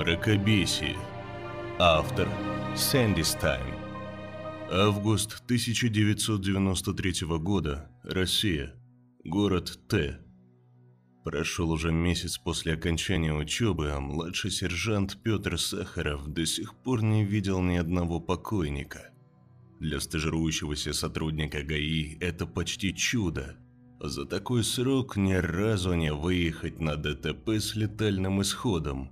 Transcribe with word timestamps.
Мракобесие. 0.00 0.96
Автор 1.78 2.26
Сэнди 2.74 3.20
Стайн. 3.20 3.74
Август 4.72 5.42
1993 5.44 7.26
года. 7.36 7.90
Россия. 8.02 8.72
Город 9.24 9.78
Т. 9.90 10.18
Прошел 11.22 11.70
уже 11.70 11.92
месяц 11.92 12.38
после 12.38 12.72
окончания 12.72 13.34
учебы, 13.34 13.90
а 13.90 14.00
младший 14.00 14.50
сержант 14.50 15.22
Петр 15.22 15.58
Сахаров 15.58 16.28
до 16.28 16.46
сих 16.46 16.76
пор 16.76 17.02
не 17.02 17.22
видел 17.22 17.60
ни 17.60 17.76
одного 17.76 18.20
покойника. 18.20 19.10
Для 19.80 20.00
стажирующегося 20.00 20.94
сотрудника 20.94 21.62
ГАИ 21.62 22.16
это 22.20 22.46
почти 22.46 22.94
чудо. 22.94 23.58
За 24.00 24.24
такой 24.24 24.64
срок 24.64 25.18
ни 25.18 25.34
разу 25.34 25.92
не 25.92 26.10
выехать 26.10 26.80
на 26.80 26.96
ДТП 26.96 27.50
с 27.50 27.76
летальным 27.76 28.40
исходом. 28.40 29.10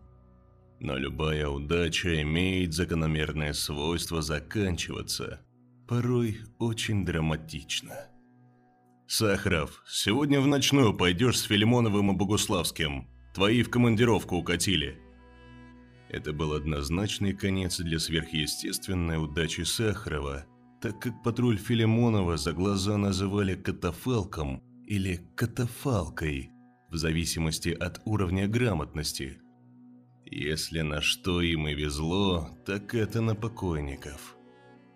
Но 0.81 0.97
любая 0.97 1.49
удача 1.49 2.23
имеет 2.23 2.73
закономерное 2.73 3.53
свойство 3.53 4.23
заканчиваться, 4.23 5.41
порой 5.89 6.39
очень 6.59 7.05
драматично. 7.05 8.09
«Сахаров, 9.07 9.83
сегодня 9.89 10.41
в 10.41 10.46
ночную 10.46 10.95
пойдешь 10.95 11.39
с 11.39 11.43
Филимоновым 11.43 12.13
и 12.13 12.14
Богуславским. 12.14 13.09
Твои 13.35 13.63
в 13.63 13.71
командировку 13.71 14.36
укатили». 14.36 15.00
Это 16.11 16.33
был 16.33 16.53
однозначный 16.53 17.33
конец 17.35 17.79
для 17.79 17.99
сверхъестественной 17.99 19.22
удачи 19.22 19.63
Сахарова, 19.63 20.47
так 20.81 21.00
как 21.00 21.22
патруль 21.22 21.58
Филимонова 21.58 22.36
за 22.36 22.53
глаза 22.53 22.97
называли 22.97 23.55
катафалком 23.55 24.63
или 24.86 25.21
катафалкой, 25.35 26.50
в 26.91 26.97
зависимости 26.97 27.71
от 27.71 28.00
уровня 28.05 28.47
грамотности. 28.47 29.41
Если 30.31 30.82
на 30.82 31.00
что 31.00 31.41
им 31.41 31.68
и 31.68 31.75
везло, 31.75 32.50
так 32.67 32.95
это 32.95 33.23
на 33.23 33.34
покойников. 33.34 34.36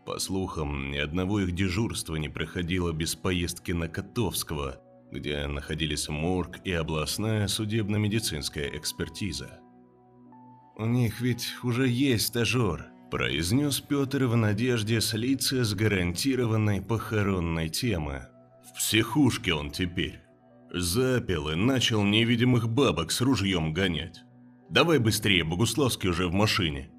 По 0.05 0.19
слухам, 0.19 0.91
ни 0.91 0.99
одного 0.99 1.41
их 1.41 1.53
дежурства 1.53 2.17
не 2.17 2.29
проходило 2.29 2.93
без 2.93 3.15
поездки 3.15 3.73
на 3.73 3.89
Котовского, 3.89 4.81
где 5.11 5.47
находились 5.47 6.09
морг 6.09 6.59
и 6.65 6.73
областная 6.73 7.49
судебно-медицинская 7.49 8.77
экспертиза. 8.77 9.61
«У 10.77 10.85
них 10.85 11.21
ведь 11.21 11.55
уже 11.63 11.89
есть 11.89 12.27
стажер»,– 12.27 12.89
произнес 13.11 13.81
Петр 13.81 14.25
в 14.25 14.37
надежде 14.37 15.01
слиться 15.01 15.65
с 15.65 15.75
гарантированной 15.75 16.83
похоронной 16.83 17.71
темы. 17.71 18.27
«В 18.69 18.77
психушке 18.77 19.55
он 19.55 19.71
теперь. 19.71 20.21
Запил 20.71 21.49
и 21.49 21.55
начал 21.55 22.03
невидимых 22.03 22.69
бабок 22.69 23.13
с 23.13 23.21
ружьем 23.23 23.73
гонять. 23.73 24.23
Давай 24.73 24.99
быстрее, 24.99 25.45
Богуславский 25.45 26.09
уже 26.09 26.29
в 26.29 26.33
машине». 26.33 26.91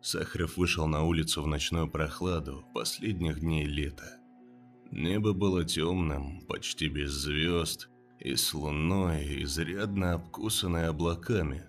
Сахаров 0.00 0.56
вышел 0.56 0.86
на 0.86 1.02
улицу 1.02 1.42
в 1.42 1.48
ночную 1.48 1.90
прохладу 1.90 2.64
последних 2.72 3.40
дней 3.40 3.64
лета. 3.64 4.20
Небо 4.92 5.32
было 5.32 5.64
темным, 5.64 6.42
почти 6.46 6.86
без 6.86 7.10
звезд, 7.10 7.88
и 8.20 8.36
с 8.36 8.54
луной, 8.54 9.42
изрядно 9.42 10.12
обкусанной 10.12 10.86
облаками. 10.86 11.64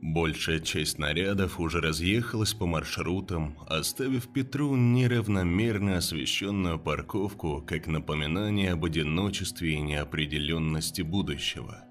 Большая 0.00 0.60
часть 0.60 0.98
нарядов 0.98 1.60
уже 1.60 1.82
разъехалась 1.82 2.54
по 2.54 2.64
маршрутам, 2.64 3.58
оставив 3.68 4.32
Петру 4.32 4.74
неравномерно 4.74 5.98
освещенную 5.98 6.78
парковку 6.78 7.62
как 7.66 7.88
напоминание 7.88 8.72
об 8.72 8.86
одиночестве 8.86 9.74
и 9.74 9.80
неопределенности 9.82 11.02
будущего. 11.02 11.83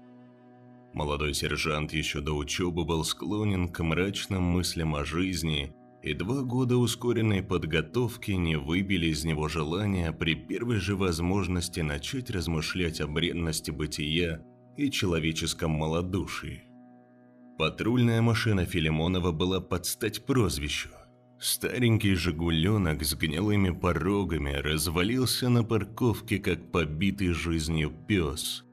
Молодой 0.94 1.34
сержант 1.34 1.92
еще 1.92 2.20
до 2.20 2.32
учебы 2.32 2.84
был 2.84 3.04
склонен 3.04 3.68
к 3.68 3.82
мрачным 3.82 4.42
мыслям 4.42 4.94
о 4.94 5.04
жизни 5.04 5.74
и 6.04 6.14
два 6.14 6.42
года 6.42 6.76
ускоренной 6.76 7.42
подготовки 7.42 8.30
не 8.32 8.56
выбили 8.56 9.06
из 9.06 9.24
него 9.24 9.48
желания 9.48 10.12
при 10.12 10.34
первой 10.34 10.76
же 10.76 10.94
возможности 10.94 11.80
начать 11.80 12.30
размышлять 12.30 13.00
о 13.00 13.08
бренности 13.08 13.72
бытия 13.72 14.40
и 14.76 14.90
человеческом 14.90 15.72
малодушии. 15.72 16.64
Патрульная 17.58 18.20
машина 18.22 18.64
Филимонова 18.64 19.32
была 19.32 19.60
под 19.60 19.86
стать 19.86 20.24
прозвищу. 20.24 20.90
Старенький 21.40 22.14
«Жигуленок» 22.14 23.02
с 23.02 23.14
гнилыми 23.14 23.70
порогами 23.70 24.52
развалился 24.52 25.48
на 25.48 25.64
парковке, 25.64 26.38
как 26.38 26.70
побитый 26.70 27.32
жизнью 27.32 27.92
пес. 28.06 28.63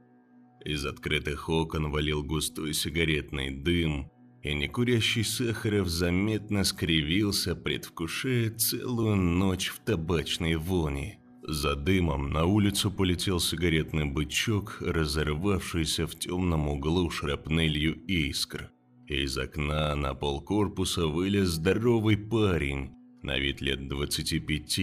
Из 0.63 0.85
открытых 0.85 1.49
окон 1.49 1.89
валил 1.89 2.23
густой 2.23 2.73
сигаретный 2.73 3.49
дым, 3.49 4.11
и 4.43 4.53
некурящий 4.53 5.23
Сахаров 5.23 5.87
заметно 5.87 6.63
скривился, 6.63 7.55
предвкушая 7.55 8.51
целую 8.51 9.15
ночь 9.15 9.69
в 9.69 9.79
табачной 9.79 10.55
вони. 10.55 11.17
За 11.43 11.75
дымом 11.75 12.29
на 12.29 12.45
улицу 12.45 12.91
полетел 12.91 13.39
сигаретный 13.39 14.05
бычок, 14.05 14.77
разорвавшийся 14.81 16.05
в 16.05 16.15
темном 16.15 16.67
углу 16.67 17.09
шрапнелью 17.09 17.95
искр. 18.05 18.71
Из 19.07 19.37
окна 19.37 19.95
на 19.95 20.13
пол 20.13 20.41
корпуса 20.41 21.07
вылез 21.07 21.49
здоровый 21.49 22.17
парень, 22.17 22.91
на 23.23 23.39
вид 23.39 23.61
лет 23.61 23.87
25, 23.87 24.77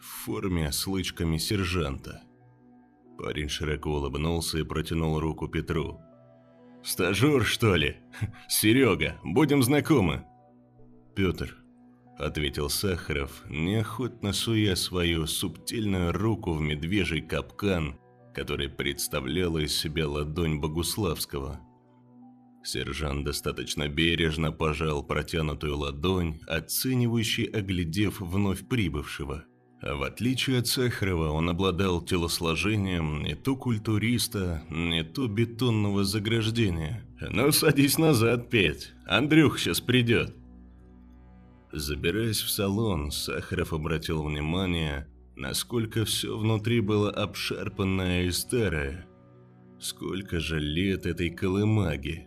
в 0.00 0.24
форме 0.24 0.70
с 0.70 0.86
лычками 0.86 1.38
сержанта. 1.38 2.22
Парень 3.18 3.48
широко 3.48 3.90
улыбнулся 3.90 4.58
и 4.58 4.64
протянул 4.64 5.20
руку 5.20 5.48
Петру. 5.48 6.00
«Стажер, 6.82 7.44
что 7.44 7.76
ли? 7.76 7.96
Серега, 8.48 9.18
будем 9.24 9.62
знакомы». 9.62 10.24
«Петр»,— 11.14 11.56
ответил 12.18 12.68
Сахаров, 12.68 13.44
неохотно 13.48 14.32
суя 14.32 14.74
свою 14.74 15.26
субтильную 15.26 16.12
руку 16.12 16.52
в 16.52 16.60
медвежий 16.60 17.22
капкан, 17.22 17.98
который 18.34 18.68
представляла 18.68 19.58
из 19.58 19.74
себя 19.74 20.08
ладонь 20.08 20.60
Богуславского. 20.60 21.60
Сержант 22.64 23.24
достаточно 23.24 23.88
бережно 23.88 24.50
пожал 24.50 25.04
протянутую 25.04 25.76
ладонь, 25.76 26.40
оценивающий, 26.46 27.44
оглядев 27.44 28.20
вновь 28.20 28.66
прибывшего. 28.66 29.44
В 29.86 30.02
отличие 30.02 30.60
от 30.60 30.66
Сахарова, 30.66 31.28
он 31.28 31.50
обладал 31.50 32.00
телосложением 32.00 33.22
не 33.22 33.34
то 33.34 33.54
культуриста, 33.54 34.62
не 34.70 35.04
то 35.04 35.26
бетонного 35.26 36.04
заграждения. 36.04 37.04
«Ну, 37.20 37.52
садись 37.52 37.98
назад, 37.98 38.48
Петь, 38.48 38.92
Андрюх 39.06 39.58
сейчас 39.58 39.82
придет». 39.82 40.34
Забираясь 41.70 42.40
в 42.40 42.48
салон, 42.48 43.10
Сахаров 43.10 43.74
обратил 43.74 44.22
внимание, 44.22 45.06
насколько 45.36 46.06
все 46.06 46.34
внутри 46.38 46.80
было 46.80 47.10
обшарпанное 47.10 48.24
и 48.24 48.30
старое. 48.30 49.06
Сколько 49.78 50.40
же 50.40 50.60
лет 50.60 51.04
этой 51.04 51.28
колымаги. 51.28 52.26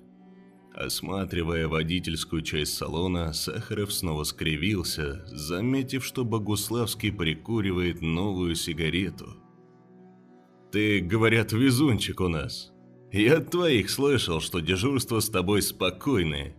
Осматривая 0.78 1.68
водительскую 1.68 2.44
часть 2.44 2.76
салона, 2.76 3.34
Сахаров 3.34 3.92
снова 3.92 4.24
скривился, 4.24 5.26
заметив, 5.26 6.06
что 6.06 6.24
Богуславский 6.24 7.12
прикуривает 7.12 8.04
новую 8.04 8.54
сигарету. 8.54 9.38
«Ты, 10.72 11.00
говорят, 11.00 11.52
везунчик 11.52 12.22
у 12.22 12.28
нас. 12.28 12.72
Я 13.12 13.38
от 13.38 13.50
твоих 13.50 13.90
слышал, 13.90 14.40
что 14.40 14.60
дежурство 14.60 15.20
с 15.20 15.30
тобой 15.30 15.64
спокойное», 15.64 16.56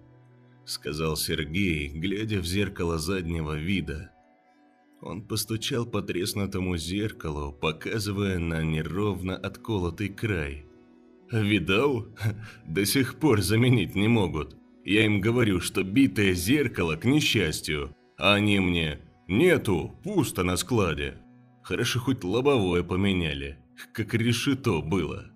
сказал 0.64 1.16
Сергей, 1.16 1.86
глядя 1.88 2.40
в 2.40 2.44
зеркало 2.44 2.98
заднего 2.98 3.56
вида. 3.56 4.10
Он 5.00 5.22
постучал 5.22 5.86
по 5.86 6.02
треснутому 6.02 6.76
зеркалу, 6.76 7.52
показывая 7.52 8.40
на 8.40 8.64
неровно 8.64 9.36
отколотый 9.36 10.08
край– 10.08 10.64
Видал? 11.30 12.06
До 12.66 12.84
сих 12.86 13.16
пор 13.16 13.42
заменить 13.42 13.94
не 13.94 14.08
могут. 14.08 14.56
Я 14.84 15.04
им 15.04 15.20
говорю, 15.20 15.60
что 15.60 15.82
битое 15.82 16.32
зеркало 16.32 16.96
к 16.96 17.04
несчастью, 17.04 17.94
а 18.16 18.34
они 18.34 18.58
мне 18.60 19.00
«Нету, 19.28 19.94
пусто 20.02 20.42
на 20.42 20.56
складе». 20.56 21.18
Хорошо 21.62 22.00
хоть 22.00 22.24
лобовое 22.24 22.82
поменяли, 22.82 23.58
как 23.92 24.14
решето 24.14 24.80
было. 24.80 25.26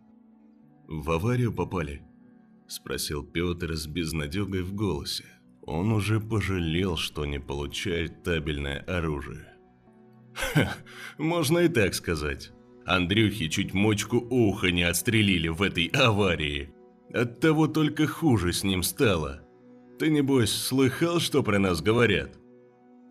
«В 0.89 1.11
аварию 1.11 1.53
попали?»– 1.53 2.01
спросил 2.67 3.23
Петр 3.23 3.75
с 3.75 3.87
безнадегой 3.87 4.63
в 4.63 4.75
голосе. 4.75 5.25
Он 5.61 5.93
уже 5.93 6.21
пожалел, 6.21 6.97
что 6.97 7.27
не 7.27 7.39
получает 7.39 8.23
табельное 8.23 8.79
оружие. 8.81 9.47
«Ха, 10.35 10.75
можно 11.19 11.59
и 11.59 11.69
так 11.69 11.93
сказать. 11.93 12.53
Андрюхе 12.87 13.49
чуть 13.49 13.75
мочку 13.75 14.19
уха 14.19 14.71
не 14.71 14.83
отстрелили 14.83 15.49
в 15.49 15.63
этой 15.63 15.87
аварии. 15.87 16.71
Оттого 17.13 17.67
только 17.67 18.07
хуже 18.07 18.53
с 18.53 18.65
ним 18.65 18.83
стало. 18.83 19.43
Ты, 19.99 20.11
небось, 20.11 20.53
слыхал, 20.53 21.21
что 21.21 21.43
про 21.43 21.59
нас 21.59 21.81
говорят? 21.81 22.39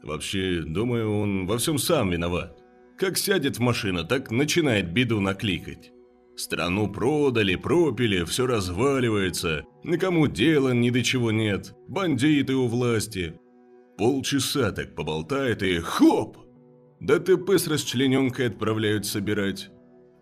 Вообще, 0.04 0.64
думаю, 0.66 1.20
он 1.20 1.46
во 1.46 1.58
всем 1.58 1.78
сам 1.78 2.10
виноват. 2.10 2.58
Как 2.98 3.18
сядет 3.18 3.58
в 3.58 3.62
машину, 3.62 4.06
так 4.06 4.32
начинает 4.32 4.92
беду 4.92 5.20
накликать. 5.20 5.92
Страну 6.36 6.92
продали, 6.92 7.56
пропили, 7.56 8.24
все 8.24 8.48
разваливается, 8.48 9.64
никому 9.84 10.28
дела 10.28 10.74
ни 10.74 10.90
до 10.90 11.04
чего 11.04 11.32
нет, 11.32 11.76
бандиты 11.88 12.56
у 12.56 12.68
власти. 12.68 13.40
Полчаса 13.98 14.72
так 14.72 14.96
поболтает 14.96 15.62
и 15.62 15.78
хлоп! 15.80 16.38
ДТП 17.02 17.58
с 17.58 17.68
расчлененкой 17.68 18.48
отправляют 18.48 19.08
собирать. 19.08 19.72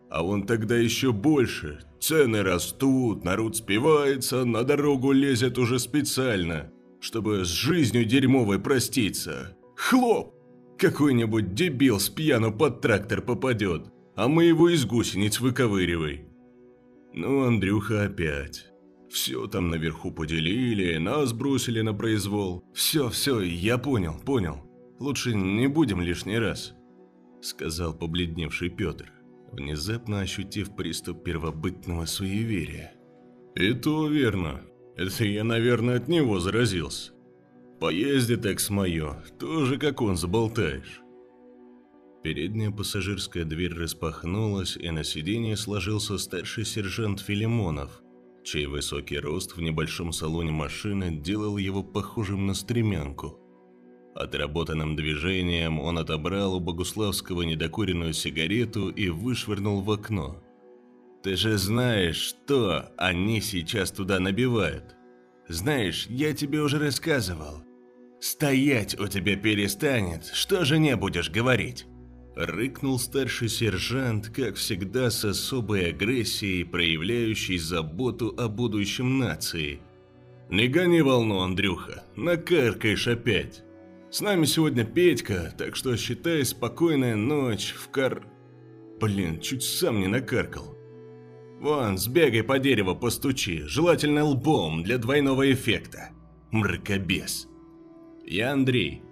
А 0.09 0.25
он 0.25 0.47
тогда 0.47 0.77
еще 0.77 1.11
больше. 1.11 1.81
Цены 1.99 2.41
растут, 2.41 3.25
народ 3.25 3.57
спивается, 3.57 4.45
на 4.45 4.63
дорогу 4.63 5.11
лезет 5.11 5.57
уже 5.57 5.77
специально, 5.77 6.71
чтобы 7.01 7.43
с 7.43 7.49
жизнью 7.49 8.05
дерьмовой 8.05 8.59
проститься. 8.59 9.57
Хлоп! 9.75 10.33
Какой-нибудь 10.77 11.53
дебил 11.53 11.99
с 11.99 12.07
пьяну 12.07 12.53
под 12.53 12.79
трактор 12.79 13.21
попадет, 13.21 13.91
а 14.15 14.29
мы 14.29 14.45
его 14.45 14.69
из 14.69 14.85
гусениц 14.85 15.41
выковыривай. 15.41 16.29
Ну, 17.13 17.43
Андрюха 17.43 18.05
опять. 18.05 18.67
Все 19.09 19.47
там 19.47 19.69
наверху 19.69 20.11
поделили, 20.11 20.97
нас 20.97 21.33
бросили 21.33 21.81
на 21.81 21.93
произвол. 21.93 22.63
Все, 22.73 23.09
все, 23.09 23.41
я 23.41 23.77
понял, 23.77 24.15
понял. 24.25 24.68
Лучше 24.99 25.33
не 25.33 25.67
будем 25.67 26.01
лишний 26.01 26.37
раз, 26.37 26.73
сказал 27.41 27.93
побледневший 27.93 28.69
Петр, 28.69 29.11
внезапно 29.51 30.19
ощутив 30.19 30.75
приступ 30.75 31.23
первобытного 31.23 32.05
суеверия. 32.05 32.93
И 33.55 33.73
то 33.73 34.07
верно. 34.07 34.61
Это 34.97 35.23
я, 35.23 35.45
наверное, 35.45 35.97
от 35.97 36.09
него 36.09 36.39
заразился. 36.39 37.13
Поезде 37.79 38.35
так 38.35 38.59
с 38.59 38.69
мое, 38.69 39.23
тоже 39.39 39.77
как 39.77 40.01
он 40.01 40.17
заболтаешь. 40.17 41.01
Передняя 42.21 42.69
пассажирская 42.69 43.45
дверь 43.45 43.73
распахнулась, 43.73 44.75
и 44.75 44.91
на 44.91 45.05
сиденье 45.05 45.55
сложился 45.55 46.17
старший 46.17 46.65
сержант 46.65 47.21
Филимонов, 47.21 48.01
чей 48.43 48.65
высокий 48.65 49.17
рост 49.17 49.55
в 49.55 49.61
небольшом 49.61 50.11
салоне 50.11 50.51
машины 50.51 51.15
делал 51.15 51.55
его 51.55 51.81
похожим 51.81 52.45
на 52.45 52.53
стремянку. 52.53 53.39
Отработанным 54.19 54.97
движением 54.97 55.79
он 55.79 55.97
отобрал 55.97 56.55
у 56.55 56.59
Богуславского 56.59 57.43
недокуренную 57.43 58.11
сигарету 58.11 58.89
и 58.89 59.07
вышвырнул 59.07 59.79
в 59.79 59.89
окно. 59.89 60.43
«Ты 61.23 61.37
же 61.37 61.57
знаешь, 61.57 62.17
что 62.17 62.91
они 62.97 63.39
сейчас 63.39 63.91
туда 63.91 64.19
набивают. 64.19 64.97
Знаешь, 65.47 66.05
я 66.09 66.33
тебе 66.33 66.61
уже 66.61 66.79
рассказывал. 66.79 67.63
Стоять 68.19 68.99
у 68.99 69.07
тебя 69.07 69.37
перестанет, 69.37 70.25
что 70.25 70.65
же 70.65 70.79
не 70.79 70.97
будешь 70.97 71.29
говорить?» 71.29 71.85
Рыкнул 72.35 72.99
старший 72.99 73.47
сержант, 73.47 74.27
как 74.27 74.55
всегда 74.55 75.11
с 75.11 75.23
особой 75.23 75.91
агрессией, 75.91 76.65
проявляющей 76.65 77.57
заботу 77.57 78.35
о 78.37 78.49
будущем 78.49 79.17
нации. 79.17 79.79
«Не 80.49 80.67
гони 80.67 81.01
волну, 81.01 81.39
Андрюха, 81.39 82.03
накаркаешь 82.17 83.07
опять. 83.07 83.63
С 84.11 84.21
нами 84.21 84.45
сегодня 84.45 84.83
Петька, 84.83 85.53
так 85.57 85.75
что 85.75 85.95
считай 85.95 86.43
спокойная 86.45 87.15
ночь 87.15 87.73
в 87.73 87.89
кар... 87.89 88.25
Блин, 88.99 89.39
чуть 89.39 89.63
сам 89.63 89.99
не 89.99 90.07
накаркал. 90.07 90.75
Вон, 91.59 91.97
сбегай 91.97 92.43
по 92.43 92.59
дереву 92.59 92.95
постучи, 92.95 93.63
желательно 93.63 94.23
лбом 94.23 94.83
для 94.83 94.97
двойного 94.97 95.51
эффекта. 95.51 96.09
Мракобес. 96.51 97.47
Я 98.25 98.53
Андрей, 98.53 99.03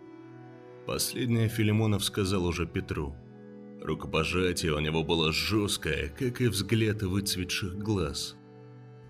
Последнее 0.87 1.49
Филимонов 1.49 2.01
сказал 2.01 2.45
уже 2.45 2.65
Петру. 2.65 3.13
Рукопожатие 3.81 4.71
у 4.73 4.79
него 4.79 5.03
было 5.03 5.33
жесткое, 5.33 6.07
как 6.17 6.39
и 6.39 6.47
взгляд 6.47 7.03
выцветших 7.03 7.77
глаз. 7.77 8.37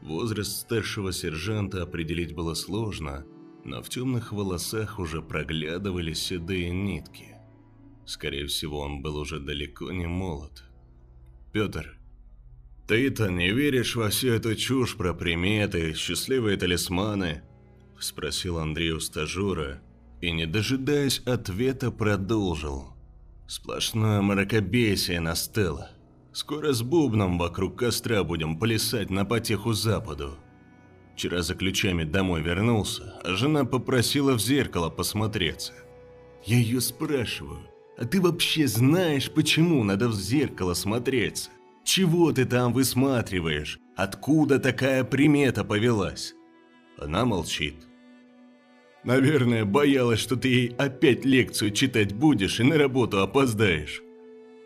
Возраст 0.02 0.54
старшего 0.54 1.14
сержанта 1.14 1.84
определить 1.84 2.34
было 2.34 2.56
сложно, 2.56 3.28
но 3.68 3.84
в 3.84 3.90
темных 3.90 4.32
волосах 4.32 4.98
уже 4.98 5.22
проглядывали 5.22 6.14
седые 6.14 6.70
нитки. 6.72 7.36
Скорее 8.06 8.48
всего, 8.48 8.80
он 8.80 9.02
был 9.02 9.18
уже 9.18 9.40
далеко 9.40 9.92
не 9.92 10.08
молод. 10.08 10.64
«Петр, 11.52 12.00
ты-то 12.88 13.30
не 13.30 13.52
веришь 13.52 13.98
во 13.98 14.10
всю 14.10 14.30
эту 14.30 14.56
чушь 14.56 14.96
про 14.96 15.14
приметы, 15.14 15.94
счастливые 15.94 16.56
талисманы?»– 16.56 17.44
спросил 18.00 18.58
Андрей 18.58 18.92
у 18.92 19.02
стажера, 19.02 19.82
и, 20.22 20.32
не 20.32 20.46
дожидаясь 20.46 21.20
ответа, 21.26 21.92
продолжил. 21.92 22.94
Сплошное 23.48 24.22
мракобесие 24.22 25.20
настало. 25.20 25.92
Скоро 26.32 26.72
с 26.72 26.82
бубном 26.82 27.38
вокруг 27.38 27.78
костра 27.78 28.24
будем 28.24 28.58
плясать 28.58 29.10
на 29.10 29.26
потеху 29.26 29.74
западу. 29.74 30.38
Вчера 31.18 31.42
за 31.42 31.56
ключами 31.56 32.04
домой 32.04 32.44
вернулся, 32.44 33.20
а 33.24 33.34
жена 33.34 33.66
попросила 33.66 34.34
в 34.34 34.40
зеркало 34.40 34.92
посмотреться. 34.92 35.74
Я 36.46 36.58
ее 36.58 36.80
спрашиваю, 36.80 37.62
а 37.98 38.06
ты 38.06 38.22
вообще 38.22 38.68
знаешь, 38.68 39.32
почему 39.32 39.84
надо 39.84 40.10
в 40.10 40.14
зеркало 40.14 40.76
смотреться? 40.76 41.50
Чего 41.84 42.32
ты 42.32 42.46
там 42.46 42.72
высматриваешь? 42.72 43.80
Откуда 43.96 44.60
такая 44.60 45.04
примета 45.04 45.64
повелась? 45.64 46.36
Она 47.00 47.26
молчит. 47.26 47.88
Наверное, 49.04 49.66
боялась, 49.66 50.20
что 50.20 50.36
ты 50.36 50.50
ей 50.50 50.76
опять 50.78 51.26
лекцию 51.26 51.72
читать 51.72 52.14
будешь 52.14 52.60
и 52.60 52.64
на 52.64 52.78
работу 52.78 53.22
опоздаешь. 53.22 54.04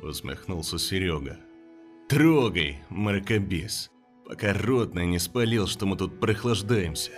Усмехнулся 0.02 0.78
Серега. 0.78 1.40
Трогай, 2.10 2.82
мракобес, 2.90 3.91
пока 4.32 4.54
ротный 4.54 5.08
не 5.08 5.20
спалил, 5.20 5.68
что 5.68 5.86
мы 5.86 5.98
тут 5.98 6.22
прохлаждаемся. 6.22 7.12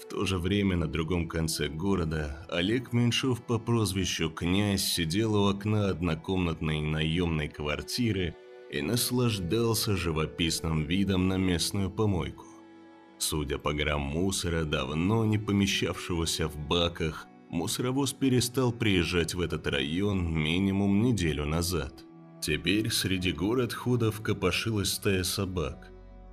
В 0.00 0.08
то 0.08 0.24
же 0.24 0.38
время 0.38 0.78
на 0.78 0.86
другом 0.86 1.28
конце 1.28 1.68
города 1.68 2.46
Олег 2.48 2.94
Меньшов 2.94 3.44
по 3.44 3.58
прозвищу 3.58 4.30
«Князь» 4.30 4.82
сидел 4.82 5.34
у 5.34 5.46
окна 5.50 5.90
однокомнатной 5.90 6.80
наемной 6.80 7.48
квартиры 7.48 8.34
и 8.72 8.80
наслаждался 8.80 9.94
живописным 9.94 10.84
видом 10.84 11.28
на 11.28 11.36
местную 11.36 11.90
помойку. 11.90 12.46
Судя 13.18 13.58
по 13.58 13.74
грамм 13.74 14.00
мусора, 14.00 14.64
давно 14.64 15.26
не 15.26 15.36
помещавшегося 15.36 16.48
в 16.48 16.56
баках, 16.56 17.26
мусоровоз 17.50 18.14
перестал 18.14 18.72
приезжать 18.72 19.34
в 19.34 19.40
этот 19.42 19.66
район 19.66 20.32
минимум 20.32 21.02
неделю 21.02 21.44
назад. 21.44 22.07
Теперь 22.40 22.90
среди 22.90 23.32
город 23.32 23.72
ходов 23.72 24.20
копошилась 24.22 24.92
стая 24.92 25.24
собак. 25.24 25.90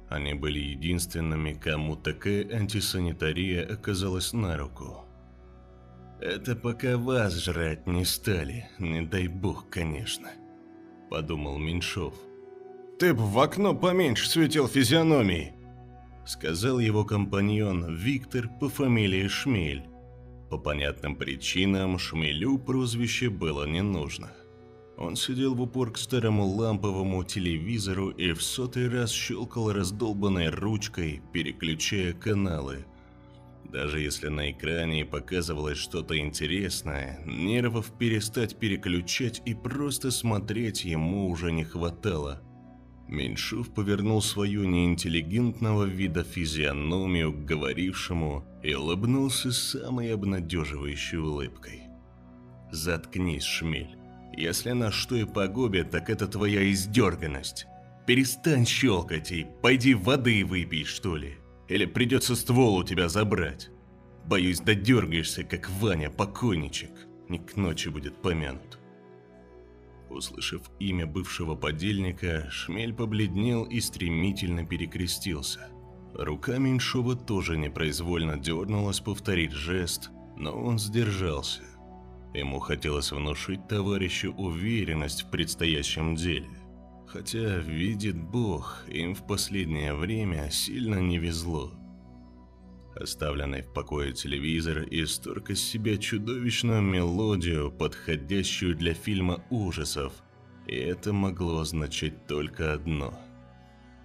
Они 0.07 0.33
были 0.33 0.59
единственными, 0.59 1.53
кому 1.53 1.95
такая 1.95 2.47
антисанитария 2.51 3.65
оказалась 3.65 4.33
на 4.33 4.55
руку. 4.55 5.05
«Это 6.21 6.55
пока 6.55 6.97
вас 6.97 7.43
жрать 7.43 7.87
не 7.87 8.05
стали, 8.05 8.69
не 8.79 9.01
дай 9.01 9.27
бог, 9.27 9.69
конечно»,– 9.69 10.29
подумал 11.09 11.57
Меньшов. 11.57 12.13
«Ты 12.99 13.13
б 13.13 13.21
в 13.21 13.37
окно 13.39 13.75
поменьше 13.75 14.29
светил 14.29 14.67
физиономией», 14.67 15.53
сказал 16.25 16.79
его 16.79 17.03
компаньон 17.03 17.93
Виктор 17.95 18.47
по 18.59 18.69
фамилии 18.69 19.27
Шмель. 19.27 19.83
По 20.49 20.57
понятным 20.57 21.15
причинам 21.15 21.99
Шмелю 21.99 22.57
прозвище 22.59 23.29
было 23.29 23.65
не 23.65 23.81
нужно. 23.81 24.31
Он 24.97 25.15
сидел 25.15 25.55
в 25.55 25.61
упор 25.61 25.91
к 25.91 25.97
старому 25.97 26.45
ламповому 26.45 27.23
телевизору 27.23 28.09
и 28.09 28.31
в 28.31 28.41
сотый 28.41 28.89
раз 28.89 29.11
щелкал 29.11 29.71
раздолбанной 29.71 30.49
ручкой, 30.49 31.21
переключая 31.33 32.13
каналы. 32.13 32.85
Даже 33.65 33.99
если 33.99 34.29
на 34.29 34.51
экране 34.51 35.05
показывалось 35.05 35.77
что-то 35.77 36.17
интересное, 36.17 37.21
нервов 37.25 37.91
перестать 37.97 38.57
переключать 38.57 39.41
и 39.45 39.53
просто 39.53 40.11
смотреть 40.11 40.85
ему 40.85 41.29
уже 41.29 41.51
не 41.51 41.63
хватало– 41.63 42.41
Меньшов 43.07 43.71
повернул 43.71 44.21
свою 44.21 44.65
неинтеллигентного 44.65 45.83
вида 45.83 46.23
физиономию 46.23 47.31
к 47.31 47.45
говорившему 47.45 48.43
и 48.63 48.73
улыбнулся 48.73 49.51
самой 49.51 50.11
обнадеживающей 50.11 51.19
улыбкой. 51.19 51.83
«Заткнись, 52.71 53.43
шмель. 53.43 53.95
Если 54.37 54.71
на 54.71 54.91
что 54.91 55.15
и 55.15 55.23
погубит, 55.23 55.91
так 55.91 56.09
это 56.09 56.27
твоя 56.27 56.69
издерганность. 56.71 57.67
Перестань 58.05 58.65
щелкать 58.65 59.31
и 59.31 59.47
пойди 59.61 59.93
воды 59.93 60.43
выпей, 60.43 60.83
что 60.83 61.15
ли. 61.15 61.37
Или 61.67 61.85
придется 61.85 62.35
ствол 62.35 62.75
у 62.75 62.83
тебя 62.83 63.09
забрать. 63.09 63.69
Боюсь, 64.25 64.59
додергаешься, 64.59 65.43
как 65.43 65.69
Ваня, 65.79 66.09
покойничек. 66.09 66.91
Не 67.29 67.39
к 67.39 67.55
ночи 67.55 67.89
будет 67.89 68.21
помянут». 68.21 68.79
Услышав 70.09 70.61
имя 70.79 71.07
бывшего 71.07 71.55
подельника, 71.55 72.47
Шмель 72.51 72.93
побледнел 72.93 73.63
и 73.63 73.79
стремительно 73.79 74.65
перекрестился. 74.65 75.67
Рука 76.13 76.57
Меньшова 76.57 77.15
тоже 77.15 77.57
непроизвольно 77.57 78.37
дернулась 78.37 78.99
повторить 78.99 79.51
жест, 79.51 80.11
но 80.37 80.51
он 80.51 80.79
сдержался. 80.79 81.63
Ему 82.35 82.59
хотелось 82.59 83.13
внушить 83.13 83.65
товарищу 83.69 84.33
уверенность 84.33 85.23
в 85.23 85.29
предстоящем 85.29 86.15
деле. 86.15 86.49
Хотя, 87.07 87.57
видит 87.59 88.17
Бог, 88.17 88.83
им 88.89 89.15
в 89.15 89.25
последнее 89.25 89.93
время 89.93 90.49
сильно 90.51 90.99
не 90.99 91.17
везло. 91.17 91.71
Оставленный 92.93 93.61
в 93.61 93.71
покое 93.71 94.11
телевизор 94.11 94.85
исторг 94.91 95.49
из 95.51 95.63
себя 95.63 95.97
чудовищную 95.97 96.81
мелодию, 96.81 97.71
подходящую 97.71 98.75
для 98.75 98.93
фильма 98.93 99.41
ужасов, 99.49 100.11
и 100.67 100.75
это 100.75 101.13
могло 101.13 101.59
означать 101.59 102.27
только 102.27 102.73
одно. 102.73 103.17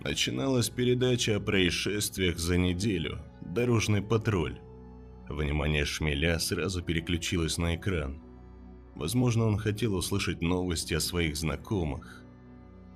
Начиналась 0.04 0.68
передача 0.68 1.36
о 1.36 1.40
происшествиях 1.40 2.38
за 2.38 2.58
неделю 2.58 3.18
«Дорожный 3.40 4.02
патруль». 4.02 4.58
Внимание 5.30 5.84
Шмеля 5.84 6.40
сразу 6.40 6.82
переключилось 6.82 7.56
на 7.56 7.76
экран. 7.76 8.20
Возможно, 8.96 9.46
он 9.46 9.58
хотел 9.58 9.94
услышать 9.94 10.42
новости 10.42 10.92
о 10.94 11.00
своих 11.00 11.36
знакомых. 11.36 12.24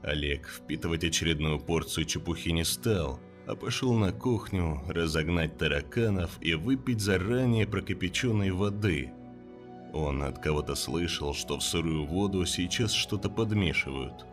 Олег 0.03 0.49
впитывать 0.49 1.05
очередную 1.05 1.61
порцию 1.61 2.07
чепухи 2.07 2.49
не 2.49 2.64
стал, 2.64 3.21
а 3.47 3.55
пошел 3.55 3.95
на 3.95 4.11
кухню 4.11 4.83
разогнать 4.88 5.57
тараканов 5.59 6.37
и 6.41 6.55
выпить 6.55 7.00
заранее 7.00 7.69
прокипяченной 7.69 8.50
воды. 8.50 9.12
Он 9.93 10.25
от 10.25 10.41
кого-то 10.41 10.75
слышал, 10.75 11.35
что 11.35 11.59
в 11.59 11.62
сырую 11.62 12.05
воду 12.05 12.45
сейчас 12.47 12.93
что-то 12.93 13.31
подмешивают. 13.31 14.26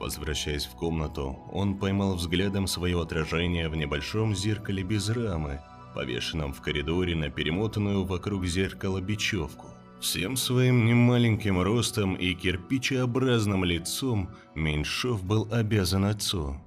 Возвращаясь 0.00 0.66
в 0.66 0.72
комнату, 0.72 1.38
он 1.52 1.78
поймал 1.78 2.16
взглядом 2.16 2.66
свое 2.66 3.00
отражение 3.00 3.68
в 3.68 3.76
небольшом 3.76 4.34
зеркале 4.34 4.82
без 4.82 5.08
рамы, 5.08 5.60
повешенном 5.94 6.52
в 6.52 6.60
коридоре 6.60 7.14
на 7.14 7.30
перемотанную 7.30 8.04
вокруг 8.04 8.44
зеркала 8.46 9.00
бечевку. 9.00 9.68
Всем 10.00 10.36
своим 10.36 10.84
немаленьким 10.84 11.62
ростом 11.62 12.14
и 12.14 12.34
кирпичеобразным 12.34 13.64
лицом 13.64 14.28
Меньшов 14.54 15.24
был 15.24 15.48
обязан 15.50 16.04
отцу. 16.04 16.60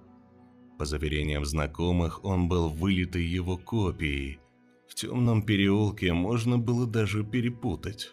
По 0.80 0.86
заверениям 0.86 1.46
знакомых, 1.46 2.24
он 2.24 2.48
был 2.48 2.70
вылитой 2.70 3.24
его 3.24 3.58
копией. 3.58 4.40
В 4.88 4.96
темном 4.96 5.44
переулке 5.44 6.14
можно 6.14 6.58
было 6.58 6.88
даже 6.88 7.24
перепутать. 7.24 8.12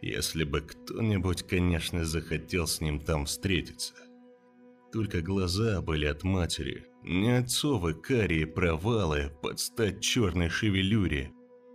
Если 0.00 0.44
бы 0.44 0.60
кто-нибудь, 0.60 1.44
конечно, 1.44 2.04
захотел 2.04 2.66
с 2.66 2.80
ним 2.80 3.00
там 3.00 3.24
встретиться. 3.26 3.94
Только 4.92 5.22
глаза 5.22 5.80
были 5.80 6.04
от 6.04 6.22
матери, 6.22 6.86
не 7.02 7.30
отцовы 7.38 7.94
карие 7.94 8.46
провалы 8.46 9.32
под 9.42 9.58
стать 9.58 10.02
черной 10.02 10.50
шевелюре, 10.50 11.32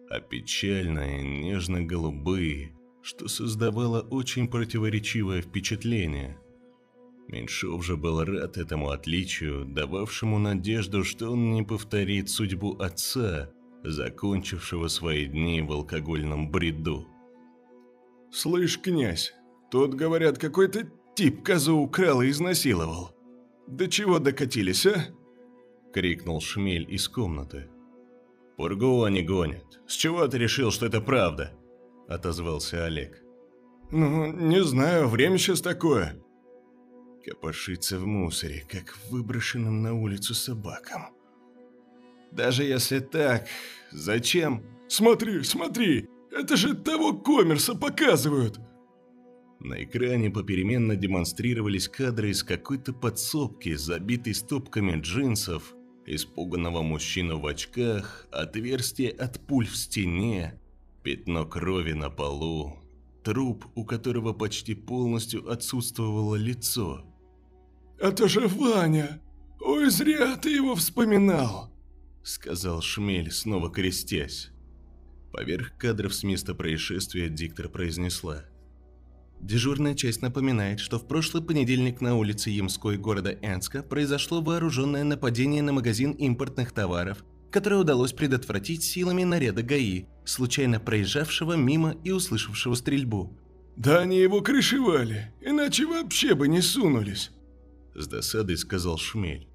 а 0.10 0.20
печальные, 0.20 1.24
нежно-голубые, 1.24 2.78
что 3.02 3.28
создавало 3.28 4.02
очень 4.02 4.48
противоречивое 4.48 5.42
впечатление. 5.42 6.40
Меньшов 7.28 7.84
же 7.84 7.98
был 7.98 8.24
рад 8.24 8.58
этому 8.58 8.92
отличию, 8.92 9.66
дававшему 9.66 10.38
надежду, 10.38 11.04
что 11.04 11.32
он 11.32 11.52
не 11.52 11.64
повторит 11.64 12.30
судьбу 12.30 12.78
отца, 12.78 13.50
закончившего 13.84 14.88
свои 14.90 15.26
дни 15.26 15.62
в 15.62 15.72
алкогольном 15.72 16.52
бреду. 16.52 17.08
«Слышь, 18.32 18.80
князь, 18.80 19.34
тут, 19.72 19.96
говорят, 19.96 20.38
какой-то 20.38 20.88
тип 21.18 21.44
козу 21.44 21.78
украл 21.78 22.22
и 22.22 22.30
изнасиловал. 22.30 23.12
До 23.68 23.88
чего 23.88 24.20
докатились, 24.20 24.86
а?»— 24.86 25.08
крикнул 25.94 26.42
Шмель 26.42 26.94
из 26.94 27.10
комнаты. 27.10 27.70
«Пургу 28.56 29.04
они 29.04 29.24
гонят. 29.24 29.80
С 29.88 29.94
чего 29.94 30.28
ты 30.28 30.38
решил, 30.38 30.72
что 30.72 30.86
это 30.86 31.02
правда?»– 31.02 31.54
отозвался 32.08 32.86
Олег. 32.86 33.24
«Ну, 33.92 34.32
не 34.32 34.64
знаю, 34.64 35.08
время 35.08 35.40
сейчас 35.40 35.62
такое». 35.62 36.22
Копошится 37.26 37.98
в 37.98 38.06
мусоре, 38.06 38.64
как 38.70 38.96
выброшенным 39.10 39.82
на 39.82 39.96
улицу 39.96 40.36
собакам. 40.36 41.08
«Даже 42.32 42.64
если 42.64 43.00
так, 43.00 43.48
зачем?» 43.92 44.64
«Смотри, 44.88 45.44
смотри! 45.44 46.08
Это 46.32 46.56
же 46.56 46.76
того 46.76 47.14
коммерса 47.14 47.74
показывают!» 47.74 48.60
На 49.68 49.84
экране 49.84 50.30
попеременно 50.30 50.96
демонстрировались 50.96 51.90
кадры 51.90 52.30
из 52.30 52.42
какой-то 52.42 52.94
подсобки, 52.94 53.76
забитой 53.76 54.34
стопками 54.34 54.98
джинсов, 54.98 55.76
испуганного 56.06 56.84
мужчину 56.84 57.42
в 57.42 57.46
очках, 57.46 58.30
отверстие 58.32 59.12
от 59.12 59.46
пуль 59.46 59.68
в 59.68 59.76
стене, 59.76 60.58
пятно 61.04 61.46
крови 61.46 61.92
на 61.92 62.10
полу, 62.10 62.78
труп, 63.26 63.66
у 63.76 63.84
которого 63.84 64.32
почти 64.32 64.74
полностью 64.74 65.52
отсутствовало 65.52 66.36
лицо. 66.36 67.04
«Это 68.00 68.30
же 68.30 68.48
Ваня! 68.48 69.22
Ой, 69.60 69.90
зря 69.90 70.38
ты 70.38 70.50
его 70.50 70.76
вспоминал!» 70.76 71.74
Сказал 72.24 72.82
Шмель, 72.82 73.32
снова 73.32 73.70
крестясь. 73.70 74.50
Поверх 75.34 75.78
кадров 75.78 76.16
с 76.16 76.24
места 76.24 76.56
происшествия 76.56 77.28
диктор 77.28 77.68
произнесла– 77.68 78.46
Дежурная 79.40 79.94
часть 79.94 80.22
напоминает, 80.22 80.80
что 80.80 80.98
в 80.98 81.08
прошлый 81.08 81.44
понедельник 81.44 82.02
на 82.02 82.16
улице 82.16 82.50
Ямской 82.50 82.98
города 82.98 83.32
Энска 83.42 83.84
произошло 83.84 84.42
вооруженное 84.42 85.04
нападение 85.04 85.62
на 85.62 85.74
магазин 85.74 86.12
импортных 86.12 86.72
товаров, 86.72 87.24
которое 87.52 87.78
удалось 87.78 88.14
предотвратить 88.14 88.84
силами 88.84 89.24
наряда 89.24 89.64
ГАИ, 89.64 90.06
случайно 90.26 90.80
проезжавшего 90.80 91.54
мимо 91.54 91.96
и 92.04 92.12
услышавшего 92.12 92.76
стрельбу. 92.76 93.38
«Да 93.76 94.00
они 94.00 94.18
его 94.18 94.42
крышевали, 94.42 95.34
иначе 95.40 95.86
вообще 95.86 96.34
бы 96.34 96.48
не 96.48 96.62
сунулись»,– 96.62 97.32
с 97.96 98.08
досадой 98.08 98.58
сказал 98.58 98.98
Шмель. 98.98 99.48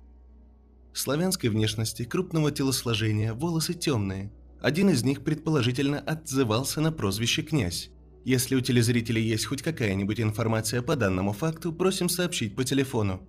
Славянской 0.93 1.49
внешности, 1.51 2.05
крупного 2.05 2.53
телосложения, 2.53 3.35
волосы 3.35 3.75
темные. 3.75 4.33
Один 4.61 4.91
из 4.91 5.03
них 5.03 5.25
предположительно 5.25 5.99
отзывался 5.99 6.81
на 6.81 6.93
прозвище 6.93 7.43
«князь». 7.43 7.91
Если 8.25 8.55
у 8.55 8.61
телезрителей 8.61 9.23
есть 9.23 9.47
хоть 9.47 9.63
какая-нибудь 9.63 10.21
информация 10.21 10.81
по 10.81 10.95
данному 10.95 11.33
факту, 11.33 11.73
просим 11.73 12.09
сообщить 12.09 12.55
по 12.55 12.63
телефону. 12.65 13.29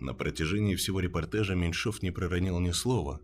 На 0.00 0.14
протяжении 0.14 0.76
всего 0.76 1.00
репортажа 1.00 1.54
Меньшов 1.54 2.02
не 2.02 2.10
проронил 2.10 2.58
ни 2.58 2.70
слова. 2.70 3.20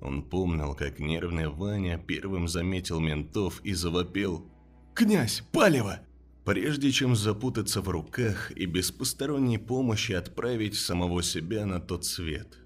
Он 0.00 0.22
помнил, 0.22 0.74
как 0.74 0.98
нервный 0.98 1.48
Ваня 1.48 1.98
первым 1.98 2.48
заметил 2.48 2.98
ментов 2.98 3.60
и 3.62 3.74
завопил 3.74 4.50
«Князь, 4.94 5.44
палево!» 5.52 6.00
Прежде 6.44 6.90
чем 6.90 7.14
запутаться 7.14 7.82
в 7.82 7.90
руках 7.90 8.50
и 8.52 8.64
без 8.64 8.90
посторонней 8.90 9.58
помощи 9.58 10.12
отправить 10.12 10.76
самого 10.76 11.22
себя 11.22 11.66
на 11.66 11.78
тот 11.78 12.06
свет. 12.06 12.58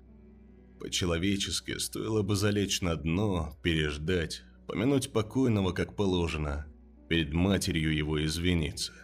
По-человечески 0.78 1.78
стоило 1.78 2.22
бы 2.22 2.36
залечь 2.36 2.80
на 2.80 2.94
дно, 2.94 3.58
переждать, 3.62 4.42
помянуть 4.68 5.12
покойного 5.12 5.72
как 5.72 5.96
положено– 5.96 6.66
перед 7.12 7.34
матерью 7.34 7.94
его 7.94 8.24
извиниться. 8.24 8.94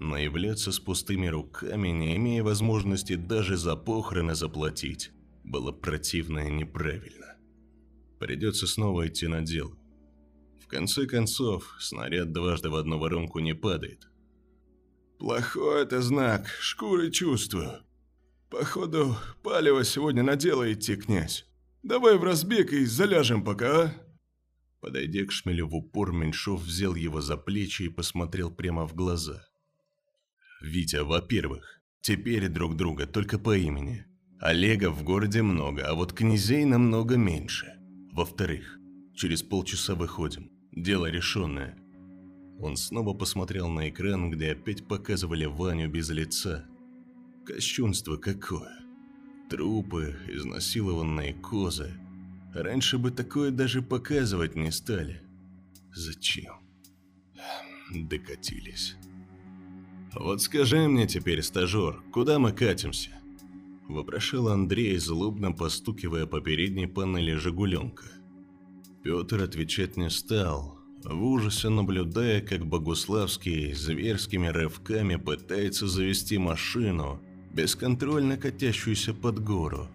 Но 0.00 0.16
являться 0.16 0.72
с 0.72 0.80
пустыми 0.80 1.28
руками, 1.28 1.90
не 1.90 2.16
имея 2.16 2.42
возможности 2.42 3.14
даже 3.14 3.56
за 3.56 3.76
похороны 3.76 4.34
заплатить, 4.34 5.12
было 5.44 5.70
противно 5.70 6.40
и 6.40 6.50
неправильно. 6.50 7.36
Придется 8.18 8.66
снова 8.66 9.06
идти 9.06 9.28
на 9.28 9.42
дело. 9.42 9.76
В 10.60 10.66
конце 10.66 11.06
концов, 11.06 11.76
снаряд 11.78 12.32
дважды 12.32 12.68
в 12.68 12.74
одну 12.74 12.98
воронку 12.98 13.38
не 13.38 13.54
падает. 13.54 14.08
Плохой 15.20 15.84
это 15.84 16.02
знак, 16.02 16.48
шкурой 16.48 17.12
чувствую. 17.12 17.78
Походу, 18.50 19.14
палево 19.44 19.84
сегодня 19.84 20.24
на 20.24 20.34
дело 20.34 20.72
идти, 20.72 20.96
князь. 20.96 21.46
Давай 21.84 22.18
в 22.18 22.24
разбег 22.24 22.72
и 22.72 22.84
заляжем 22.84 23.44
пока, 23.44 23.82
а? 23.82 24.05
Подойдя 24.86 25.24
к 25.24 25.32
шмелю 25.32 25.66
в 25.66 25.74
упор, 25.74 26.12
Меньшов 26.12 26.62
взял 26.62 26.94
его 26.94 27.20
за 27.20 27.36
плечи 27.36 27.82
и 27.82 27.88
посмотрел 27.88 28.52
прямо 28.52 28.86
в 28.86 28.94
глаза. 28.94 29.42
«Витя, 30.62 31.02
во-первых, 31.02 31.80
теперь 32.02 32.48
друг 32.48 32.76
друга 32.76 33.08
только 33.08 33.36
по 33.36 33.56
имени. 33.56 34.06
Олега 34.38 34.92
в 34.92 35.02
городе 35.02 35.42
много, 35.42 35.82
а 35.88 35.94
вот 35.94 36.12
князей 36.12 36.64
намного 36.64 37.16
меньше. 37.16 37.66
Во-вторых, 38.12 38.78
через 39.12 39.42
полчаса 39.42 39.96
выходим. 39.96 40.52
Дело 40.70 41.06
решенное». 41.10 41.76
Он 42.60 42.76
снова 42.76 43.12
посмотрел 43.12 43.68
на 43.68 43.88
экран, 43.88 44.30
где 44.30 44.52
опять 44.52 44.86
показывали 44.86 45.46
Ваню 45.46 45.90
без 45.90 46.10
лица. 46.10 46.64
Кощунство 47.44 48.18
какое. 48.18 48.70
Трупы, 49.50 50.16
изнасилованные 50.28 51.34
козы– 51.34 51.92
Раньше 52.56 52.96
бы 52.96 53.10
такое 53.10 53.50
даже 53.50 53.82
показывать 53.82 54.56
не 54.56 54.72
стали. 54.72 55.20
Зачем? 55.94 56.54
Докатились. 57.92 58.96
«Вот 60.14 60.40
скажи 60.40 60.88
мне 60.88 61.06
теперь, 61.06 61.42
стажер, 61.42 62.02
куда 62.10 62.38
мы 62.38 62.52
катимся?» 62.52 63.10
Вопрошал 63.86 64.48
Андрей, 64.48 64.96
злобно 64.96 65.52
постукивая 65.52 66.24
по 66.24 66.40
передней 66.40 66.86
панели 66.86 67.34
«Жигуленка». 67.34 68.06
Петр 69.04 69.42
отвечать 69.42 69.98
не 69.98 70.08
стал, 70.08 70.78
в 71.04 71.22
ужасе 71.22 71.68
наблюдая, 71.68 72.40
как 72.40 72.66
Богуславский 72.66 73.74
зверскими 73.74 74.46
рывками 74.46 75.16
пытается 75.16 75.86
завести 75.86 76.38
машину, 76.38 77.20
бесконтрольно 77.52 78.38
катящуюся 78.38 79.12
под 79.12 79.44
гору. 79.44 79.90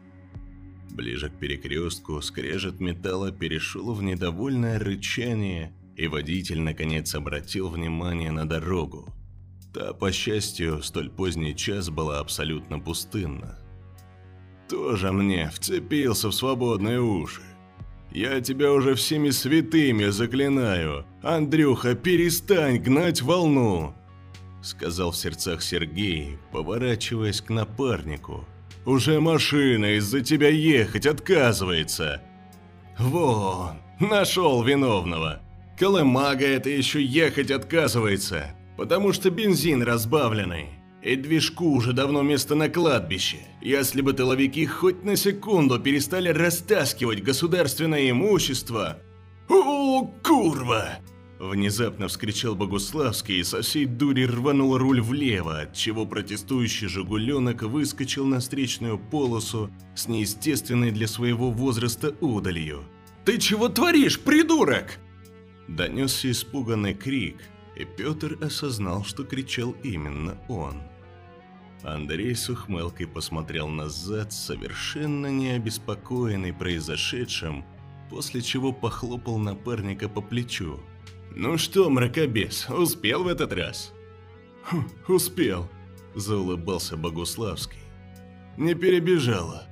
Ближе 0.92 1.30
к 1.30 1.40
перекрестку 1.40 2.22
скрежет 2.22 2.82
металла 2.82 3.32
перешел 3.32 3.94
в 3.94 4.04
недовольное 4.04 4.78
рычание, 4.78 5.74
и 5.96 6.08
водитель 6.08 6.60
наконец 6.60 7.16
обратил 7.16 7.70
внимание 7.70 8.32
на 8.32 8.46
дорогу. 8.46 9.08
Та, 9.74 9.94
по 9.94 10.12
счастью, 10.12 10.84
столь 10.84 11.10
поздний 11.10 11.56
час 11.56 11.90
была 11.90 12.20
абсолютно 12.20 12.78
пустынна. 12.78 13.58
«Тоже 14.70 15.14
мне 15.14 15.50
вцепился 15.54 16.28
в 16.28 16.34
свободные 16.34 17.02
уши. 17.02 17.42
Я 18.12 18.42
тебя 18.42 18.74
уже 18.74 18.96
всеми 18.96 19.30
святыми 19.30 20.08
заклинаю. 20.10 21.06
Андрюха, 21.24 21.96
перестань 21.96 22.80
гнать 22.80 23.22
волну!» 23.22 23.96
Сказал 24.62 25.12
в 25.12 25.18
сердцах 25.18 25.62
Сергей, 25.62 26.38
поворачиваясь 26.52 27.42
к 27.42 27.50
напарнику. 27.50 28.46
«Уже 28.86 29.20
машина 29.20 29.98
из-за 29.98 30.22
тебя 30.22 30.50
ехать 30.50 31.06
отказывается!» 31.06 32.22
«Вон, 32.98 33.78
нашел 34.00 34.64
виновного! 34.64 35.42
Колымага 35.78 36.46
это 36.46 36.70
еще 36.70 37.04
ехать 37.04 37.52
отказывается, 37.52 38.56
потому 38.78 39.14
что 39.14 39.30
бензин 39.30 39.84
разбавленный!» 39.84 40.82
И 41.02 41.16
движку 41.16 41.72
уже 41.72 41.94
давно 41.94 42.22
место 42.22 42.54
на 42.54 42.70
кладбище. 42.70 43.40
Если 43.60 44.02
бы 44.02 44.14
тыловики 44.14 44.68
хоть 44.68 45.04
на 45.04 45.16
секунду 45.16 45.80
перестали 45.80 46.30
растаскивать 46.30 47.24
государственное 47.24 48.12
имущество... 48.12 49.00
«О, 49.50 50.06
курва!» 50.24 51.00
Внезапно 51.42 52.08
вскричал 52.08 52.54
Богуславский 52.54 53.40
и 53.40 53.44
со 53.44 53.64
всей 53.64 53.86
дури 53.88 54.26
рванул 54.26 54.78
руль 54.78 55.02
влево, 55.02 55.62
отчего 55.62 56.06
протестующий 56.06 56.88
«Жигуленок» 56.88 57.64
выскочил 57.64 58.28
на 58.28 58.42
встречную 58.42 59.00
полосу 59.00 59.72
с 59.96 60.08
неестественной 60.08 60.92
для 60.92 61.08
своего 61.08 61.50
возраста 61.50 62.14
удалью. 62.22 62.84
«Ты 63.26 63.40
чего 63.40 63.70
творишь, 63.70 64.20
придурок?» 64.20 65.00
Донесся 65.68 66.30
испуганный 66.30 66.94
крик, 66.94 67.38
и 67.76 67.86
Петр 67.86 68.38
осознал, 68.40 69.04
что 69.04 69.24
кричал 69.24 69.72
именно 69.82 70.38
он. 70.48 70.84
Андрей 71.82 72.36
с 72.36 72.52
ухмылкой 72.52 73.08
посмотрел 73.08 73.68
назад, 73.68 74.32
совершенно 74.32 75.26
не 75.26 75.50
обеспокоенный 75.50 76.54
произошедшим, 76.54 77.66
после 78.12 78.44
чего 78.44 78.72
похлопал 78.72 79.40
напарника 79.40 80.08
по 80.08 80.22
плечу. 80.22 80.80
«Ну 81.36 81.58
что, 81.58 81.90
мракобес, 81.90 82.70
успел 82.70 83.24
в 83.24 83.28
этот 83.28 83.54
раз?» 83.54 83.94
«Хм, 84.64 84.84
«Успел»,– 85.08 85.70
заулыбался 86.16 86.98
Богуславский. 86.98 87.80
«Не 88.58 88.76
перебежала». 88.76 89.66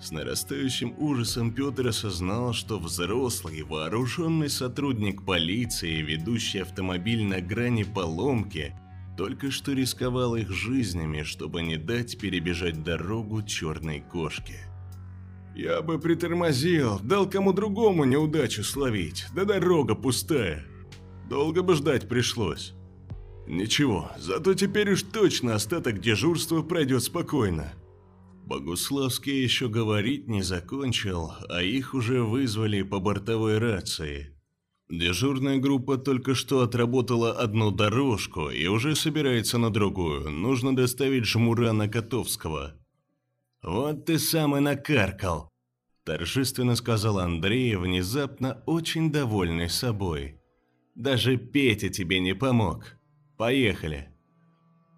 С 0.00 0.10
нарастающим 0.10 0.94
ужасом 0.98 1.52
Петр 1.52 1.88
осознал, 1.88 2.52
что 2.52 2.78
взрослый, 2.78 3.62
вооруженный 3.62 4.48
сотрудник 4.48 5.24
полиции, 5.24 6.02
ведущий 6.02 6.60
автомобиль 6.60 7.24
на 7.24 7.40
грани 7.40 7.84
поломки, 7.84 8.74
только 9.16 9.50
что 9.50 9.72
рисковал 9.72 10.36
их 10.36 10.50
жизнями, 10.50 11.22
чтобы 11.22 11.62
не 11.62 11.76
дать 11.76 12.18
перебежать 12.18 12.82
дорогу 12.82 13.42
черной 13.42 14.00
кошке. 14.00 14.71
«Я 15.54 15.82
бы 15.82 15.98
притормозил, 15.98 16.98
дал 17.00 17.28
кому 17.28 17.52
другому 17.52 18.04
неудачу 18.04 18.64
словить, 18.64 19.26
да 19.34 19.44
дорога 19.44 19.94
пустая. 19.94 20.64
Долго 21.28 21.62
бы 21.62 21.74
ждать 21.74 22.08
пришлось. 22.08 22.74
Ничего, 23.46 24.10
зато 24.18 24.54
теперь 24.54 24.92
уж 24.92 25.02
точно 25.02 25.54
остаток 25.54 26.00
дежурства 26.00 26.62
пройдет 26.62 27.02
спокойно». 27.02 27.72
Богуславский 28.44 29.42
еще 29.42 29.68
говорить 29.68 30.28
не 30.28 30.42
закончил, 30.42 31.32
а 31.48 31.62
их 31.62 31.94
уже 31.94 32.22
вызвали 32.22 32.82
по 32.82 32.98
бортовой 32.98 33.58
рации. 33.58 34.36
Дежурная 34.90 35.58
группа 35.58 35.96
только 35.96 36.34
что 36.34 36.60
отработала 36.60 37.32
одну 37.32 37.70
дорожку 37.70 38.50
и 38.50 38.66
уже 38.66 38.94
собирается 38.94 39.56
на 39.56 39.70
другую. 39.70 40.28
Нужно 40.30 40.76
доставить 40.76 41.24
жмура 41.24 41.72
на 41.72 41.88
Котовского. 41.88 42.74
«Вот 43.62 44.06
ты 44.06 44.18
сам 44.18 44.56
и 44.56 44.60
накаркал»,– 44.60 45.48
торжественно 46.04 46.74
сказал 46.74 47.18
Андрей, 47.18 47.76
внезапно 47.76 48.62
очень 48.66 49.12
довольный 49.12 49.70
собой. 49.70 50.40
«Даже 50.96 51.36
Петя 51.36 51.88
тебе 51.88 52.18
не 52.18 52.34
помог. 52.34 52.98
Поехали». 53.38 54.08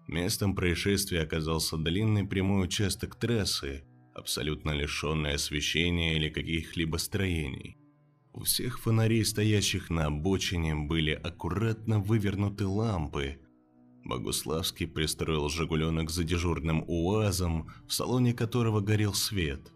Местом 0.07 0.55
происшествия 0.55 1.21
оказался 1.21 1.77
длинный 1.77 2.25
прямой 2.25 2.65
участок 2.65 3.15
трассы, 3.15 3.83
абсолютно 4.13 4.71
лишенный 4.71 5.33
освещения 5.33 6.15
или 6.15 6.29
каких-либо 6.29 6.97
строений. 6.97 7.77
У 8.33 8.43
всех 8.43 8.79
фонарей, 8.79 9.23
стоящих 9.23 9.89
на 9.89 10.07
обочине, 10.07 10.75
были 10.75 11.11
аккуратно 11.11 11.99
вывернуты 11.99 12.65
лампы. 12.65 13.39
Богуславский 14.05 14.85
пристроил 14.87 15.49
«Жигуленок» 15.49 16.11
за 16.11 16.23
дежурным 16.23 16.83
УАЗом, 16.87 17.71
в 17.87 17.93
салоне 17.93 18.33
которого 18.33 18.79
горел 18.79 19.15
свет. 19.15 19.73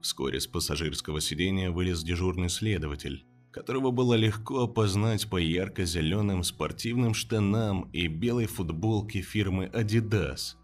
Вскоре 0.00 0.40
с 0.40 0.46
пассажирского 0.46 1.20
сидения 1.20 1.72
вылез 1.72 2.04
дежурный 2.04 2.48
следователь, 2.48 3.26
которого 3.50 3.90
было 3.90 4.14
легко 4.14 4.62
опознать 4.62 5.28
по 5.28 5.36
ярко-зеленым 5.36 6.44
спортивным 6.44 7.12
штанам 7.12 7.90
и 7.92 8.06
белой 8.06 8.46
футболке 8.46 9.20
фирмы 9.20 9.66
«Адидас». 9.66 10.56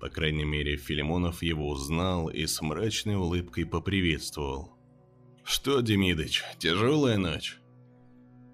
По 0.00 0.08
крайней 0.08 0.44
мере, 0.44 0.78
Филимонов 0.78 1.42
его 1.42 1.68
узнал 1.68 2.28
и 2.28 2.46
с 2.46 2.60
мрачной 2.62 3.16
улыбкой 3.16 3.66
поприветствовал. 3.66 4.72
«Что, 5.44 5.80
Демидыч, 5.82 6.42
тяжелая 6.58 7.18
ночь?» 7.18 7.61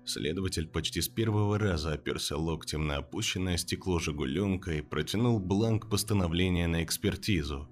Следователь 0.08 0.66
почти 0.66 1.02
с 1.02 1.08
первого 1.08 1.58
раза 1.58 1.92
оперся 1.92 2.34
локтем 2.34 2.86
на 2.86 2.96
опущенное 2.96 3.58
стекло 3.58 3.98
«Жигуленка» 3.98 4.72
и 4.72 4.80
протянул 4.80 5.38
бланк 5.38 5.90
постановления 5.90 6.66
на 6.66 6.82
экспертизу. 6.82 7.68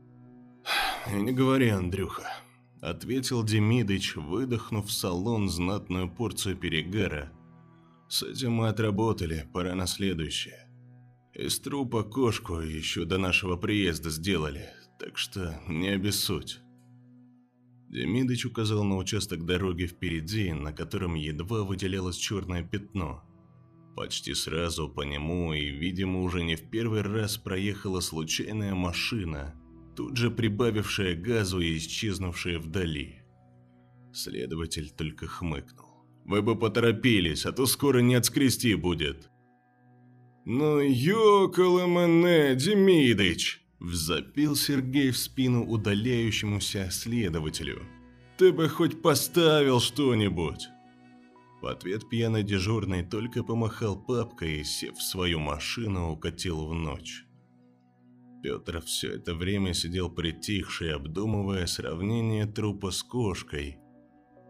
«Не 1.11 1.33
говори, 1.33 1.71
Андрюха»,— 1.71 2.31
ответил 2.83 3.43
Демидыч, 3.43 4.17
выдохнув 4.17 4.89
в 4.89 4.93
салон 4.93 5.49
знатную 5.49 6.11
порцию 6.11 6.59
перегара. 6.59 7.33
«С 8.11 8.23
этим 8.23 8.53
мы 8.53 8.69
отработали, 8.69 9.49
пора 9.55 9.75
на 9.75 9.87
следующее. 9.87 10.69
Из 11.33 11.59
трупа 11.59 12.03
кошку 12.03 12.61
еще 12.61 13.07
до 13.07 13.17
нашего 13.17 13.57
приезда 13.57 14.11
сделали, 14.11 14.69
так 14.99 15.17
что 15.17 15.59
не 15.69 15.89
обессудь». 15.89 16.61
Демидыч 17.89 18.47
указал 18.47 18.85
на 18.85 18.97
участок 18.97 19.45
дороги 19.45 19.87
впереди, 19.87 20.53
на 20.53 20.73
котором 20.73 21.15
едва 21.15 21.63
выделялось 21.63 22.17
черное 22.17 22.63
пятно. 22.63 23.23
Почти 23.95 24.35
сразу 24.35 24.89
по 24.89 25.03
нему 25.03 25.55
и, 25.55 25.71
видимо, 25.71 26.23
уже 26.23 26.43
не 26.43 26.57
в 26.57 26.69
первый 26.69 27.03
раз 27.03 27.39
проехала 27.39 28.01
случайная 28.01 28.75
машина, 28.75 29.55
тут 29.97 30.17
же 30.17 30.31
прибавившая 30.31 31.15
газу 31.15 31.61
и 31.61 31.79
исчезнувшая 31.79 32.59
вдали. 32.59 33.23
Следователь 34.13 34.91
только 34.91 35.27
хмыкнул. 35.27 35.87
«Вы 36.25 36.43
бы 36.43 36.59
поторопились, 36.59 37.47
а 37.47 37.53
то 37.53 37.67
скоро 37.67 38.01
не 38.01 38.17
отскрести 38.17 38.75
будет». 38.75 39.31
«Ну, 40.45 40.81
ёкаламане, 40.81 42.55
Демидыч!» 42.57 43.66
Взопил 43.87 44.57
Сергей 44.57 45.13
в 45.13 45.17
спину 45.17 45.65
удаляющемуся 45.65 46.91
следователю. 46.91 47.87
«Ты 48.37 48.53
бы 48.53 48.69
хоть 48.69 49.01
поставил 49.01 49.79
что-нибудь!» 49.79 50.67
В 51.63 51.67
ответ 51.67 52.09
пьяный 52.09 52.43
дежурный 52.43 53.05
только 53.05 53.45
помахал 53.45 53.97
папкой 53.97 54.59
и, 54.59 54.65
сев 54.65 54.97
в 54.97 55.03
свою 55.03 55.39
машину, 55.39 56.11
укатил 56.11 56.67
в 56.67 56.75
ночь. 56.75 57.27
Петр 58.43 58.83
все 58.83 59.15
это 59.15 59.37
время 59.37 59.73
сидел 59.73 60.11
притихший, 60.11 60.93
обдумывая 60.93 61.67
сравнение 61.67 62.47
трупа 62.47 62.91
с 62.91 63.05
кошкой. 63.05 63.79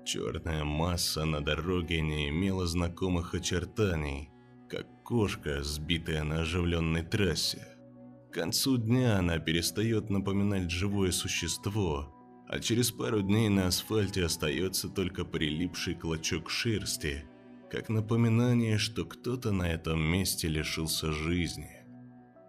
Черная 0.06 0.64
масса 0.64 1.26
на 1.26 1.42
дороге 1.42 2.00
не 2.00 2.30
имела 2.30 2.66
знакомых 2.66 3.34
очертаний, 3.34 4.30
как 4.70 4.86
кошка, 5.04 5.62
сбитая 5.62 6.24
на 6.24 6.40
оживленной 6.40 7.02
трассе. 7.02 7.75
К 8.30 8.34
концу 8.34 8.76
дня 8.76 9.18
она 9.18 9.38
перестает 9.38 10.10
напоминать 10.10 10.70
живое 10.70 11.10
существо, 11.10 12.12
а 12.48 12.60
через 12.60 12.90
пару 12.90 13.22
дней 13.22 13.48
на 13.48 13.68
асфальте 13.68 14.24
остается 14.24 14.88
только 14.88 15.24
прилипший 15.24 15.94
клочок 15.94 16.50
шерсти, 16.50 17.24
как 17.70 17.88
напоминание, 17.88 18.78
что 18.78 19.04
кто-то 19.04 19.52
на 19.52 19.70
этом 19.70 20.00
месте 20.00 20.48
лишился 20.48 21.12
жизни. 21.12 21.70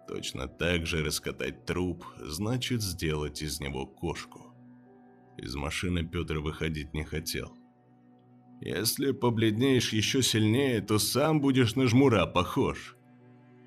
Точно 0.06 0.46
так 0.46 0.86
же 0.86 1.04
раскатать 1.04 1.64
труп 1.64 2.04
значит 2.18 2.82
сделать 2.82 3.42
из 3.42 3.60
него 3.60 3.86
кошку. 3.86 4.54
Из 5.36 5.54
машины 5.54 6.04
Петр 6.04 6.38
выходить 6.38 6.94
не 6.94 7.04
хотел. 7.04 7.56
«Если 8.60 9.12
побледнеешь 9.12 9.92
еще 9.92 10.22
сильнее, 10.22 10.80
то 10.80 10.98
сам 10.98 11.40
будешь 11.40 11.76
на 11.76 11.86
жмура 11.86 12.26
похож», 12.26 12.97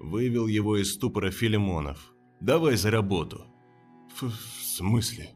вывел 0.02 0.48
его 0.48 0.78
из 0.78 0.94
ступора 0.94 1.32
Филимонов. 1.32 2.14
Давай 2.40 2.76
за 2.76 2.92
работу. 2.92 3.46
В, 4.16 4.30
в 4.30 4.64
смысле? 4.64 5.32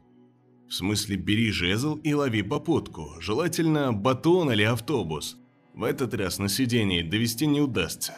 В 0.68 0.74
смысле, 0.74 1.16
бери 1.16 1.52
жезл 1.52 1.94
и 1.96 2.12
лови 2.12 2.42
попутку, 2.42 3.14
желательно 3.20 3.92
батон 3.92 4.50
или 4.50 4.64
автобус. 4.64 5.36
В 5.74 5.84
этот 5.84 6.14
раз 6.14 6.38
на 6.38 6.48
сидении 6.48 7.02
довести 7.02 7.46
не 7.46 7.60
удастся. 7.60 8.14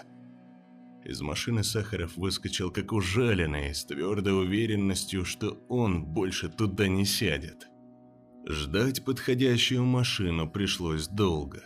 Из 1.05 1.21
машины 1.21 1.63
Сахаров 1.63 2.17
выскочил 2.17 2.71
как 2.71 2.93
ужаленный, 2.93 3.75
с 3.75 3.85
твердой 3.85 4.39
уверенностью, 4.43 5.25
что 5.25 5.59
он 5.69 6.05
больше 6.05 6.49
туда 6.49 6.89
не 6.89 7.05
сядет. 7.05 7.69
Ждать 8.47 9.05
подходящую 9.05 9.85
машину 9.85 10.49
пришлось 10.49 11.09
долго. 11.09 11.63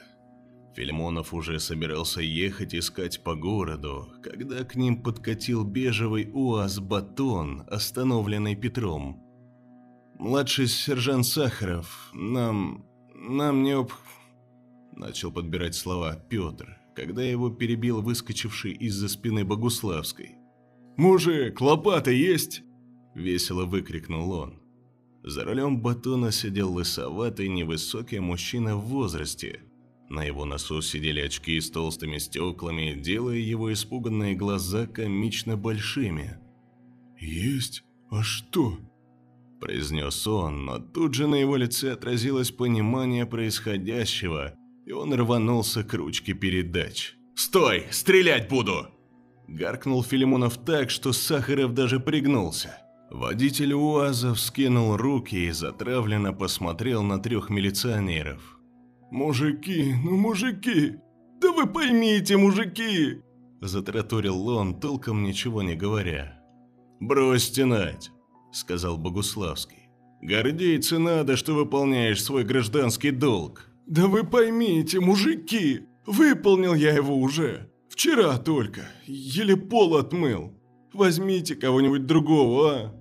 Филимонов 0.74 1.34
уже 1.34 1.60
собирался 1.60 2.22
ехать 2.22 2.74
искать 2.74 3.22
по 3.22 3.34
городу, 3.34 4.08
когда 4.22 4.64
к 4.64 4.74
ним 4.74 5.02
подкатил 5.02 5.64
бежевый 5.64 6.30
УАЗ-батон, 6.32 7.64
остановленный 7.68 8.56
Петром. 8.56 9.22
«Младший 10.18 10.66
сержант 10.66 11.26
Сахаров, 11.26 12.10
нам... 12.14 12.86
нам 13.14 13.62
не 13.62 13.72
об...» 13.72 13.90
Начал 14.92 15.30
подбирать 15.30 15.74
слова 15.74 16.14
Петр, 16.14 16.78
когда 16.94 17.22
его 17.22 17.50
перебил 17.50 18.00
выскочивший 18.00 18.72
из-за 18.72 19.08
спины 19.08 19.44
Богуславской. 19.44 20.36
«Мужик, 20.96 21.60
лопата 21.60 22.10
есть?» 22.10 22.62
Весело 23.14 23.66
выкрикнул 23.66 24.32
он. 24.32 24.62
За 25.22 25.44
рулем 25.44 25.80
батона 25.80 26.32
сидел 26.32 26.72
лысоватый 26.72 27.48
невысокий 27.48 28.20
мужчина 28.20 28.76
в 28.76 28.86
возрасте. 28.86 29.60
На 30.12 30.24
его 30.24 30.44
носу 30.44 30.82
сидели 30.82 31.22
очки 31.22 31.58
с 31.58 31.70
толстыми 31.70 32.18
стеклами, 32.18 32.92
делая 32.92 33.38
его 33.38 33.72
испуганные 33.72 34.34
глаза 34.34 34.86
комично 34.86 35.56
большими. 35.56 36.38
«Есть? 37.18 37.82
А 38.10 38.22
что?» 38.22 38.78
произнес 39.58 40.26
он, 40.26 40.66
но 40.66 40.80
тут 40.80 41.14
же 41.14 41.26
на 41.26 41.36
его 41.36 41.56
лице 41.56 41.92
отразилось 41.92 42.50
понимание 42.50 43.24
происходящего, 43.24 44.52
и 44.84 44.92
он 44.92 45.14
рванулся 45.14 45.82
к 45.82 45.94
ручке 45.94 46.34
передач. 46.34 47.14
«Стой! 47.34 47.86
Стрелять 47.90 48.50
буду!» 48.50 48.88
Гаркнул 49.48 50.04
Филимонов 50.04 50.58
так, 50.58 50.90
что 50.90 51.14
Сахаров 51.14 51.72
даже 51.72 52.00
пригнулся. 52.00 52.76
Водитель 53.10 53.72
УАЗа 53.72 54.34
вскинул 54.34 54.94
руки 54.98 55.36
и 55.36 55.52
затравленно 55.52 56.34
посмотрел 56.34 57.02
на 57.02 57.18
трех 57.18 57.48
милиционеров. 57.48 58.58
«Мужики, 59.12 59.94
ну 60.02 60.16
мужики! 60.16 60.94
Да 61.38 61.52
вы 61.52 61.66
поймите, 61.66 62.38
мужики!» 62.38 63.20
Затраторил 63.60 64.48
он, 64.48 64.80
толком 64.80 65.22
ничего 65.22 65.62
не 65.62 65.74
говоря. 65.74 66.42
«Брось 66.98 67.44
стенать!»– 67.44 68.10
сказал 68.52 68.96
Богуславский. 68.96 69.90
«Гордиться 70.22 70.98
надо, 70.98 71.36
что 71.36 71.52
выполняешь 71.52 72.24
свой 72.24 72.44
гражданский 72.44 73.10
долг». 73.10 73.68
«Да 73.86 74.06
вы 74.06 74.24
поймите, 74.24 74.98
мужики, 74.98 75.80
выполнил 76.06 76.72
я 76.72 76.94
его 76.94 77.14
уже. 77.14 77.70
Вчера 77.90 78.38
только, 78.38 78.88
еле 79.04 79.58
пол 79.58 79.98
отмыл. 79.98 80.58
Возьмите 80.94 81.54
кого-нибудь 81.54 82.06
другого, 82.06 82.70
а?» 82.70 82.94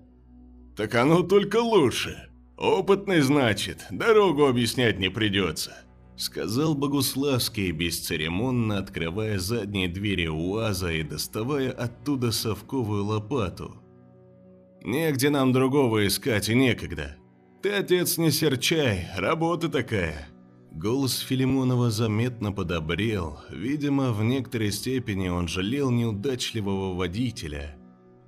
«Так 0.75 0.93
оно 0.95 1.21
только 1.21 1.61
лучше. 1.61 2.29
Опытный, 2.57 3.21
значит, 3.21 3.85
дорогу 3.91 4.47
объяснять 4.47 4.99
не 4.99 5.07
придется»,— 5.07 5.85
сказал 6.21 6.75
Богуславский, 6.75 7.71
бесцеремонно 7.71 8.77
открывая 8.77 9.39
задние 9.39 9.87
двери 9.87 10.27
УАЗа 10.27 10.91
и 10.91 11.03
доставая 11.03 11.71
оттуда 11.71 12.31
совковую 12.31 13.05
лопату. 13.05 13.81
Негде 14.83 15.31
нам 15.31 15.51
другого 15.51 16.05
искать 16.05 16.49
и 16.49 16.55
некогда. 16.55 17.17
Ты, 17.63 17.71
отец, 17.71 18.17
не 18.17 18.31
серчай, 18.31 19.07
работа 19.17 19.67
такая». 19.67 20.27
Голос 20.71 21.19
Филимонова 21.19 21.89
заметно 21.91 22.53
подобрел. 22.53 23.39
Видимо, 23.49 24.13
в 24.13 24.23
некоторой 24.23 24.71
степени 24.71 25.27
он 25.27 25.49
жалел 25.49 25.91
неудачливого 25.91 26.95
водителя. 26.95 27.75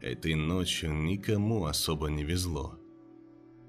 Этой 0.01 0.36
ночью 0.36 0.93
никому 0.93 1.65
особо 1.65 2.10
не 2.10 2.25
везло. 2.25 2.83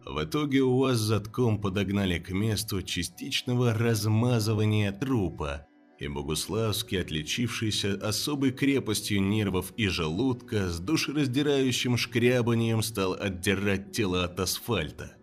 В 0.04 0.22
итоге 0.22 0.62
УАЗ 0.62 0.98
затком 0.98 1.58
подогнали 1.58 2.18
к 2.18 2.30
месту 2.30 2.82
частичного 2.82 3.72
размазывания 3.72 4.92
трупа, 4.92 5.66
и 5.98 6.08
Богуславский, 6.08 7.00
отличившийся 7.00 7.94
особой 7.94 8.52
крепостью 8.52 9.22
нервов 9.22 9.72
и 9.76 9.88
желудка, 9.88 10.68
с 10.68 10.78
душераздирающим 10.78 11.96
шкрябанием 11.96 12.82
стал 12.82 13.14
отдирать 13.18 13.92
тело 13.92 14.24
от 14.24 14.38
асфальта. 14.40 15.16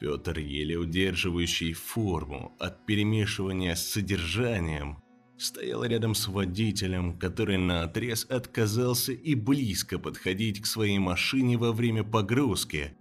Петр, 0.00 0.38
еле 0.38 0.76
удерживающий 0.76 1.72
форму 1.72 2.56
от 2.58 2.86
перемешивания 2.86 3.74
с 3.74 3.86
содержанием, 3.86 4.98
стоял 5.36 5.84
рядом 5.84 6.16
с 6.16 6.26
водителем, 6.26 7.16
который 7.18 7.58
наотрез 7.58 8.26
отказался 8.28 9.12
и 9.12 9.34
близко 9.36 9.98
подходить 9.98 10.60
к 10.60 10.66
своей 10.66 10.98
машине 10.98 11.56
во 11.56 11.72
время 11.72 12.02
погрузки, 12.02 12.96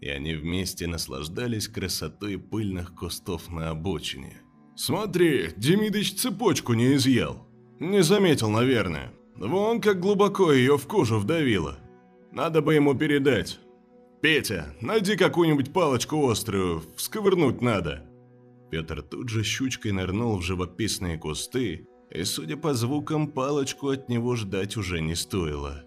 и 0.00 0.08
они 0.08 0.34
вместе 0.34 0.86
наслаждались 0.86 1.68
красотой 1.68 2.38
пыльных 2.38 2.94
кустов 2.94 3.50
на 3.50 3.70
обочине. 3.70 4.42
«Смотри, 4.74 5.50
Демидыч 5.56 6.14
цепочку 6.14 6.72
не 6.72 6.94
изъял. 6.94 7.46
Не 7.78 8.02
заметил, 8.02 8.48
наверное. 8.48 9.12
Вон 9.36 9.80
как 9.80 10.00
глубоко 10.00 10.52
ее 10.52 10.78
в 10.78 10.86
кожу 10.86 11.18
вдавило. 11.18 11.78
Надо 12.32 12.62
бы 12.62 12.74
ему 12.74 12.94
передать. 12.94 13.60
Петя, 14.22 14.74
найди 14.80 15.16
какую-нибудь 15.16 15.72
палочку 15.72 16.28
острую, 16.28 16.82
всковырнуть 16.96 17.60
надо». 17.60 18.06
Петр 18.70 19.02
тут 19.02 19.28
же 19.28 19.42
щучкой 19.42 19.92
нырнул 19.92 20.38
в 20.38 20.42
живописные 20.42 21.18
кусты, 21.18 21.88
и, 22.10 22.24
судя 22.24 22.56
по 22.56 22.72
звукам, 22.72 23.28
палочку 23.28 23.88
от 23.88 24.08
него 24.08 24.36
ждать 24.36 24.76
уже 24.76 25.00
не 25.00 25.14
стоило. 25.14 25.84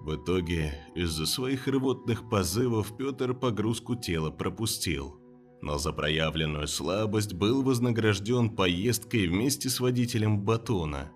В 0.00 0.16
итоге, 0.16 0.74
из-за 0.94 1.26
своих 1.26 1.68
рвотных 1.68 2.28
позывов 2.28 2.96
Петр 2.96 3.34
погрузку 3.34 3.96
тела 3.96 4.30
пропустил 4.30 5.20
но 5.62 5.78
за 5.78 5.92
проявленную 5.92 6.66
слабость 6.66 7.34
был 7.34 7.62
вознагражден 7.62 8.50
поездкой 8.50 9.26
вместе 9.26 9.68
с 9.68 9.80
водителем 9.80 10.40
батона. 10.40 11.12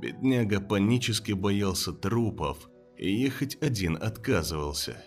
Бедняга 0.00 0.60
панически 0.60 1.32
боялся 1.32 1.92
трупов 1.92 2.68
и 2.98 3.10
ехать 3.10 3.56
один 3.60 3.96
отказывался. 3.96 5.02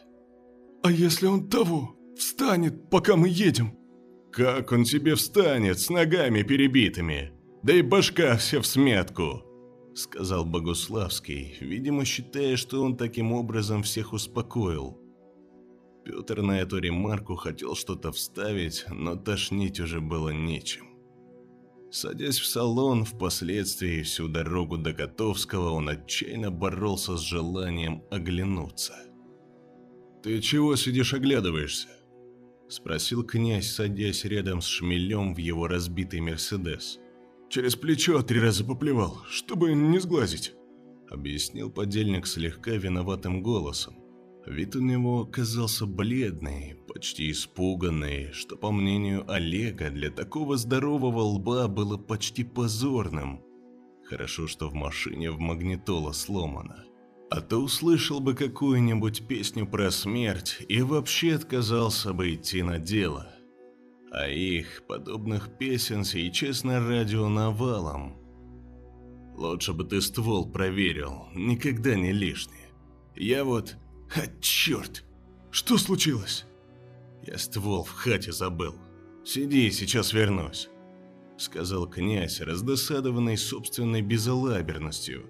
«А 0.83 0.91
если 0.91 1.27
он 1.27 1.49
того, 1.49 1.95
встанет, 2.17 2.89
пока 2.89 3.15
мы 3.15 3.29
едем?» 3.29 3.77
«Как 4.31 4.73
он 4.73 4.83
тебе 4.83 5.15
встанет 5.15 5.79
с 5.79 5.89
ногами 5.89 6.41
перебитыми? 6.41 7.31
Да 7.63 7.73
и 7.73 7.81
башка 7.81 8.35
вся 8.35 8.59
в 8.59 8.65
смятку!» 8.65 9.44
Сказал 9.95 10.43
Богуславский, 10.43 11.55
видимо, 11.61 12.03
считая, 12.03 12.57
что 12.57 12.83
он 12.83 12.97
таким 12.97 13.31
образом 13.31 13.81
всех 13.81 14.11
успокоил. 14.11 14.99
Петр 16.03 16.41
на 16.41 16.59
эту 16.59 16.79
ремарку 16.79 17.35
хотел 17.35 17.75
что-то 17.75 18.11
вставить, 18.11 18.85
но 18.89 19.15
тошнить 19.15 19.79
уже 19.79 20.01
было 20.01 20.31
нечем. 20.31 20.85
Садясь 21.91 22.39
в 22.39 22.45
салон, 22.45 23.05
впоследствии 23.05 24.01
всю 24.01 24.27
дорогу 24.27 24.77
до 24.77 24.91
Котовского 24.91 25.69
он 25.69 25.87
отчаянно 25.87 26.51
боролся 26.51 27.15
с 27.15 27.21
желанием 27.21 28.03
оглянуться. 28.11 28.93
«Ты 30.21 30.41
чего 30.41 30.75
сидишь 30.75 31.13
оглядываешься?»– 31.13 31.87
спросил 32.67 33.23
князь, 33.23 33.71
садясь 33.71 34.25
рядом 34.25 34.59
с 34.59 34.65
шмелем 34.65 35.33
в 35.33 35.37
его 35.37 35.67
разбитый 35.67 36.19
«Мерседес». 36.19 36.99
«Через 37.49 37.75
плечо 37.75 38.21
три 38.21 38.39
раза 38.39 38.63
поплевал, 38.63 39.21
чтобы 39.29 39.73
не 39.73 39.99
сглазить»,– 39.99 40.53
объяснил 41.09 41.69
подельник 41.69 42.27
слегка 42.27 42.71
виноватым 42.71 43.43
голосом. 43.43 43.95
Вид 44.45 44.75
у 44.75 44.79
него 44.79 45.25
казался 45.25 45.87
бледный, 45.87 46.75
почти 46.87 47.31
испуганный, 47.31 48.31
что, 48.31 48.55
по 48.55 48.71
мнению 48.71 49.29
Олега, 49.31 49.89
для 49.89 50.11
такого 50.11 50.55
здорового 50.55 51.21
лба 51.21 51.67
было 51.67 51.97
почти 51.97 52.43
позорным. 52.43 53.41
Хорошо, 54.07 54.45
что 54.45 54.69
в 54.69 54.75
машине 54.75 55.31
в 55.31 55.39
магнитола 55.39 56.11
сломано. 56.11 56.85
А 57.31 57.41
то 57.41 57.57
услышал 57.57 58.19
бы 58.19 58.35
какую-нибудь 58.35 59.27
песню 59.27 59.65
про 59.65 59.89
смерть 59.89 60.63
и 60.69 60.83
вообще 60.83 61.33
отказался 61.33 62.13
бы 62.13 62.35
идти 62.35 62.61
на 62.61 62.77
дело. 62.77 63.34
А 64.17 64.29
их, 64.29 64.83
подобных 64.87 65.57
песен, 65.57 66.05
сейчас 66.05 66.63
на 66.63 66.79
радио 66.79 67.27
навалом. 67.27 68.15
Лучше 69.35 69.73
бы 69.73 69.83
ты 69.83 69.99
ствол 69.99 70.49
проверил, 70.49 71.27
никогда 71.35 71.95
не 71.95 72.13
лишний. 72.13 72.69
Я 73.13 73.43
вот 73.43 73.75
а, 74.15 74.21
черт! 74.39 75.03
Что 75.51 75.77
случилось? 75.77 76.45
Я 77.27 77.37
ствол 77.37 77.83
в 77.83 77.91
хате 77.91 78.31
забыл. 78.31 78.75
Сиди, 79.25 79.69
сейчас 79.69 80.13
вернусь. 80.13 80.69
Сказал 81.37 81.85
князь, 81.85 82.39
раздосадованный 82.39 83.35
собственной 83.35 84.01
безалаберностью. 84.01 85.25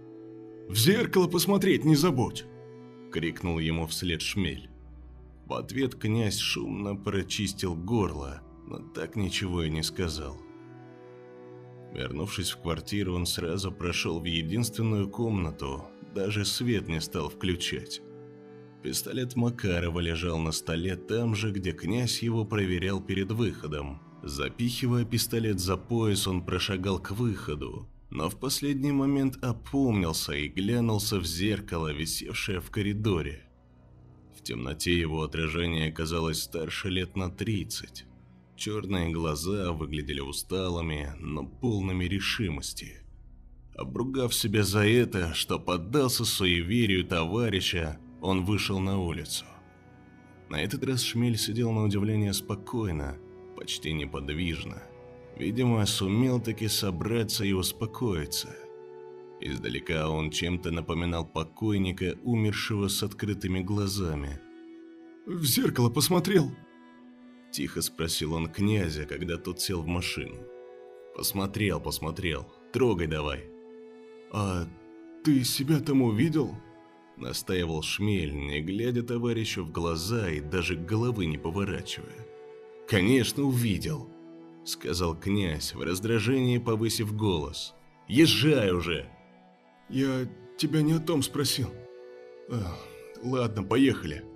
В 0.69 0.75
зеркало 0.75 1.27
посмотреть 1.27 1.85
не 1.85 1.95
забудь. 1.95 2.45
крикнул 3.11 3.57
ему 3.57 3.87
вслед 3.87 4.21
шмель. 4.21 4.69
В 5.47 5.55
ответ 5.55 5.95
князь 5.95 6.37
шумно 6.37 6.95
прочистил 6.95 7.73
горло, 7.73 8.44
но 8.67 8.79
так 8.79 9.15
ничего 9.15 9.63
и 9.63 9.69
не 9.69 9.83
сказал. 9.83 10.37
Вернувшись 11.93 12.51
в 12.51 12.61
квартиру, 12.61 13.15
он 13.15 13.25
сразу 13.25 13.71
прошел 13.71 14.19
в 14.19 14.25
единственную 14.25 15.09
комнату, 15.09 15.85
даже 16.13 16.43
свет 16.45 16.87
не 16.87 16.99
стал 16.99 17.29
включать. 17.29 18.01
Пистолет 18.83 19.35
Макарова 19.35 19.99
лежал 19.99 20.37
на 20.39 20.51
столе 20.51 20.95
там 20.95 21.35
же, 21.35 21.51
где 21.51 21.71
князь 21.71 22.21
его 22.21 22.45
проверял 22.45 23.01
перед 23.01 23.31
выходом. 23.31 24.01
Запихивая 24.23 25.05
пистолет 25.05 25.59
за 25.59 25.77
пояс, 25.77 26.27
он 26.27 26.43
прошагал 26.43 26.99
к 26.99 27.11
выходу, 27.11 27.87
но 28.09 28.29
в 28.29 28.39
последний 28.39 28.91
момент 28.91 29.43
опомнился 29.43 30.33
и 30.33 30.47
глянулся 30.47 31.19
в 31.19 31.25
зеркало, 31.25 31.93
висевшее 31.93 32.59
в 32.59 32.69
коридоре. 32.71 33.49
В 34.37 34.43
темноте 34.43 34.97
его 34.97 35.23
отражение 35.23 35.91
казалось 35.91 36.43
старше 36.43 36.89
лет 36.89 37.15
на 37.15 37.29
тридцать. 37.29 38.05
Черные 38.55 39.09
глаза 39.11 39.73
выглядели 39.73 40.21
усталыми, 40.21 41.13
но 41.19 41.45
полными 41.45 42.05
решимости. 42.05 43.01
Обругав 43.75 44.33
себя 44.33 44.63
за 44.63 44.87
это, 44.87 45.33
что 45.33 45.59
поддался 45.59 46.23
суеверию 46.23 47.05
товарища, 47.05 47.99
он 48.21 48.45
вышел 48.45 48.79
на 48.79 48.97
улицу. 48.97 49.45
На 50.49 50.61
этот 50.61 50.85
раз 50.85 51.03
Шмель 51.03 51.37
сидел 51.37 51.71
на 51.73 51.83
удивление 51.83 52.31
спокойно, 52.31 53.17
почти 53.57 53.91
неподвижно. 53.91 54.81
Видимо, 55.37 55.85
сумел 55.85 56.39
таки 56.39 56.69
собраться 56.69 57.43
и 57.43 57.51
успокоиться. 57.51 58.55
Издалека 59.41 60.09
он 60.09 60.31
чем-то 60.31 60.71
напоминал 60.71 61.25
покойника, 61.25 62.15
умершего 62.23 62.87
с 62.87 63.03
открытыми 63.03 63.59
глазами. 63.59 64.39
«В 65.25 65.43
зеркало 65.43 65.89
посмотрел?» 65.89 66.51
Тихо 67.55 67.81
спросил 67.81 68.33
он 68.33 68.49
князя, 68.49 69.05
когда 69.05 69.37
тот 69.37 69.61
сел 69.61 69.81
в 69.81 69.87
машину. 69.87 70.35
«Посмотрел, 71.15 71.79
посмотрел. 71.79 72.51
Трогай 72.73 73.07
давай». 73.07 73.45
«А 74.33 74.67
ты 75.23 75.45
себя 75.45 75.79
там 75.79 76.01
увидел?» 76.01 76.53
Настаивал 77.15 77.81
Шмель, 77.81 78.35
не 78.35 78.59
глядя 78.59 79.03
товарищу 79.03 79.63
в 79.63 79.71
глаза 79.71 80.29
и 80.29 80.41
даже 80.41 80.75
головы 80.75 81.27
не 81.27 81.37
поворачивая. 81.37 82.27
«Конечно, 82.89 83.43
увидел»,— 83.43 84.09
сказал 84.65 85.17
князь, 85.17 85.73
в 85.73 85.81
раздражении 85.81 86.57
повысив 86.57 87.15
голос. 87.15 87.73
«Езжай 88.09 88.73
уже!» 88.73 89.07
«Я 89.87 90.27
тебя 90.57 90.81
не 90.81 90.91
о 90.91 90.99
том 90.99 91.23
спросил. 91.23 91.69
А, 92.49 92.75
ладно, 93.23 93.63
поехали». 93.63 94.34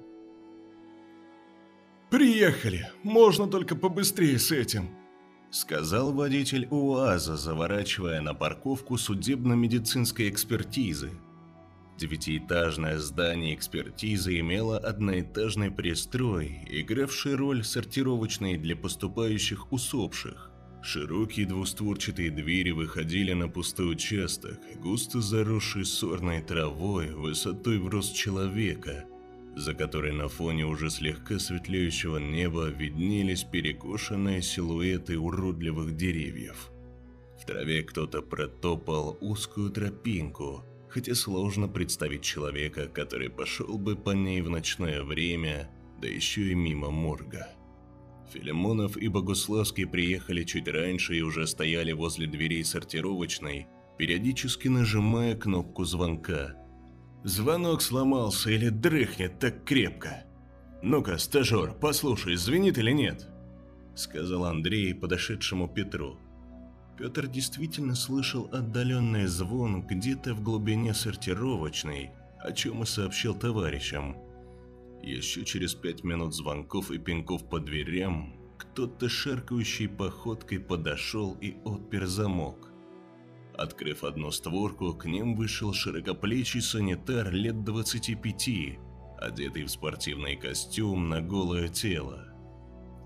«Приехали! 2.10 2.90
Можно 3.04 3.46
только 3.48 3.76
побыстрее 3.76 4.40
с 4.40 4.52
этим!» 4.52 4.90
Сказал 5.52 6.12
водитель 6.12 6.68
УАЗа, 6.72 7.38
заворачивая 7.38 8.22
на 8.22 8.34
парковку 8.34 8.98
судебно-медицинской 8.98 10.30
экспертизы. 10.30 11.12
Девятиэтажное 12.00 12.98
здание 12.98 13.54
экспертизы 13.54 14.40
имело 14.40 14.78
одноэтажный 14.80 15.70
пристрой, 15.70 16.62
игравший 16.68 17.36
роль 17.36 17.64
сортировочной 17.64 18.58
для 18.58 18.76
поступающих 18.76 19.72
усопших. 19.72 20.50
Широкие 20.82 21.46
двустворчатые 21.46 22.32
двери 22.32 22.72
выходили 22.72 23.34
на 23.34 23.50
пустой 23.50 23.92
участок, 23.92 24.60
густо 24.78 25.22
заросший 25.22 25.86
сорной 25.86 26.42
травой, 26.42 27.14
высотой 27.14 27.78
в 27.78 27.88
рост 27.88 28.16
человека– 28.16 29.06
за 29.60 29.74
которой 29.74 30.14
на 30.14 30.30
фоне 30.30 30.66
уже 30.66 30.90
слегка 30.90 31.38
светлеющего 31.38 32.18
неба 32.18 32.68
виднелись 32.70 33.44
перекошенные 33.44 34.42
силуэты 34.42 35.20
уродливых 35.20 35.96
деревьев. 35.96 36.72
В 37.40 37.46
траве 37.46 37.84
кто-то 37.84 38.22
протопал 38.22 39.18
узкую 39.22 39.72
тропинку, 39.72 40.64
хотя 40.90 41.14
сложно 41.14 41.68
представить 41.68 42.22
человека, 42.22 42.88
который 42.88 43.30
пошел 43.30 43.78
бы 43.78 43.96
по 43.96 44.12
ней 44.12 44.42
в 44.42 44.50
ночное 44.50 45.04
время, 45.04 45.70
да 46.02 46.08
еще 46.08 46.52
и 46.52 46.56
мимо 46.56 46.90
морга. 46.90 47.50
Филимонов 48.32 48.96
и 48.96 49.08
Богуславский 49.08 49.88
приехали 49.88 50.44
чуть 50.44 50.68
раньше 50.68 51.18
и 51.18 51.22
уже 51.22 51.48
стояли 51.48 51.92
возле 51.92 52.28
дверей 52.28 52.64
сортировочной, 52.64 53.68
периодически 53.98 54.68
нажимая 54.68 55.36
кнопку 55.36 55.84
звонка– 55.84 56.56
Звонок 57.24 57.82
сломался 57.82 58.50
или 58.50 58.70
дрыхнет 58.70 59.40
так 59.40 59.66
крепко. 59.66 60.24
Ну-ка, 60.82 61.18
стажер, 61.18 61.74
послушай, 61.74 62.36
звенит 62.36 62.78
или 62.78 62.92
нет? 62.92 63.28
Сказал 63.96 64.46
Андрей 64.46 64.96
подошедшему 64.96 65.68
Петру. 65.68 66.18
Петр 66.98 67.28
действительно 67.28 67.96
слышал 67.96 68.50
отдаленный 68.52 69.26
звон 69.26 69.82
где-то 69.82 70.34
в 70.34 70.42
глубине 70.42 70.94
сортировочной, 70.94 72.12
о 72.40 72.54
чем 72.54 72.84
и 72.84 72.86
сообщил 72.86 73.36
товарищам. 73.36 74.16
Еще 75.02 75.44
через 75.44 75.74
пять 75.74 76.04
минут 76.04 76.34
звонков 76.34 76.92
и 76.92 76.98
пинков 76.98 77.48
по 77.50 77.60
дверям 77.60 78.36
кто-то 78.58 79.10
шаркающей 79.10 79.90
походкой 79.90 80.60
подошел 80.60 81.38
и 81.42 81.58
отпер 81.66 82.06
замок. 82.06 82.69
Открыв 83.60 84.06
одну 84.06 84.32
створку, 84.32 84.94
к 84.94 85.04
ним 85.04 85.36
вышел 85.36 85.74
широкоплечий 85.74 86.62
санитар 86.62 87.30
лет 87.30 87.66
25, 87.66 88.80
одетый 89.18 89.66
в 89.66 89.70
спортивный 89.70 90.38
костюм 90.38 91.10
на 91.10 91.20
голое 91.20 91.68
тело. 91.68 92.34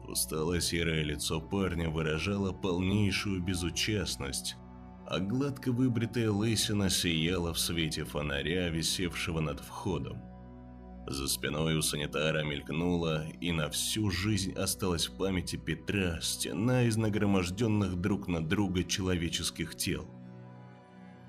Усталое 0.07 0.61
серое 0.61 1.01
лицо 1.01 1.41
парня 1.41 1.89
выражало 1.89 2.51
полнейшую 2.51 3.41
безучастность, 3.41 4.55
а 5.07 5.17
гладко 5.17 5.71
выбритая 5.71 6.29
лысина 6.29 6.87
сияла 6.91 7.51
в 7.55 7.57
свете 7.57 8.03
фонаря, 8.03 8.69
висевшего 8.69 9.39
над 9.39 9.59
входом. 9.59 10.21
За 11.07 11.27
спиной 11.27 11.77
у 11.77 11.81
санитара 11.81 12.43
мелькнула, 12.43 13.25
и 13.41 13.51
на 13.51 13.71
всю 13.71 14.11
жизнь 14.11 14.53
осталась 14.53 15.07
в 15.07 15.17
памяти 15.17 15.55
Петра 15.55 16.21
стена 16.21 16.83
из 16.83 16.95
нагроможденных 16.95 17.95
друг 17.95 18.27
на 18.27 18.47
друга 18.47 18.83
человеческих 18.83 19.73
тел– 19.73 20.07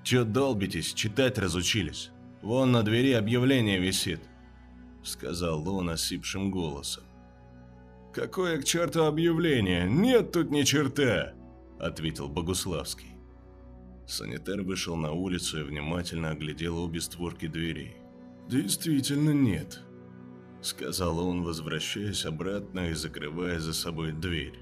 Чё 0.05 0.23
долбитесь, 0.23 0.93
читать 0.93 1.39
разучились? 1.39 2.11
Вон 2.43 2.71
на 2.71 2.83
двери 2.83 3.13
объявление 3.13 3.79
висит»,— 3.79 4.19
сказал 5.03 5.67
он 5.67 5.89
осипшим 5.89 6.51
голосом. 6.51 7.03
«Какое 8.13 8.61
к 8.61 8.65
черту 8.65 9.05
объявление? 9.05 9.89
Нет 9.89 10.31
тут 10.31 10.51
ни 10.51 10.61
черта!»— 10.61 11.33
ответил 11.79 12.29
Богуславский. 12.29 13.15
Санитар 14.05 14.61
вышел 14.61 14.95
на 14.95 15.11
улицу 15.11 15.61
и 15.61 15.63
внимательно 15.63 16.29
оглядел 16.29 16.77
обе 16.77 17.01
створки 17.01 17.47
дверей. 17.47 17.95
«Действительно 18.47 19.31
нет»,— 19.31 19.81
сказал 20.61 21.17
он, 21.17 21.41
возвращаясь 21.41 22.27
обратно 22.27 22.91
и 22.91 22.93
закрывая 22.93 23.57
за 23.57 23.73
собой 23.73 24.11
дверь. 24.11 24.59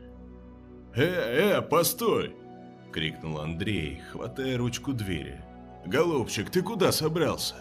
«Э, 0.96 1.58
э, 1.58 1.62
постой!»– 1.62 2.34
крикнул 2.94 3.40
Андрей, 3.40 4.02
хватая 4.12 4.58
ручку 4.58 4.94
двери. 4.94 5.42
«Голубчик, 5.86 6.50
ты 6.50 6.62
куда 6.62 6.92
собрался? 6.92 7.56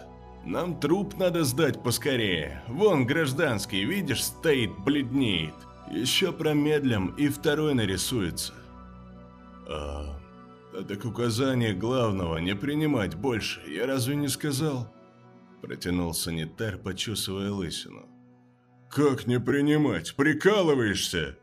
Нам 0.45 0.79
труп 0.79 1.17
надо 1.17 1.43
сдать 1.43 1.81
поскорее. 1.83 2.63
Вон 2.67 3.05
гражданский, 3.05 3.83
видишь, 3.83 4.23
стоит, 4.23 4.71
бледнеет. 4.79 5.55
Еще 5.91 6.31
промедлим, 6.31 7.07
и 7.17 7.27
второй 7.27 7.73
нарисуется». 7.73 8.53
«А, 9.67 10.19
а 10.73 10.83
так 10.83 11.03
указание 11.05 11.73
главного 11.73 12.37
не 12.37 12.55
принимать 12.55 13.15
больше, 13.15 13.61
я 13.67 13.87
разве 13.87 14.15
не 14.15 14.27
сказал?» 14.27 14.93
Протянул 15.61 16.13
санитар, 16.13 16.77
почесывая 16.77 17.51
лысину. 17.51 18.07
«Как 18.89 19.25
не 19.27 19.39
принимать? 19.39 20.15
Прикалываешься?» 20.15 21.37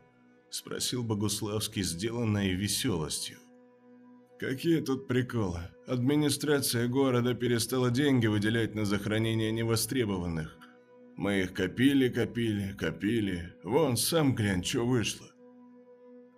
Спросил 0.49 1.03
Богуславский, 1.03 1.81
сделанной 1.81 2.53
веселостью. 2.53 3.40
Какие 4.41 4.79
тут 4.81 5.07
приколы? 5.07 5.59
Администрация 5.85 6.87
города 6.87 7.35
перестала 7.35 7.91
деньги 7.91 8.25
выделять 8.25 8.73
на 8.73 8.85
захоронение 8.85 9.51
невостребованных. 9.51 10.57
Мы 11.15 11.41
их 11.41 11.53
копили, 11.53 12.09
копили, 12.09 12.75
копили. 12.75 13.53
Вон, 13.63 13.97
сам 13.97 14.33
глянь, 14.33 14.63
что 14.63 14.83
вышло. 14.83 15.27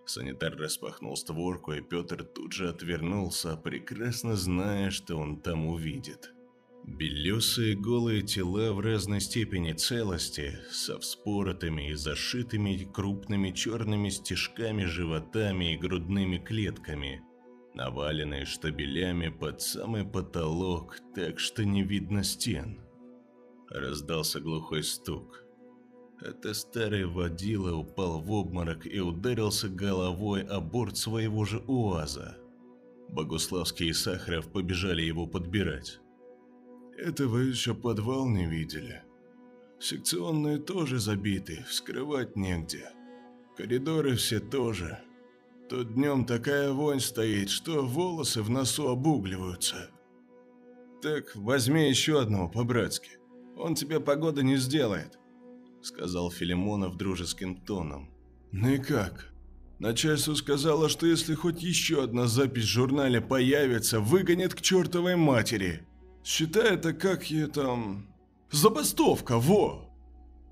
Санитар 0.04 0.54
распахнул 0.54 1.16
створку, 1.16 1.72
и 1.72 1.80
Петр 1.80 2.24
тут 2.24 2.52
же 2.52 2.68
отвернулся, 2.68 3.56
прекрасно 3.56 4.36
зная, 4.36 4.90
что 4.90 5.16
он 5.16 5.40
там 5.40 5.66
увидит. 5.66 6.34
Белесые 6.86 7.74
голые 7.74 8.20
тела 8.20 8.74
в 8.74 8.80
разной 8.80 9.22
степени 9.22 9.72
целости, 9.72 10.58
со 10.70 10.98
вспоротыми 10.98 11.88
и 11.88 11.94
зашитыми 11.94 12.86
крупными 12.92 13.50
черными 13.50 14.10
стежками 14.10 14.84
животами 14.84 15.72
и 15.72 15.78
грудными 15.78 16.36
клетками– 16.36 17.22
наваленные 17.74 18.44
штабелями 18.44 19.28
под 19.28 19.60
самый 19.60 20.04
потолок, 20.04 20.98
так 21.14 21.38
что 21.38 21.64
не 21.64 21.82
видно 21.82 22.22
стен. 22.22 22.80
Раздался 23.68 24.40
глухой 24.40 24.82
стук. 24.82 25.44
Это 26.20 26.54
старый 26.54 27.06
водила 27.06 27.74
упал 27.74 28.20
в 28.20 28.30
обморок 28.30 28.86
и 28.86 29.00
ударился 29.00 29.68
головой 29.68 30.42
о 30.42 30.60
борт 30.60 30.96
своего 30.96 31.44
же 31.44 31.58
УАЗа. 31.66 32.38
Богуславский 33.08 33.88
и 33.88 33.92
Сахаров 33.92 34.50
побежали 34.50 35.02
его 35.02 35.26
подбирать. 35.26 36.00
«Это 36.96 37.26
вы 37.26 37.44
еще 37.44 37.74
подвал 37.74 38.28
не 38.28 38.46
видели. 38.46 39.02
Секционные 39.80 40.58
тоже 40.58 40.98
забиты, 40.98 41.64
вскрывать 41.68 42.36
негде. 42.36 42.88
Коридоры 43.56 44.14
все 44.14 44.40
тоже. 44.40 45.00
Тут 45.68 45.94
днем 45.94 46.24
такая 46.24 46.72
вонь 46.72 47.00
стоит, 47.00 47.50
что 47.50 47.86
волосы 47.86 48.42
в 48.42 48.50
носу 48.50 48.88
обугливаются». 48.88 49.90
«Так 51.02 51.36
возьми 51.36 51.88
еще 51.88 52.20
одного 52.20 52.48
по-братски. 52.48 53.10
Он 53.56 53.74
тебе 53.74 54.00
погоды 54.00 54.42
не 54.42 54.56
сделает»,— 54.56 55.18
сказал 55.82 56.30
Филимонов 56.30 56.96
дружеским 56.96 57.56
тоном. 57.56 58.10
«Ну 58.52 58.70
и 58.70 58.78
как?» 58.78 59.34
Начальство 59.78 60.34
сказало, 60.34 60.88
что 60.88 61.06
если 61.06 61.34
хоть 61.34 61.62
еще 61.62 62.04
одна 62.04 62.26
запись 62.26 62.64
в 62.64 62.68
журнале 62.68 63.20
появится, 63.20 64.00
выгонят 64.00 64.54
к 64.54 64.60
чертовой 64.60 65.16
матери. 65.16 65.86
Считай 66.24 66.74
это 66.74 66.92
как 66.92 67.30
я 67.30 67.48
там... 67.48 68.08
Забастовка, 68.50 69.38
во! 69.38 69.93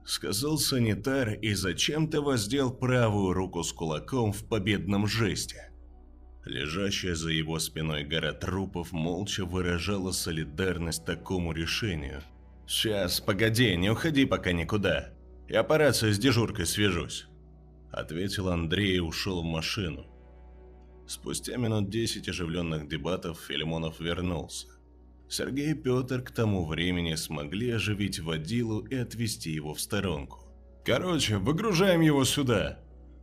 Сказал 0.05 0.59
санитар 0.59 1.35
и 1.35 1.55
зачем-то 1.55 2.23
воздел 2.23 2.73
правую 2.73 3.33
руку 3.33 3.63
с 3.63 3.73
кулаком 3.73 4.33
в 4.33 4.49
победном 4.49 5.07
жесте. 5.07 5.71
Лежащая 6.45 7.15
за 7.15 7.31
его 7.31 7.59
спиной 7.61 8.05
гора 8.05 8.33
трупов 8.33 8.93
молча 8.93 9.45
выражала 9.45 10.11
солидарность 10.11 11.05
такому 11.05 11.53
решению. 11.53 12.23
«Сейчас, 12.67 13.21
погоди, 13.21 13.77
не 13.77 13.91
уходи 13.91 14.25
пока 14.25 14.53
никуда. 14.53 15.15
Я 15.49 15.63
по 15.63 15.79
рации 15.79 16.11
с 16.11 16.19
дежуркой 16.19 16.67
свяжусь» 16.67 17.27
ответил 17.93 18.49
Андрей 18.49 18.97
и 18.97 19.01
ушел 19.01 19.43
в 19.43 19.45
машину. 19.45 20.07
Спустя 21.07 21.57
минут 21.57 21.91
десять 21.91 22.29
оживленных 22.29 22.89
дебатов 22.89 23.39
Филимонов 23.47 24.01
вернулся. 24.01 24.67
Сергей 25.33 25.71
и 25.71 25.75
Петр 25.75 26.21
к 26.21 26.31
тому 26.31 26.67
времени 26.67 27.15
смогли 27.15 27.71
оживить 27.71 28.21
водилу 28.21 28.81
и 28.81 28.97
отвести 28.97 29.51
его 29.51 29.73
в 29.73 29.81
сторонку. 29.81 30.41
«Короче, 30.85 31.39
выгружаем 31.39 32.03
его 32.03 32.23
сюда!» 32.25 32.81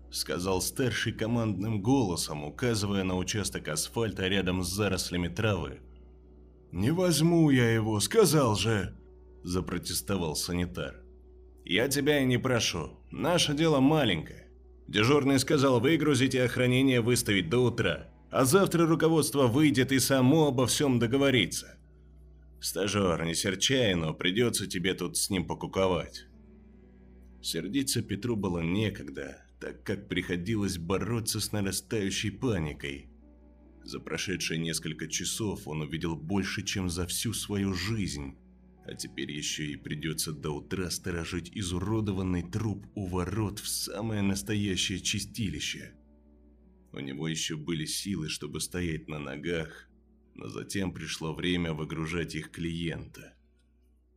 Сказал 0.10 0.60
старший 0.60 1.13
командным 1.13 1.84
голосом, 1.84 2.43
указывая 2.43 3.04
на 3.04 3.15
участок 3.15 3.67
асфальта 3.67 4.28
рядом 4.28 4.63
с 4.63 4.69
зарослями 4.69 5.28
травы. 5.28 5.82
«Не 6.72 6.89
возьму 6.89 7.52
я 7.52 7.72
его, 7.72 8.00
сказал 8.00 8.56
же!» 8.56 8.98
Запротестовал 9.43 10.36
санитар. 10.36 11.04
«Я 11.63 11.89
тебя 11.89 12.22
и 12.22 12.26
не 12.26 12.39
прошу. 12.39 12.98
Наше 13.12 13.54
дело 13.54 13.82
маленькое. 13.82 14.48
Дежурный 14.88 15.38
сказал 15.38 15.80
выгрузить 15.80 16.34
и 16.34 16.39
охранение 16.39 17.02
выставить 17.02 17.52
до 17.52 17.60
утра, 17.60 18.10
а 18.32 18.45
завтра 18.45 18.88
руководство 18.88 19.45
выйдет 19.45 19.91
и 19.91 20.00
само 20.00 20.48
обо 20.48 20.65
всем 20.65 20.98
договорится. 20.98 21.79
Стажер, 22.62 23.24
не 23.24 23.36
серчай, 23.36 23.95
но 23.95 24.13
придется 24.13 24.67
тебе 24.67 24.93
тут 24.93 25.17
с 25.17 25.30
ним 25.30 25.48
покуковать. 25.48 26.26
Сердиться 27.41 28.02
Петру 28.02 28.36
было 28.36 28.60
некогда, 28.60 29.45
так 29.62 29.84
как 29.84 30.10
приходилось 30.10 30.78
бороться 30.78 31.39
с 31.39 31.54
нарастающей 31.54 32.32
паникой. 32.32 33.10
За 33.84 34.00
прошедшие 34.00 34.60
несколько 34.60 35.08
часов 35.08 35.67
он 35.67 35.82
увидел 35.82 36.15
больше, 36.15 36.63
чем 36.63 36.89
за 36.89 37.08
всю 37.08 37.34
свою 37.34 37.74
жизнь. 37.74 38.36
А 38.86 38.93
теперь 38.93 39.32
еще 39.32 39.65
и 39.65 39.78
придется 39.78 40.34
до 40.34 40.52
утра 40.52 40.89
сторожить 40.89 41.52
изуродованный 41.54 42.43
труп 42.43 42.86
у 42.95 43.08
ворот 43.08 43.60
в 43.60 43.67
самое 43.67 44.22
настоящее 44.22 45.00
чистилище. 45.00 45.93
У 46.91 47.00
него 47.00 47.28
еще 47.28 47.56
были 47.56 47.86
силы, 47.86 48.30
чтобы 48.30 48.60
стоять 48.60 49.08
на 49.08 49.19
ногах, 49.19 49.88
но 50.39 50.47
затем 50.47 50.93
пришло 50.93 51.34
время 51.34 51.73
выгружать 51.73 52.34
их 52.34 52.52
клиента. 52.52 53.34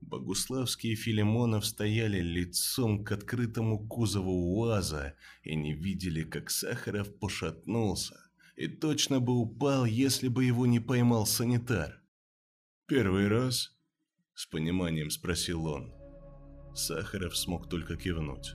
Богуславский 0.01 0.93
и 0.93 0.95
Филимонов 0.95 1.67
стояли 1.67 2.21
лицом 2.21 3.05
к 3.05 3.11
открытому 3.11 3.89
кузову 3.89 4.57
УАЗа 4.57 5.17
и 5.43 5.57
не 5.57 5.73
видели, 5.75 6.23
как 6.23 6.51
Сахаров 6.51 7.19
пошатнулся 7.19 8.17
и 8.57 8.69
точно 8.69 9.19
бы 9.19 9.33
упал, 9.33 9.85
если 9.85 10.29
бы 10.29 10.45
его 10.45 10.67
не 10.67 10.79
поймал 10.79 11.27
санитар. 11.27 12.01
«Первый 12.87 13.27
раз?» 13.27 13.75
С 14.35 14.47
пониманием 14.47 15.11
спросил 15.11 15.67
он. 15.67 15.93
Сахаров 16.75 17.37
смог 17.37 17.69
только 17.69 17.97
кивнуть. 17.97 18.55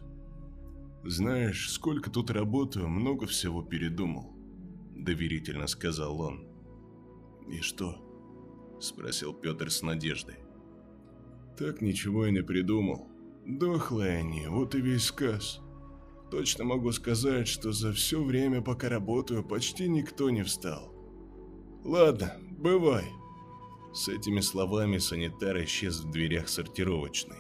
«Знаешь, 1.03 1.69
сколько 1.69 2.09
тут 2.09 2.31
работаю, 2.31 2.87
много 2.87 3.25
всего 3.25 3.61
передумал»,– 3.61 4.37
доверительно 4.95 5.67
сказал 5.67 6.21
он. 6.21 6.46
«И 7.49 7.61
что?»– 7.61 7.95
спросил 8.79 9.33
Петр 9.33 9.71
с 9.71 9.81
надеждой. 9.81 10.35
«Так 11.57 11.81
ничего 11.81 12.25
и 12.25 12.31
не 12.31 12.43
придумал. 12.43 13.07
Дохлые 13.45 14.17
они, 14.17 14.47
вот 14.47 14.75
и 14.75 14.81
весь 14.81 15.05
сказ. 15.05 15.61
Точно 16.29 16.65
могу 16.65 16.91
сказать, 16.91 17.47
что 17.47 17.71
за 17.71 17.93
все 17.93 18.21
время, 18.21 18.61
пока 18.61 18.89
работаю, 18.89 19.43
почти 19.43 19.87
никто 19.87 20.29
не 20.29 20.43
встал. 20.43 20.93
Ладно, 21.83 22.33
бывай». 22.57 23.05
С 23.93 24.09
этими 24.09 24.41
словами 24.41 24.97
санитар 24.97 25.63
исчез 25.63 26.01
в 26.01 26.11
дверях 26.11 26.49
сортировочной. 26.49 27.37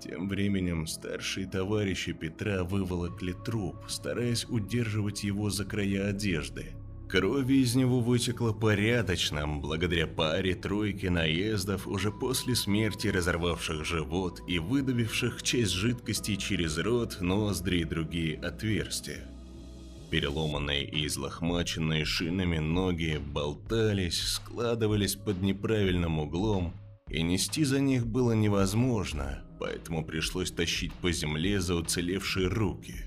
Тем 0.00 0.28
временем 0.28 0.86
старшие 0.86 1.46
товарищи 1.46 2.12
Петра 2.12 2.64
выволокли 2.64 3.32
труп, 3.32 3.76
стараясь 3.88 4.44
удерживать 4.46 5.24
его 5.24 5.50
за 5.50 5.64
края 5.64 6.08
одежды. 6.08 6.77
Крови 7.08 7.62
из 7.62 7.74
него 7.74 8.00
вытекло 8.00 8.52
порядочно, 8.52 9.48
благодаря 9.48 10.06
паре 10.06 10.54
тройки 10.54 11.06
наездов 11.06 11.88
уже 11.88 12.12
после 12.12 12.54
смерти 12.54 13.06
разорвавших 13.06 13.86
живот 13.86 14.42
и 14.46 14.58
выдавивших 14.58 15.42
часть 15.42 15.72
жидкости 15.72 16.36
через 16.36 16.76
рот, 16.76 17.22
ноздри 17.22 17.80
и 17.80 17.84
другие 17.84 18.38
отверстия. 18.38 19.26
Переломанные 20.10 20.84
и 20.84 21.06
излохмаченные 21.06 22.04
шинами 22.04 22.58
ноги 22.58 23.18
болтались, 23.18 24.22
складывались 24.22 25.14
под 25.14 25.40
неправильным 25.40 26.18
углом, 26.18 26.74
и 27.08 27.22
нести 27.22 27.64
за 27.64 27.80
них 27.80 28.06
было 28.06 28.32
невозможно, 28.32 29.42
поэтому 29.58 30.04
пришлось 30.04 30.50
тащить 30.50 30.92
по 30.92 31.10
земле 31.10 31.58
за 31.60 31.74
уцелевшие 31.74 32.48
руки. 32.48 33.06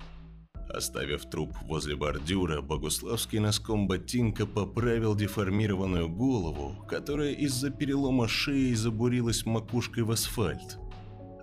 Оставив 0.74 1.26
труп 1.26 1.54
возле 1.64 1.96
бордюра, 1.96 2.62
Богуславский 2.62 3.40
носком 3.40 3.88
ботинка 3.88 4.46
поправил 4.46 5.16
деформированную 5.16 6.08
голову, 6.08 6.86
которая 6.88 7.34
из-за 7.34 7.72
перелома 7.72 8.28
шеи 8.30 8.74
забурилась 8.74 9.46
макушкой 9.46 10.04
в 10.04 10.12
асфальт. 10.12 10.78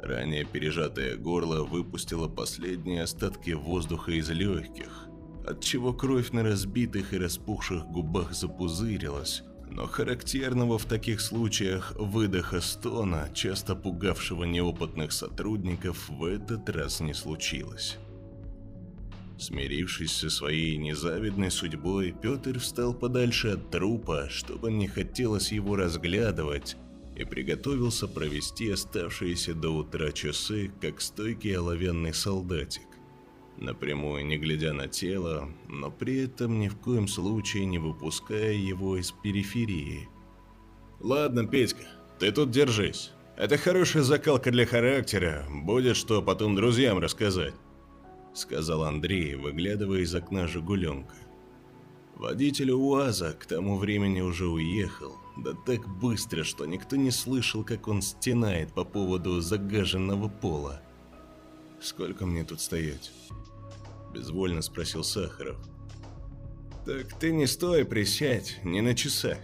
Ранее 0.03 0.45
пережатое 0.45 1.17
горло 1.17 1.63
выпустило 1.63 2.29
последние 2.29 3.03
остатки 3.03 3.51
воздуха 3.51 4.13
из 4.13 4.31
легких, 4.31 5.09
отчего 5.47 5.93
кровь 5.93 6.31
на 6.31 6.43
разбитых 6.43 7.13
и 7.13 7.19
распухших 7.19 7.85
губах 7.87 8.33
запузырилась, 8.33 9.43
но 9.71 9.87
характерного 9.87 10.79
в 10.79 10.87
таких 10.87 11.21
случаях 11.21 11.93
выдоха 11.99 12.63
стона, 12.63 13.29
часто 13.35 13.75
пугавшего 13.75 14.45
неопытных 14.45 15.13
сотрудников, 15.13 16.09
в 16.09 16.25
этот 16.25 16.71
раз 16.71 17.01
не 17.01 17.13
случилось. 17.13 17.99
Смирившись 19.39 20.13
со 20.13 20.31
своей 20.31 20.77
незавидной 20.77 21.51
судьбой, 21.51 22.15
Петр 22.21 22.59
встал 22.59 22.93
подальше 22.93 23.51
от 23.51 23.71
трупа, 23.71 24.29
чтобы 24.29 24.73
не 24.73 24.89
хотелось 24.89 25.53
его 25.53 25.77
разглядывать, 25.77 26.77
и 27.17 27.25
приготовился 27.25 28.09
провести 28.09 28.71
оставшиеся 28.71 29.55
до 29.55 29.71
утра 29.71 30.13
часы, 30.13 30.71
как 30.81 31.01
стойкий 31.01 31.57
оловянный 31.57 32.15
солдатик 32.15 32.83
напрямую 33.61 34.27
не 34.27 34.39
глядя 34.39 34.73
на 34.73 34.89
тело, 34.89 35.49
но 35.69 35.91
при 35.91 36.25
этом 36.25 36.59
ни 36.59 36.69
в 36.69 36.77
коем 36.77 37.09
случае 37.09 37.67
не 37.67 37.79
выпуская 37.79 38.53
его 38.53 38.97
из 38.97 39.11
периферии. 39.11 40.09
«Ладно, 41.01 41.47
Петька, 41.47 41.85
ты 42.19 42.33
тут 42.33 42.51
держись. 42.51 43.13
Это 43.37 43.57
хорошая 43.57 44.03
закалка 44.03 44.51
для 44.51 44.67
характера, 44.67 45.47
будет 45.49 45.97
что 45.97 46.23
потом 46.23 46.57
друзьям 46.57 46.99
рассказать», 46.99 47.55
сказал 48.39 48.85
Андрей, 48.85 49.35
выглядывая 49.35 50.01
из 50.01 50.15
окна 50.15 50.47
«Жигуленка». 50.47 51.15
Водитель 52.15 52.73
УАЗа 52.73 53.33
к 53.33 53.47
тому 53.47 53.77
времени 53.77 54.21
уже 54.21 54.47
уехал, 54.47 55.17
да 55.37 55.53
так 55.67 55.87
быстро, 55.87 56.45
что 56.45 56.67
никто 56.67 56.97
не 56.97 57.11
слышал, 57.11 57.65
как 57.65 57.87
он 57.89 58.03
стенает 58.03 58.73
по 58.73 58.85
поводу 58.85 59.41
загаженного 59.41 60.29
пола. 60.29 60.83
«Сколько 61.81 62.27
мне 62.27 62.45
тут 62.45 62.61
стоять?» 62.61 63.13
Безвольно 64.13 64.63
спросил 64.63 65.05
Сахаров. 65.05 65.59
Так 66.89 67.13
ты 67.21 67.33
не 67.33 67.47
стой, 67.47 67.85
присядь, 67.85 68.61
не 68.65 68.81
на 68.81 68.95
часах. 68.95 69.37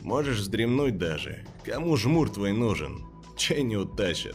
Можешь 0.00 0.38
вздремнуть 0.40 0.98
даже. 0.98 1.46
Кому 1.64 1.96
жмур 1.96 2.28
твой 2.30 2.50
нужен? 2.50 3.06
Чай 3.36 3.62
не 3.62 3.76
утащат. 3.76 4.34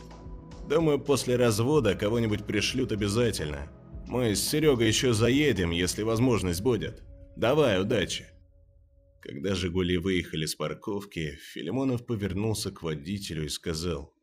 Думаю, 0.68 1.00
после 1.00 1.36
развода 1.36 1.96
кого-нибудь 1.96 2.46
пришлют 2.46 2.92
обязательно. 2.92 3.70
Мы 4.08 4.36
с 4.36 4.42
Серегой 4.48 4.88
еще 4.88 5.14
заедем, 5.14 5.72
если 5.72 6.04
возможность 6.04 6.62
будет. 6.62 7.04
Давай, 7.36 7.82
удачи. 7.82 8.28
Когда 9.24 9.56
«Жигули» 9.56 9.98
выехали 9.98 10.46
с 10.46 10.54
парковки, 10.54 11.38
Филимонов 11.54 12.06
повернулся 12.06 12.72
к 12.72 12.84
водителю 12.84 13.46
и 13.46 13.50
сказал. 13.50 14.14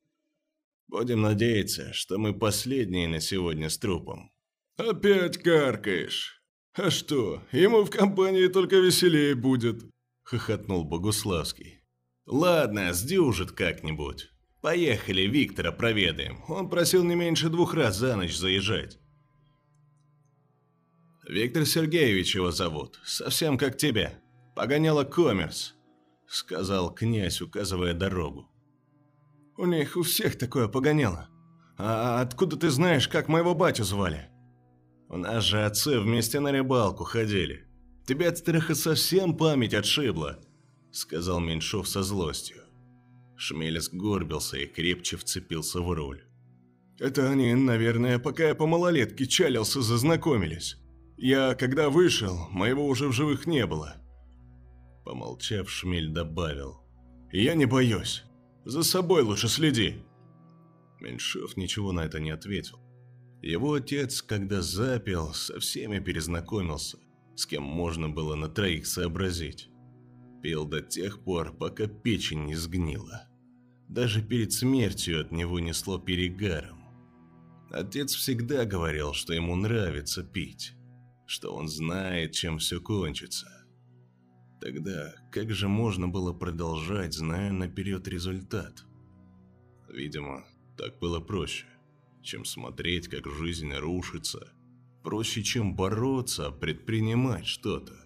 «Будем 0.88 1.22
надеяться, 1.22 1.94
что 1.94 2.18
мы 2.18 2.38
последние 2.38 3.08
на 3.08 3.20
сегодня 3.20 3.70
с 3.70 3.78
трупом». 3.78 4.30
«Опять 4.76 5.38
каркаешь? 5.38 6.42
А 6.74 6.90
что, 6.90 7.42
ему 7.50 7.84
в 7.84 7.90
компании 7.90 8.48
только 8.48 8.76
веселее 8.76 9.34
будет»,— 9.34 9.82
хохотнул 10.22 10.84
Богуславский. 10.84 11.80
«Ладно, 12.26 12.92
сдюжит 12.92 13.52
как-нибудь. 13.52 14.30
Поехали, 14.60 15.22
Виктора 15.22 15.72
проведаем. 15.72 16.42
Он 16.48 16.68
просил 16.68 17.04
не 17.04 17.14
меньше 17.14 17.48
двух 17.48 17.74
раз 17.74 17.96
за 17.96 18.16
ночь 18.16 18.36
заезжать». 18.36 18.98
«Виктор 21.26 21.64
Сергеевич 21.64 22.34
его 22.34 22.50
зовут, 22.50 23.00
совсем 23.04 23.56
как 23.56 23.76
тебя», 23.76 24.20
погоняла 24.60 25.04
коммерс»,— 25.04 25.74
сказал 26.26 26.94
князь, 26.94 27.40
указывая 27.40 27.94
дорогу. 27.94 28.50
«У 29.56 29.64
них 29.64 29.96
у 29.96 30.02
всех 30.02 30.36
такое 30.36 30.68
погоняло. 30.68 31.28
А 31.78 32.20
откуда 32.20 32.56
ты 32.56 32.68
знаешь, 32.68 33.08
как 33.08 33.28
моего 33.28 33.54
батю 33.54 33.84
звали?» 33.84 34.28
«У 35.08 35.16
нас 35.16 35.44
же 35.44 35.64
отцы 35.64 35.98
вместе 35.98 36.40
на 36.40 36.52
рыбалку 36.52 37.04
ходили. 37.04 37.66
Тебе 38.06 38.28
от 38.28 38.36
страха 38.36 38.74
совсем 38.74 39.34
память 39.34 39.72
отшибла»,— 39.72 40.38
сказал 40.92 41.40
Меньшов 41.40 41.88
со 41.88 42.02
злостью. 42.02 42.58
Шмель 43.40 43.80
сгорбился 43.80 44.58
и 44.58 44.66
крепче 44.66 45.16
вцепился 45.16 45.80
в 45.80 45.90
руль. 45.90 46.22
«Это 46.98 47.30
они, 47.30 47.54
наверное, 47.54 48.18
пока 48.18 48.48
я 48.48 48.54
по 48.54 48.66
малолетке 48.66 49.26
чалился, 49.26 49.80
зазнакомились. 49.80 50.76
Я, 51.16 51.54
когда 51.54 51.88
вышел, 51.88 52.48
моего 52.50 52.86
уже 52.86 53.08
в 53.08 53.12
живых 53.12 53.46
не 53.46 53.64
было. 53.64 53.96
Помолчав, 55.06 55.70
Шмель 55.70 56.08
добавил. 56.08 56.82
«Я 57.32 57.54
не 57.54 57.64
боюсь. 57.64 58.24
За 58.66 58.82
собой 58.82 59.22
лучше 59.22 59.48
следи». 59.48 60.02
Меньшов 61.00 61.56
ничего 61.56 61.92
на 61.92 62.00
это 62.00 62.20
не 62.20 62.30
ответил. 62.30 62.78
Его 63.40 63.72
отец, 63.72 64.20
когда 64.20 64.60
запил, 64.60 65.32
со 65.32 65.58
всеми 65.60 65.98
перезнакомился, 65.98 66.98
с 67.36 67.46
кем 67.46 67.62
можно 67.62 68.10
было 68.10 68.34
на 68.34 68.50
троих 68.50 68.86
сообразить. 68.86 69.70
Пил 70.42 70.66
до 70.66 70.82
тех 70.82 71.24
пор, 71.24 71.56
пока 71.56 71.86
печень 71.86 72.44
не 72.44 72.54
сгнила. 72.54 73.29
Даже 73.90 74.22
перед 74.22 74.52
смертью 74.52 75.20
от 75.20 75.32
него 75.32 75.58
несло 75.58 75.98
перегаром. 75.98 76.78
Отец 77.72 78.14
всегда 78.14 78.64
говорил, 78.64 79.14
что 79.14 79.32
ему 79.32 79.56
нравится 79.56 80.22
пить, 80.22 80.74
что 81.26 81.52
он 81.52 81.66
знает, 81.66 82.30
чем 82.30 82.58
все 82.58 82.80
кончится. 82.80 83.48
Тогда 84.60 85.12
как 85.32 85.50
же 85.50 85.66
можно 85.66 86.06
было 86.06 86.32
продолжать, 86.32 87.14
зная 87.14 87.50
наперед 87.50 88.06
результат? 88.06 88.84
Видимо, 89.88 90.44
так 90.78 91.00
было 91.00 91.18
проще, 91.18 91.66
чем 92.22 92.44
смотреть, 92.44 93.08
как 93.08 93.26
жизнь 93.26 93.72
рушится. 93.72 94.52
Проще, 95.02 95.42
чем 95.42 95.74
бороться, 95.74 96.52
предпринимать 96.52 97.46
что-то. 97.46 97.99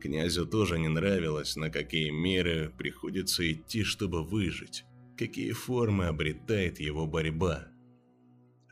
Князю 0.00 0.46
тоже 0.46 0.78
не 0.78 0.88
нравилось, 0.88 1.56
на 1.56 1.70
какие 1.70 2.10
меры 2.10 2.72
приходится 2.78 3.50
идти, 3.50 3.82
чтобы 3.82 4.24
выжить, 4.24 4.84
какие 5.16 5.52
формы 5.52 6.06
обретает 6.06 6.78
его 6.78 7.06
борьба. 7.06 7.68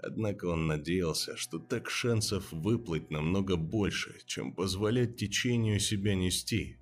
Однако 0.00 0.46
он 0.46 0.66
надеялся, 0.66 1.36
что 1.36 1.58
так 1.58 1.90
шансов 1.90 2.52
выплыть 2.52 3.10
намного 3.10 3.56
больше, 3.56 4.20
чем 4.26 4.52
позволять 4.52 5.16
течению 5.16 5.80
себя 5.80 6.14
нести. 6.14 6.76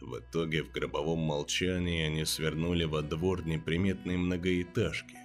В 0.00 0.18
итоге 0.18 0.64
в 0.64 0.72
гробовом 0.72 1.20
молчании 1.20 2.02
они 2.02 2.24
свернули 2.24 2.84
во 2.84 3.02
двор 3.02 3.46
неприметной 3.46 4.16
многоэтажки. 4.16 5.16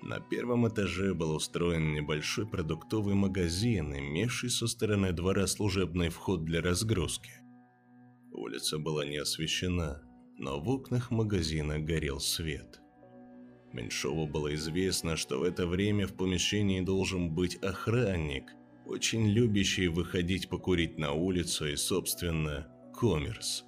На 0.00 0.20
первом 0.20 0.68
этаже 0.68 1.12
был 1.12 1.34
устроен 1.34 1.92
небольшой 1.92 2.46
продуктовый 2.46 3.14
магазин, 3.14 3.92
имевший 3.92 4.48
со 4.48 4.68
стороны 4.68 5.12
двора 5.12 5.48
служебный 5.48 6.08
вход 6.08 6.44
для 6.44 6.62
разгрузки. 6.62 7.32
Улица 8.38 8.78
была 8.78 9.04
не 9.04 9.16
освещена, 9.16 10.02
но 10.38 10.60
в 10.60 10.68
окнах 10.68 11.10
магазина 11.10 11.78
горел 11.78 12.20
свет– 12.20 12.80
Меньшову 13.72 14.26
было 14.26 14.54
известно, 14.54 15.16
что 15.16 15.38
в 15.38 15.42
это 15.42 15.66
время 15.66 16.06
в 16.06 16.14
помещении 16.14 16.80
должен 16.80 17.30
быть 17.30 17.56
охранник, 17.56 18.54
очень 18.86 19.28
любящий 19.28 19.88
выходить 19.88 20.48
покурить 20.48 20.98
на 20.98 21.12
улицу 21.12 21.68
и, 21.68 21.76
собственно, 21.76 22.66
коммерс. 22.94 23.64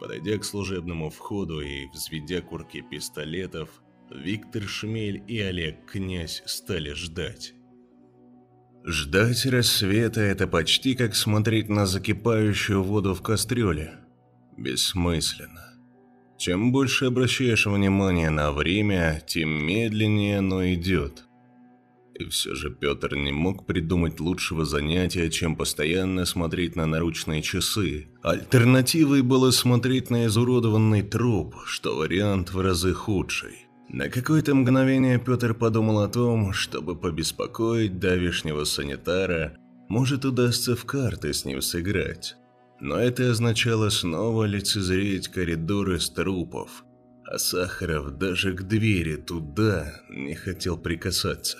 Подойдя 0.00 0.38
к 0.38 0.44
служебному 0.44 1.10
входу 1.10 1.60
и 1.60 1.86
взведя 1.92 2.40
курки 2.40 2.80
пистолетов, 2.80 3.82
Виктор 4.10 4.62
Шмель 4.62 5.22
и 5.28 5.38
Олег 5.40 5.86
Князь 5.86 6.42
стали 6.46 6.92
ждать. 6.92 7.54
Ждать 8.84 9.46
рассвета– 9.46 10.20
это 10.22 10.48
почти 10.48 10.96
как 10.96 11.14
смотреть 11.14 11.68
на 11.68 11.86
закипающую 11.86 12.82
воду 12.82 13.14
в 13.14 13.22
кастрюле. 13.22 13.94
Бессмысленно. 14.56 15.74
Чем 16.36 16.72
больше 16.72 17.04
обращаешь 17.04 17.66
внимание 17.66 18.30
на 18.30 18.50
время, 18.50 19.22
тем 19.24 19.50
медленнее 19.50 20.38
оно 20.38 20.66
идет. 20.66 21.24
И 22.18 22.24
все 22.24 22.56
же 22.56 22.70
Петр 22.70 23.14
не 23.14 23.30
мог 23.30 23.66
придумать 23.66 24.18
лучшего 24.18 24.64
занятия, 24.64 25.30
чем 25.30 25.54
постоянно 25.54 26.24
смотреть 26.24 26.74
на 26.74 26.84
наручные 26.84 27.40
часы. 27.40 28.08
Альтернативой 28.22 29.22
было 29.22 29.52
смотреть 29.52 30.10
на 30.10 30.26
изуродованный 30.26 31.02
труп, 31.02 31.54
что 31.66 31.96
вариант 31.96 32.52
в 32.52 32.60
разы 32.60 32.92
худший. 32.92 33.61
На 33.88 34.08
какое-то 34.08 34.54
мгновение 34.54 35.18
Петр 35.18 35.54
подумал 35.54 36.00
о 36.00 36.08
том, 36.08 36.52
чтобы 36.52 36.96
побеспокоить 36.96 37.98
давишнего 37.98 38.64
санитара, 38.64 39.56
может 39.88 40.24
удастся 40.24 40.74
в 40.76 40.84
карты 40.84 41.34
с 41.34 41.44
ним 41.44 41.60
сыграть 41.60 42.36
но 42.82 42.98
это 42.98 43.30
означало 43.30 43.90
снова 43.90 44.42
лицезреть 44.42 45.28
коридоры 45.28 46.00
с 46.00 46.10
трупов, 46.10 46.84
а 47.24 47.38
Сахаров 47.38 48.18
даже 48.18 48.54
к 48.54 48.64
двери 48.64 49.14
туда 49.14 50.00
не 50.10 50.34
хотел 50.34 50.76
прикасаться. 50.76 51.58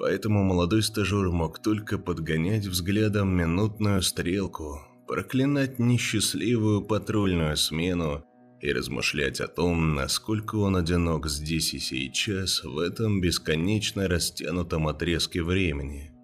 Поэтому 0.00 0.42
молодой 0.42 0.82
стажер 0.82 1.30
мог 1.30 1.60
только 1.60 1.96
подгонять 1.96 2.66
взглядом 2.66 3.36
минутную 3.36 4.02
стрелку, 4.02 4.80
проклинать 5.06 5.78
несчастливую 5.78 6.82
патрульную 6.82 7.56
смену 7.56 8.24
и 8.64 8.72
размышлять 8.72 9.40
о 9.40 9.48
том, 9.48 9.94
насколько 9.94 10.56
он 10.56 10.76
одинок 10.76 11.28
здесь 11.28 11.74
и 11.74 11.78
сейчас, 11.78 12.64
в 12.64 12.78
этом 12.78 13.20
бесконечно 13.20 14.08
растянутом 14.08 14.88
отрезке 14.88 15.42
времени– 15.42 16.10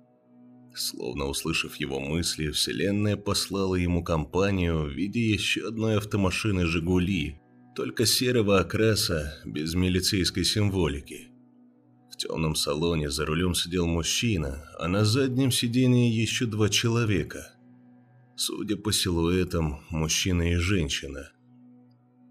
Словно 0.75 1.27
услышав 1.27 1.77
его 1.77 2.01
мысли, 2.01 2.51
Вселенная 2.51 3.17
послала 3.17 3.75
ему 3.75 4.05
компанию 4.05 4.85
в 4.85 4.91
виде 4.91 5.21
еще 5.21 5.69
одной 5.69 5.97
автомашины 5.97 6.65
«Жигули», 6.65 7.41
только 7.75 8.07
серого 8.07 8.61
окраса, 8.61 9.35
без 9.45 9.75
милицейской 9.75 10.45
символики. 10.45 11.29
В 12.11 12.17
темном 12.17 12.55
салоне 12.55 13.11
за 13.11 13.27
рулем 13.27 13.55
сидел 13.55 13.87
мужчина, 13.87 14.65
а 14.79 14.89
на 14.89 15.05
заднем 15.05 15.51
сидении 15.51 16.13
еще 16.13 16.47
два 16.47 16.69
человека. 16.69 17.53
Судя 18.37 18.77
по 18.77 18.93
силуэтам, 18.93 19.81
мужчина 19.91 20.53
и 20.53 20.57
женщина. 20.57 21.31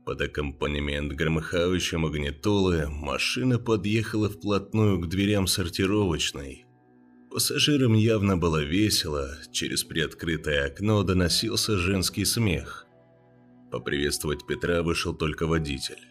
Под 0.10 0.22
аккомпанемент 0.22 1.14
громыхающей 1.14 2.00
магнитолы 2.00 2.88
машина 2.90 3.60
подъехала 3.60 4.28
вплотную 4.28 5.00
к 5.00 5.08
дверям 5.08 5.46
сортировочной– 5.46 6.66
Пассажирам 7.30 7.94
явно 7.94 8.36
было 8.38 8.64
весело, 8.64 9.38
через 9.52 9.84
приоткрытое 9.84 10.66
окно 10.66 11.04
доносился 11.04 11.78
женский 11.78 12.26
смех. 12.26 12.88
Поприветствовать 13.72 14.48
Петра 14.48 14.82
вышел 14.82 15.14
только 15.14 15.46
водитель. 15.46 16.02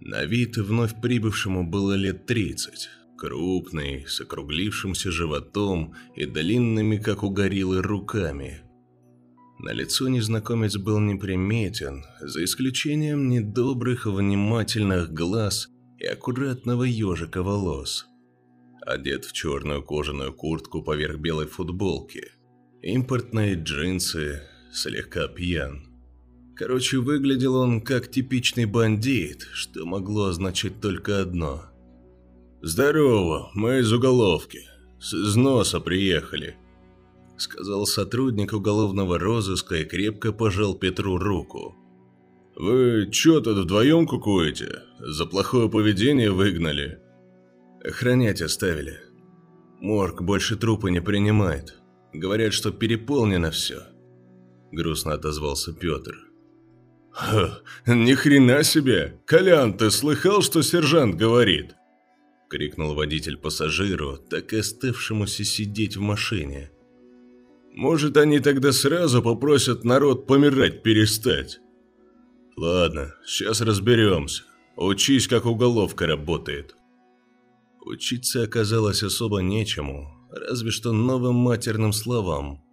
На 0.00 0.24
вид 0.24 0.56
вновь 0.56 1.00
прибывшему 1.00 1.62
было 1.62 1.92
лет 1.92 2.26
30, 2.26 2.88
крупный, 3.16 4.04
с 4.08 4.20
округлившимся 4.20 5.12
животом 5.12 5.94
и 6.16 6.26
длинными, 6.26 6.96
как 6.96 7.22
у 7.22 7.30
гориллы, 7.30 7.82
руками. 7.82 8.67
На 9.58 9.72
лицо 9.72 10.08
незнакомец 10.08 10.76
был 10.76 11.00
неприметен, 11.00 12.04
за 12.20 12.44
исключением 12.44 13.28
недобрых, 13.28 14.06
внимательных 14.06 15.12
глаз 15.12 15.68
и 15.98 16.06
аккуратного 16.06 16.84
ежика 16.84 17.42
волос– 17.42 18.06
одет 18.88 19.24
в 19.24 19.32
черную 19.32 19.82
кожаную 19.82 20.32
куртку 20.32 20.82
поверх 20.82 21.18
белой 21.18 21.46
футболки, 21.46 22.32
импортные 22.82 23.54
джинсы, 23.54 24.42
слегка 24.72 25.28
пьян. 25.28 25.84
Короче, 26.56 26.98
выглядел 26.98 27.54
он 27.56 27.82
как 27.82 28.10
типичный 28.10 28.64
бандит, 28.64 29.46
что 29.52 29.86
могло 29.86 30.26
означать 30.26 30.80
только 30.80 31.20
одно. 31.20 31.64
«Здорово, 32.62 33.50
мы 33.54 33.78
из 33.78 33.92
уголовки. 33.92 34.62
С 34.98 35.14
износа 35.14 35.78
приехали»,— 35.78 36.56
сказал 37.40 37.86
сотрудник 37.86 38.52
уголовного 38.52 39.18
розыска 39.18 39.76
и 39.76 39.84
крепко 39.84 40.32
пожал 40.32 40.74
Петру 40.74 41.18
руку. 41.18 41.76
«Вы 42.56 43.08
чё 43.12 43.40
тут 43.40 43.58
вдвоем 43.58 44.06
кукуете? 44.06 44.82
За 44.98 45.26
плохое 45.26 45.68
поведение 45.70 46.30
выгнали?» 46.30 46.98
«Охранять 47.84 48.42
оставили. 48.42 48.98
Морг 49.80 50.22
больше 50.22 50.56
трупы 50.56 50.90
не 50.90 51.00
принимает. 51.00 51.78
Говорят, 52.12 52.52
что 52.52 52.72
переполнено 52.72 53.50
все»,— 53.50 53.82
грустно 54.72 55.14
отозвался 55.14 55.72
Петр. 55.72 56.16
«Ха, 57.12 57.60
ни 57.86 58.14
хрена 58.14 58.64
себе! 58.64 59.20
Колян, 59.24 59.76
ты 59.76 59.90
слыхал, 59.90 60.42
что 60.42 60.62
сержант 60.62 61.14
говорит?»— 61.14 61.74
крикнул 62.50 62.94
водитель 62.94 63.36
пассажиру, 63.36 64.16
так 64.16 64.52
и 64.52 64.58
оставшемуся 64.58 65.44
сидеть 65.44 65.96
в 65.96 66.00
машине. 66.00 66.70
«Может, 67.78 68.16
они 68.16 68.40
тогда 68.40 68.72
сразу 68.72 69.22
попросят 69.22 69.84
народ 69.84 70.26
помирать 70.26 70.82
перестать?» 70.82 71.60
«Ладно, 72.56 73.14
сейчас 73.24 73.60
разберемся. 73.60 74.42
Учись, 74.74 75.28
как 75.28 75.46
уголовка 75.46 76.08
работает». 76.08 76.74
Учиться 77.80 78.42
оказалось 78.42 79.04
особо 79.04 79.42
нечему, 79.42 80.10
разве 80.32 80.72
что 80.72 80.90
новым 80.90 81.36
матерным 81.36 81.92
словам. 81.92 82.64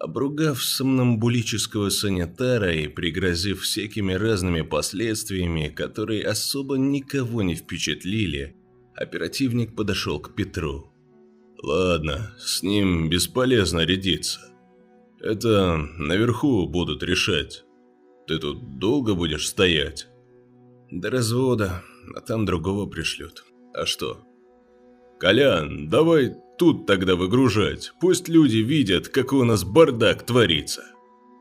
Обругав 0.00 0.64
сомнамбулического 0.64 1.90
санитара 1.90 2.74
и 2.74 2.88
пригрозив 2.88 3.60
всякими 3.60 4.14
разными 4.14 4.62
последствиями, 4.62 5.68
которые 5.68 6.24
особо 6.24 6.76
никого 6.76 7.42
не 7.42 7.56
впечатлили, 7.56 8.56
оперативник 8.96 9.76
подошел 9.76 10.18
к 10.18 10.34
Петру. 10.34 10.93
«Ладно, 11.66 12.34
с 12.38 12.62
ним 12.62 13.08
бесполезно 13.08 13.86
рядиться. 13.86 14.38
Это 15.18 15.78
наверху 15.96 16.66
будут 16.66 17.02
решать. 17.02 17.64
Ты 18.26 18.38
тут 18.38 18.78
долго 18.78 19.14
будешь 19.14 19.48
стоять?» 19.48 20.06
«До 20.90 21.08
развода, 21.08 21.82
а 22.14 22.20
там 22.20 22.44
другого 22.44 22.84
пришлют. 22.84 23.44
А 23.72 23.86
что?» 23.86 24.18
«Колян, 25.18 25.88
давай 25.88 26.34
тут 26.58 26.84
тогда 26.86 27.16
выгружать. 27.16 27.92
Пусть 27.98 28.28
люди 28.28 28.58
видят, 28.58 29.08
какой 29.08 29.40
у 29.40 29.44
нас 29.44 29.64
бардак 29.64 30.26
творится». 30.26 30.82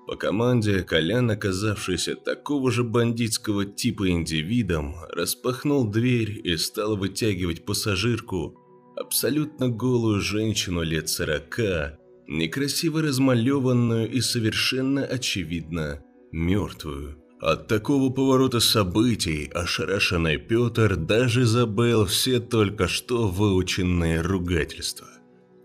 По 0.07 0.15
команде 0.15 0.83
Колян, 0.83 1.31
оказавшийся 1.31 2.15
такого 2.15 2.71
же 2.71 2.85
бандитского 2.85 3.65
типа 3.65 4.09
индивидом, 4.09 4.95
распахнул 5.09 5.85
дверь 5.85 6.39
и 6.45 6.55
стал 6.55 6.95
вытягивать 6.95 7.65
пассажирку, 7.65 8.62
абсолютно 8.95 9.69
голую 9.69 10.21
женщину 10.21 10.83
лет 10.83 11.09
сорока, 11.09 11.97
некрасиво 12.27 13.01
размалеванную 13.01 14.09
и 14.09 14.21
совершенно 14.21 15.03
очевидно 15.03 16.03
мертвую. 16.31 17.17
От 17.39 17.67
такого 17.67 18.09
поворота 18.09 18.61
событий 18.61 19.51
ошарашенный 19.53 20.37
Петр 20.37 20.95
даже 20.95 21.45
забыл 21.45 22.05
все 22.05 22.39
только 22.39 22.87
что 22.87 23.27
выученные 23.27 24.21
ругательства. 24.21 25.07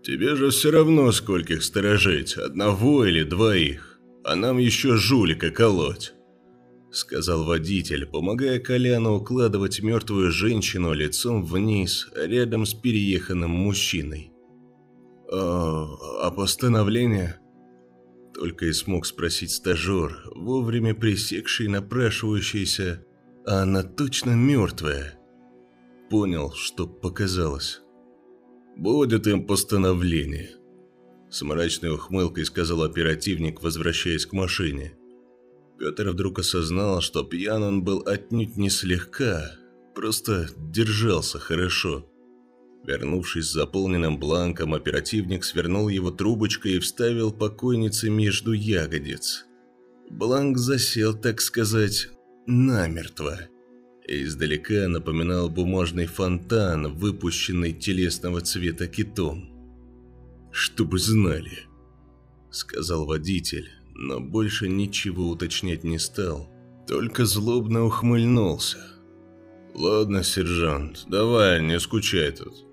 «Тебе 0.03 0.35
же 0.35 0.49
все 0.49 0.71
равно 0.71 1.11
скольких 1.13 1.63
сторожить, 1.63 2.35
одного 2.35 3.05
или 3.05 3.23
двоих, 3.23 3.99
а 4.25 4.35
нам 4.35 4.57
еще 4.57 4.97
жулика 4.97 5.51
колоть»,— 5.51 6.13
сказал 6.91 7.43
водитель, 7.43 8.05
помогая 8.05 8.59
Коляну 8.59 9.15
укладывать 9.15 9.81
мертвую 9.81 10.31
женщину 10.31 10.93
лицом 10.93 11.43
вниз 11.43 12.09
рядом 12.15 12.65
с 12.65 12.73
перееханным 12.73 13.51
мужчиной. 13.51 14.31
«А, 15.31 15.87
а 16.23 16.31
постановление?» 16.31 17.39
Только 18.33 18.67
и 18.67 18.73
смог 18.73 19.05
спросить 19.05 19.51
стажер, 19.51 20.21
вовремя 20.33 20.95
пресекший 20.95 21.67
напрашивающийся, 21.67 23.05
а 23.45 23.63
она 23.63 23.83
точно 23.83 24.31
мертвая. 24.31 25.19
Понял, 26.09 26.53
что 26.53 26.87
показалось. 26.87 27.81
«Будет 28.77 29.27
им 29.27 29.45
постановление»,— 29.45 30.51
с 31.29 31.41
мрачной 31.41 31.91
ухмылкой 31.91 32.45
сказал 32.45 32.83
оперативник, 32.83 33.61
возвращаясь 33.61 34.25
к 34.25 34.31
машине. 34.31 34.93
Петр 35.79 36.09
вдруг 36.09 36.39
осознал, 36.39 36.99
что 36.99 37.23
пьян 37.23 37.63
он 37.63 37.83
был 37.83 38.03
отнюдь 38.05 38.57
не 38.57 38.69
слегка, 38.69 39.55
просто 39.95 40.49
держался 40.57 41.39
хорошо. 41.39 42.05
Вернувшись 42.85 43.45
с 43.45 43.53
заполненным 43.53 44.19
бланком, 44.19 44.73
оперативник 44.73 45.45
свернул 45.45 45.87
его 45.87 46.11
трубочкой 46.11 46.73
и 46.73 46.79
вставил 46.79 47.31
покойнице 47.31 48.09
между 48.09 48.51
ягодиц. 48.51 49.45
Бланк 50.09 50.57
засел, 50.57 51.13
так 51.13 51.39
сказать, 51.39 52.09
намертво. 52.45 53.39
И 54.05 54.23
издалека 54.23 54.87
напоминал 54.89 55.49
бумажный 55.49 56.07
фонтан, 56.07 56.93
выпущенный 56.93 57.71
телесного 57.71 58.41
цвета 58.41 58.87
китом. 58.87 59.49
«Чтобы 60.51 60.99
знали»,— 60.99 61.67
сказал 62.49 63.05
водитель, 63.05 63.69
но 64.01 64.21
больше 64.21 64.69
ничего 64.69 65.27
уточнять 65.27 65.83
не 65.83 65.99
стал, 65.99 66.49
только 66.87 67.25
злобно 67.25 67.83
ухмыльнулся. 67.83 68.77
«Ладно, 69.75 70.23
сержант, 70.23 71.03
давай, 71.07 71.61
не 71.61 71.79
скучай 71.79 72.31
тут. 72.31 72.65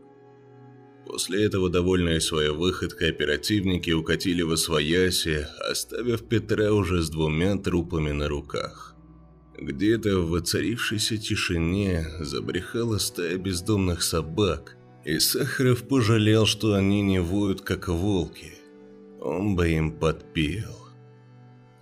После 1.05 1.45
этого, 1.45 1.68
довольные 1.68 2.20
своей 2.20 2.51
выходкой, 2.51 3.11
оперативники 3.11 3.91
укатили 3.91 4.43
в 4.43 4.53
освояси, 4.53 5.47
оставив 5.68 6.29
Петра 6.29 6.72
уже 6.72 7.03
с 7.03 7.11
двумя 7.11 7.57
трупами 7.57 8.12
на 8.12 8.29
руках. 8.29 8.95
Где-то 9.59 10.20
в 10.20 10.31
воцарившейся 10.31 11.16
тишине 11.16 12.07
забрехала 12.20 12.99
стая 12.99 13.37
бездомных 13.37 14.03
собак, 14.03 14.77
и 15.05 15.18
Сахаров 15.18 15.89
пожалел, 15.89 16.47
что 16.47 16.74
они 16.74 17.03
не 17.03 17.20
воют, 17.20 17.62
как 17.62 17.89
волки. 17.89 18.53
Он 19.20 19.57
бы 19.57 19.68
им 19.70 19.93
подпел. 19.93 20.86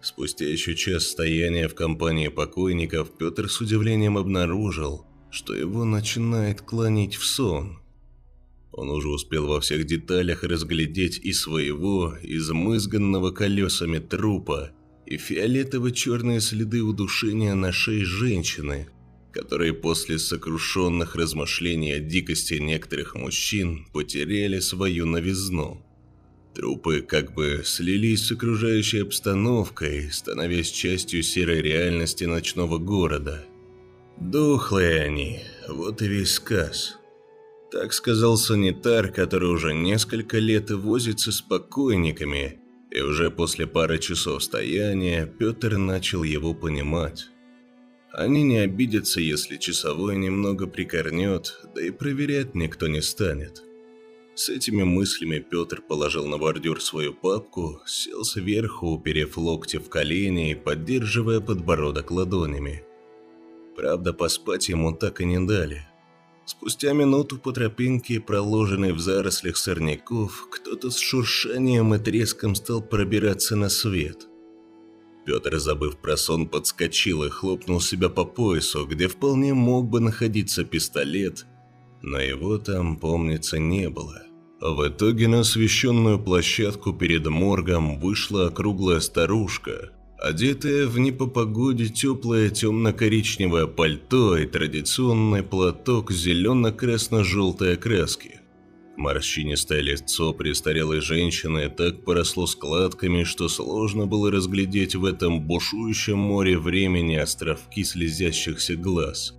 Спустя 0.05 0.47
еще 0.47 0.77
час 0.77 1.09
стояния 1.09 1.67
в 1.67 1.75
компании 1.75 2.29
покойников, 2.29 3.17
Петр 3.19 3.51
с 3.51 3.61
удивлением 3.61 4.19
обнаружил, 4.19 5.07
что 5.31 5.55
его 5.55 5.85
начинает 5.85 6.61
клонить 6.61 7.17
в 7.17 7.25
сон– 7.25 7.81
он 8.77 8.91
уже 8.91 9.09
успел 9.09 9.47
во 9.47 9.61
всех 9.61 9.87
деталях 9.87 10.43
разглядеть 10.43 11.19
и 11.19 11.33
своего, 11.33 12.17
измызганного 12.23 13.31
колесами 13.31 13.99
трупа, 13.99 14.73
и 15.07 15.17
фиолетово-черные 15.17 16.41
следы 16.41 16.83
удушения 16.83 17.55
на 17.55 17.71
шее 17.71 18.05
женщины, 18.05 18.89
которые 19.31 19.75
после 19.75 20.19
сокрушенных 20.19 21.15
размышлений 21.15 21.93
о 21.93 22.01
дикости 22.01 22.55
некоторых 22.55 23.15
мужчин 23.15 23.87
потеряли 23.93 24.59
свою 24.59 25.07
новизну. 25.07 25.84
Трупы 26.55 27.01
как 27.01 27.35
бы 27.35 27.63
слились 27.65 28.27
с 28.27 28.33
окружающей 28.33 29.01
обстановкой, 29.01 30.11
становясь 30.13 30.71
частью 30.71 31.25
серой 31.25 31.61
реальности 31.61 32.25
ночного 32.25 32.79
города. 32.79 33.45
Дохлые 34.21 35.03
они, 35.03 35.41
вот 35.69 36.01
и 36.01 36.07
весь 36.07 36.35
сказ. 36.35 36.97
Так 37.73 37.93
сказал 37.93 38.37
санитар, 38.37 39.11
который 39.11 39.49
уже 39.49 39.75
несколько 39.75 40.39
лет 40.39 40.71
возится 40.71 41.33
с 41.33 41.41
покойниками, 41.41 42.61
и 42.93 43.01
уже 43.01 43.33
после 43.33 43.67
пары 43.67 43.99
часов 43.99 44.45
стояния 44.45 45.27
Петр 45.27 45.77
начал 45.77 46.23
его 46.23 46.55
понимать. 46.55 47.27
Они 48.13 48.45
не 48.45 48.59
обидятся, 48.59 49.21
если 49.21 49.57
часовой 49.57 50.17
немного 50.17 50.69
прикорнет, 50.69 51.59
да 51.75 51.85
и 51.85 51.91
проверять 51.91 52.55
никто 52.55 52.87
не 52.87 53.03
станет. 53.03 53.64
С 54.35 54.49
этими 54.49 54.83
мыслями 54.83 55.39
Петр 55.39 55.81
положил 55.81 56.27
на 56.27 56.39
бордюр 56.39 56.83
свою 56.83 57.15
папку, 57.15 57.81
сел 57.87 58.25
сверху, 58.25 58.89
уперев 58.89 59.37
локти 59.37 59.77
в 59.77 59.89
колени 59.89 60.51
и 60.51 60.55
поддерживая 60.55 61.41
подбородок 61.41 62.11
ладонями. 62.11 62.85
Правда, 63.77 64.13
поспать 64.13 64.69
ему 64.69 64.93
так 64.93 65.21
и 65.21 65.25
не 65.25 65.45
дали– 65.47 65.87
Спустя 66.47 66.93
минуту 66.93 67.39
по 67.39 67.53
тропинке, 67.53 68.21
проложенной 68.21 68.93
в 68.93 69.01
зарослях 69.01 69.57
сорняков, 69.57 70.49
кто-то 70.51 70.91
с 70.91 70.99
шуршанием 70.99 71.95
и 71.95 71.99
треском 71.99 72.55
стал 72.55 72.83
пробираться 72.83 73.57
на 73.57 73.71
свет. 73.71 74.27
Петр, 75.25 75.59
забыв 75.59 75.97
про 75.97 76.19
сон, 76.19 76.47
подскочил 76.47 77.25
и 77.25 77.31
хлопнул 77.31 77.81
себя 77.81 78.11
по 78.11 78.27
поясу, 78.27 78.85
где 78.85 79.09
вполне 79.09 79.55
мог 79.55 79.89
бы 79.89 80.01
находиться 80.01 80.65
пистолет, 80.65 81.47
но 82.03 82.21
его 82.21 82.59
там, 82.59 82.99
помнится, 82.99 83.59
не 83.59 83.89
было. 83.89 84.24
В 84.65 84.89
итоге 84.89 85.29
на 85.29 85.41
освещенную 85.41 86.19
площадку 86.19 86.95
перед 86.95 87.27
моргом 87.27 88.01
вышла 88.01 88.47
округлая 88.47 89.01
старушка, 89.01 89.91
одетая 90.19 90.87
в 90.87 90.99
не 90.99 91.13
по 91.13 91.27
погоде 91.27 91.89
теплое 91.89 92.49
темно-коричневое 92.49 93.67
пальто 93.67 94.39
и 94.39 94.47
традиционный 94.47 95.43
платок 95.43 96.11
зелено-красно-желтой 96.11 97.75
окраски. 97.75 98.41
Морщинистое 98.97 99.83
лицо 99.83 100.33
престарелой 100.33 101.03
женщины 101.03 101.69
так 101.69 102.03
поросло 102.03 102.47
складками, 102.47 103.25
что 103.25 103.51
сложно 103.51 104.07
было 104.07 104.31
разглядеть 104.31 104.95
в 104.95 105.05
этом 105.05 105.43
бушующем 105.43 106.17
море 106.17 106.57
времени 106.57 107.17
островки 107.17 107.85
слезящихся 107.85 108.77
глаз. 108.77 109.35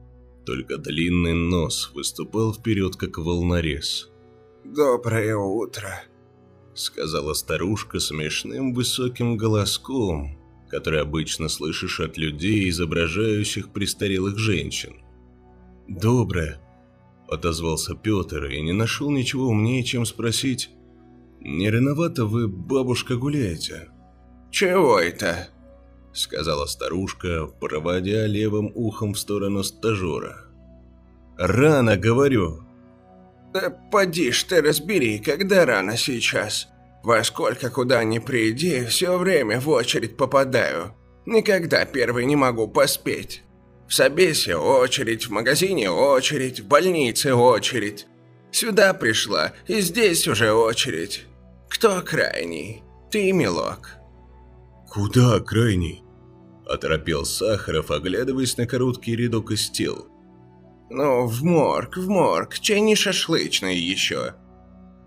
Только 0.46 0.78
длинный 0.78 1.34
нос 1.34 1.90
выступал 1.96 2.54
вперед, 2.54 2.96
как 2.96 3.18
волнорез. 3.18 4.12
«Доброе 4.66 5.38
утро»,— 5.38 6.02
сказала 6.74 7.34
старушка 7.34 8.00
смешным 8.00 8.74
высоким 8.74 9.38
голоском, 9.38 10.40
который 10.70 11.02
обычно 11.02 11.50
слышишь 11.50 12.00
от 12.00 12.18
людей, 12.18 12.68
изображающих 12.70 13.72
престарелых 13.72 14.40
женщин. 14.40 14.96
«Доброе»,– 15.88 16.60
отозвался 17.30 17.94
Петр 17.94 18.46
и 18.46 18.60
не 18.62 18.74
нашел 18.74 19.12
ничего 19.12 19.50
умнее, 19.50 19.84
чем 19.84 20.04
спросить. 20.04 20.72
«Не 21.42 21.70
рановато 21.70 22.26
вы, 22.26 22.48
бабушка, 22.48 23.18
гуляете?» 23.18 23.90
«Чего 24.50 25.00
это?»– 25.00 25.50
сказала 26.14 26.66
старушка, 26.66 27.46
проводя 27.46 28.26
левым 28.26 28.72
ухом 28.74 29.14
в 29.14 29.20
сторону 29.20 29.62
стажера. 29.64 30.48
«Рано, 31.38 31.98
говорю!» 31.98 32.65
«Да 33.56 33.70
поди 33.70 34.32
ж 34.32 34.44
ты 34.44 34.62
разбери, 34.62 35.18
когда 35.20 35.66
рано 35.66 35.96
сейчас. 35.96 36.68
Во 37.04 37.24
сколько 37.24 37.70
куда 37.70 38.04
ни 38.04 38.20
приди, 38.20 38.84
все 38.86 39.18
время 39.18 39.62
в 39.62 39.70
очередь 39.70 40.18
попадаю. 40.18 40.94
Никогда 41.26 41.86
первый 41.86 42.26
не 42.26 42.36
могу 42.36 42.68
поспеть». 42.68 43.44
В 43.88 43.94
собесе 43.94 44.58
очередь, 44.58 45.28
в 45.28 45.32
магазине 45.32 45.90
очередь, 45.90 46.60
в 46.60 46.68
больнице 46.68 47.34
очередь. 47.34 48.08
Сюда 48.52 48.94
пришла, 48.94 49.54
и 49.68 49.80
здесь 49.80 50.28
уже 50.28 50.52
очередь. 50.52 51.24
Кто 51.70 52.02
крайний? 52.02 52.84
Ты, 53.10 53.32
милок. 53.32 53.96
Куда 54.90 55.40
крайний? 55.40 56.04
Оторопел 56.68 57.24
Сахаров, 57.24 57.90
оглядываясь 57.90 58.58
на 58.58 58.68
короткий 58.68 59.16
рядок 59.16 59.52
из 59.52 59.70
тел. 59.70 60.10
Ну, 60.90 61.26
в 61.26 61.44
морг, 61.44 61.98
в 61.98 62.08
морг, 62.08 62.60
чай 62.60 62.80
не 62.80 62.96
шашлычный 62.96 63.76
еще. 63.76 64.36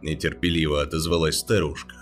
Нетерпеливо 0.02 0.82
отозвалась 0.82 1.38
старушка. 1.38 1.94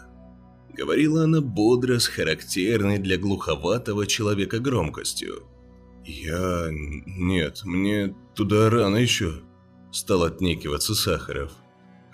Говорила 0.72 1.24
она 1.24 1.40
бодро, 1.40 1.98
с 1.98 2.06
характерной 2.06 2.98
для 2.98 3.18
глуховатого 3.18 4.06
человека 4.06 4.58
громкостью. 4.58 5.44
«Я... 6.04 6.68
нет, 6.70 7.62
мне 7.64 8.14
туда 8.34 8.70
рано 8.70 8.96
еще»,– 8.96 9.42
стал 9.90 10.24
отнекиваться 10.24 10.94
Сахаров. 10.94 11.52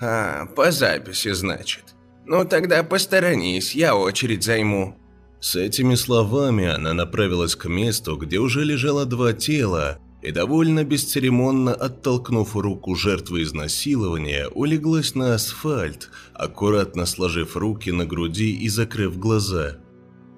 «А, 0.00 0.46
по 0.46 0.70
записи, 0.70 1.32
значит. 1.32 1.94
Ну 2.24 2.44
тогда 2.44 2.82
посторонись, 2.84 3.74
я 3.74 3.96
очередь 3.96 4.44
займу». 4.44 4.96
С 5.40 5.56
этими 5.56 5.96
словами 5.96 6.66
она 6.66 6.94
направилась 6.94 7.56
к 7.56 7.68
месту, 7.68 8.16
где 8.16 8.38
уже 8.38 8.64
лежало 8.64 9.04
два 9.04 9.32
тела, 9.32 9.98
и 10.22 10.30
довольно 10.30 10.84
бесцеремонно 10.84 11.74
оттолкнув 11.74 12.56
руку 12.56 12.94
жертвы 12.94 13.42
изнасилования, 13.42 14.48
улеглась 14.48 15.14
на 15.14 15.34
асфальт, 15.34 16.10
аккуратно 16.32 17.06
сложив 17.06 17.56
руки 17.56 17.90
на 17.90 18.06
груди 18.06 18.54
и 18.54 18.68
закрыв 18.68 19.18
глаза– 19.18 19.78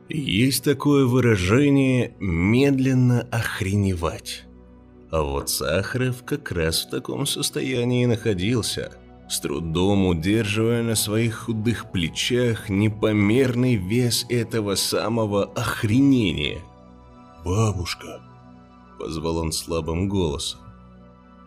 есть 0.09 0.64
такое 0.64 1.07
выражение 1.07 2.14
«медленно 2.20 3.22
охреневать». 3.32 4.45
А 5.11 5.22
вот 5.22 5.49
Сахаров 5.49 6.24
как 6.24 6.53
раз 6.53 6.85
в 6.85 6.91
таком 6.91 7.24
состоянии 7.24 8.05
находился, 8.05 8.93
с 9.30 9.41
трудом 9.41 10.07
удерживая 10.07 10.82
на 10.82 10.95
своих 10.95 11.47
худых 11.47 11.91
плечах 11.91 12.68
непомерный 12.68 13.76
вес 13.76 14.26
этого 14.28 14.74
самого 14.74 15.45
охренения. 15.45 16.59
«Бабушка»,— 17.45 18.20
позвал 19.05 19.36
он 19.36 19.52
слабым 19.52 20.09
голосом. 20.09 20.61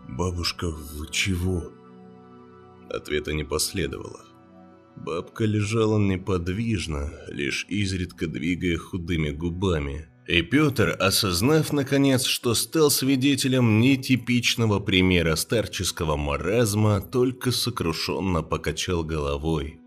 «Бабушка, 0.08 0.70
вы 0.70 1.08
чего?» 1.10 1.72
Ответа 2.88 3.34
не 3.34 3.44
последовало. 3.44 4.22
Бабка 4.96 5.46
лежала 5.46 5.98
неподвижно, 5.98 7.12
лишь 7.28 7.66
изредка 7.68 8.28
двигая 8.28 8.78
худыми 8.78 9.32
губами. 9.32 10.08
И 10.28 10.44
Петр, 10.44 10.96
осознав 11.00 11.74
наконец, 11.74 12.26
что 12.26 12.54
стал 12.54 12.92
свидетелем 12.92 13.80
нетипичного 13.80 14.80
примера 14.80 15.36
старческого 15.36 16.16
маразма, 16.16 17.02
только 17.02 17.52
сокрушенно 17.52 18.44
покачал 18.44 19.04
головой. 19.04 19.80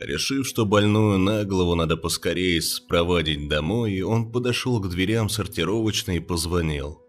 Решив, 0.00 0.46
что 0.46 0.64
больную 0.64 1.18
на 1.18 1.44
голову 1.44 1.74
надо 1.74 1.96
поскорее 1.96 2.62
спровадить 2.62 3.48
домой, 3.48 4.00
он 4.02 4.30
подошел 4.30 4.80
к 4.80 4.88
дверям 4.88 5.28
сортировочной 5.28 6.18
и 6.18 6.20
позвонил. 6.20 7.02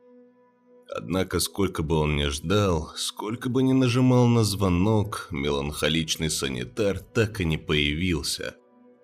Однако, 0.92 1.40
сколько 1.40 1.84
бы 1.84 1.98
он 1.98 2.16
ни 2.16 2.26
ждал, 2.26 2.92
сколько 2.96 3.48
бы 3.48 3.62
ни 3.62 3.74
нажимал 3.74 4.26
на 4.26 4.44
звонок, 4.44 5.28
меланхоличный 5.30 6.32
санитар 6.32 6.98
так 7.00 7.40
и 7.42 7.46
не 7.46 7.58
появился. 7.58 8.56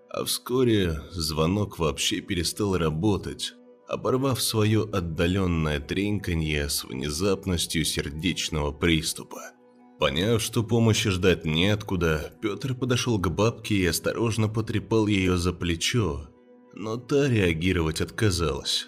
А 0.10 0.26
вскоре 0.26 1.02
звонок 1.12 1.78
вообще 1.78 2.22
перестал 2.22 2.76
работать, 2.78 3.54
оборвав 3.88 4.42
свое 4.42 4.82
отдаленное 4.82 5.80
треньканье 5.80 6.70
с 6.70 6.84
внезапностью 6.86 7.86
сердечного 7.86 8.72
приступа. 8.72 9.55
Поняв, 10.00 10.42
что 10.42 10.64
помощи 10.64 11.10
ждать 11.10 11.46
неоткуда, 11.46 12.34
Петр 12.42 12.76
подошел 12.76 13.18
к 13.18 13.30
бабке 13.30 13.76
и 13.76 13.86
осторожно 13.86 14.50
потрепал 14.50 15.08
ее 15.08 15.38
за 15.38 15.54
плечо, 15.54 16.28
но 16.74 16.98
та 16.98 17.30
реагировать 17.30 18.02
отказалась. 18.02 18.88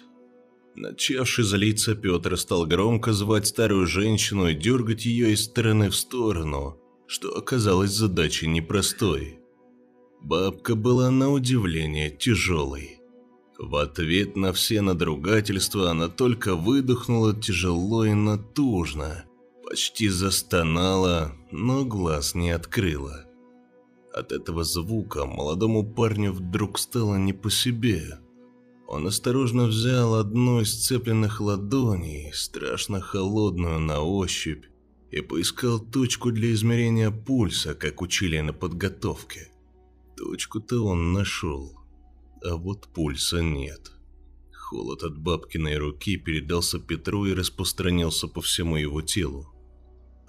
Начавший 0.76 1.44
злиться, 1.44 1.94
Петр 1.94 2.36
стал 2.36 2.66
громко 2.66 3.12
звать 3.12 3.46
старую 3.46 3.86
женщину 3.86 4.48
и 4.48 4.54
дергать 4.54 5.06
ее 5.06 5.32
из 5.32 5.44
стороны 5.44 5.90
в 5.90 5.96
сторону, 5.96 6.78
что 7.06 7.36
оказалось 7.36 7.90
задачей 7.90 8.46
непростой. 8.46 9.40
Бабка 10.20 10.74
была 10.74 11.10
на 11.10 11.32
удивление 11.32 12.10
тяжелой. 12.10 13.00
В 13.58 13.74
ответ 13.76 14.36
на 14.36 14.52
все 14.52 14.82
надругательства 14.82 15.90
она 15.90 16.08
только 16.08 16.54
выдохнула 16.54 17.34
тяжело 17.34 18.04
и 18.04 18.12
натужно, 18.12 19.24
почти 19.68 20.08
застонала, 20.08 21.32
но 21.50 21.84
глаз 21.84 22.34
не 22.34 22.50
открыла. 22.50 23.26
От 24.14 24.32
этого 24.32 24.64
звука 24.64 25.26
молодому 25.26 25.84
парню 25.84 26.32
вдруг 26.32 26.78
стало 26.78 27.16
не 27.16 27.32
по 27.32 27.50
себе– 27.50 28.18
он 28.88 29.06
осторожно 29.06 29.66
взял 29.66 30.14
одну 30.14 30.62
из 30.62 30.72
сцепленных 30.72 31.42
ладоней, 31.42 32.32
страшно 32.32 33.02
холодную 33.02 33.78
на 33.78 34.00
ощупь, 34.00 34.64
и 35.10 35.20
поискал 35.20 35.78
точку 35.78 36.32
для 36.32 36.52
измерения 36.52 37.10
пульса, 37.10 37.74
как 37.74 38.00
учили 38.00 38.40
на 38.40 38.54
подготовке. 38.54 39.52
Точку-то 40.16 40.86
он 40.86 41.12
нашел, 41.12 41.78
а 42.42 42.56
вот 42.56 42.88
пульса 42.88 43.42
нет. 43.42 43.92
Холод 44.54 45.02
от 45.02 45.18
бабкиной 45.18 45.76
руки 45.76 46.16
передался 46.16 46.78
Петру 46.78 47.26
и 47.26 47.34
распространился 47.34 48.26
по 48.26 48.40
всему 48.40 48.76
его 48.76 49.02
телу. 49.02 49.52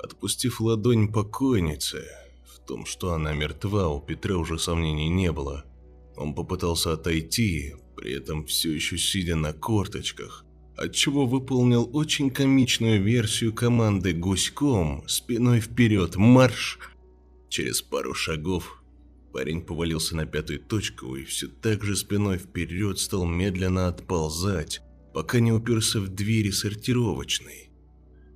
Отпустив 0.01 0.61
ладонь 0.61 1.11
покойницы, 1.11 2.05
в 2.45 2.59
том, 2.65 2.85
что 2.85 3.13
она 3.13 3.33
мертва, 3.33 3.89
у 3.89 3.99
Петра 3.99 4.37
уже 4.37 4.57
сомнений 4.57 5.09
не 5.09 5.31
было. 5.31 5.65
Он 6.15 6.33
попытался 6.33 6.93
отойти, 6.93 7.75
при 7.97 8.13
этом 8.13 8.45
все 8.45 8.71
еще 8.73 8.97
сидя 8.97 9.35
на 9.35 9.51
корточках, 9.51 10.45
отчего 10.77 11.25
выполнил 11.25 11.89
очень 11.93 12.29
комичную 12.29 13.03
версию 13.03 13.53
команды 13.53 14.13
гуськом, 14.13 15.03
спиной 15.07 15.59
вперед, 15.59 16.15
марш. 16.15 16.79
Через 17.49 17.81
пару 17.81 18.13
шагов 18.13 18.81
парень 19.33 19.61
повалился 19.61 20.15
на 20.15 20.25
пятую 20.25 20.59
точку 20.61 21.17
и 21.17 21.25
все 21.25 21.47
так 21.47 21.83
же 21.83 21.97
спиной 21.97 22.37
вперед 22.37 22.99
стал 22.99 23.25
медленно 23.25 23.89
отползать, 23.89 24.81
пока 25.13 25.41
не 25.41 25.51
уперся 25.51 25.99
в 25.99 26.07
двери 26.07 26.51
сортировочной. 26.51 27.68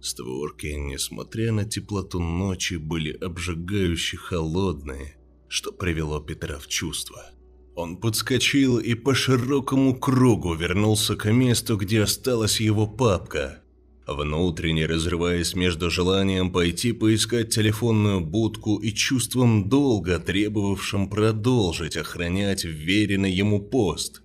Створки, 0.03 0.67
несмотря 0.67 1.53
на 1.53 1.63
теплоту 1.63 2.19
ночи, 2.19 2.73
были 2.73 3.13
обжигающе 3.13 4.17
холодные, 4.17 5.15
что 5.47 5.71
привело 5.71 6.19
Петра 6.19 6.59
в 6.59 6.67
чувство. 6.67 7.31
Он 7.73 7.95
подскочил 7.95 8.79
и 8.79 8.95
по 8.95 9.15
широкому 9.15 9.97
кругу 9.97 10.55
вернулся 10.55 11.15
к 11.15 11.31
месту, 11.31 11.77
где 11.77 12.01
осталась 12.01 12.59
его 12.59 12.85
папка. 12.85 13.61
Внутренне 14.05 14.87
разрываясь 14.87 15.55
между 15.55 15.89
желанием 15.89 16.51
пойти 16.51 16.91
поискать 16.91 17.55
телефонную 17.55 18.19
будку 18.19 18.79
и 18.79 18.91
чувством 18.91 19.69
долга, 19.69 20.19
требовавшим 20.19 21.09
продолжить 21.09 21.95
охранять 21.95 22.65
вверенный 22.65 23.31
ему 23.31 23.61
пост. 23.61 24.21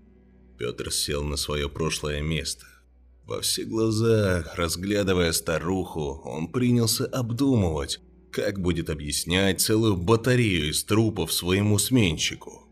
Петр 0.59 0.91
сел 0.91 1.23
на 1.23 1.37
свое 1.37 1.69
прошлое 1.69 2.21
место. 2.21 2.67
Во 3.29 3.43
все 3.43 3.67
глаза, 3.67 4.51
разглядывая 4.57 5.33
старуху, 5.33 6.23
он 6.25 6.51
принялся 6.51 7.05
обдумывать, 7.05 8.01
как 8.33 8.59
будет 8.59 8.89
объяснять 8.89 9.61
целую 9.61 9.99
батарею 9.99 10.71
из 10.71 10.83
трупов 10.83 11.31
своему 11.31 11.79
сменщику. 11.79 12.67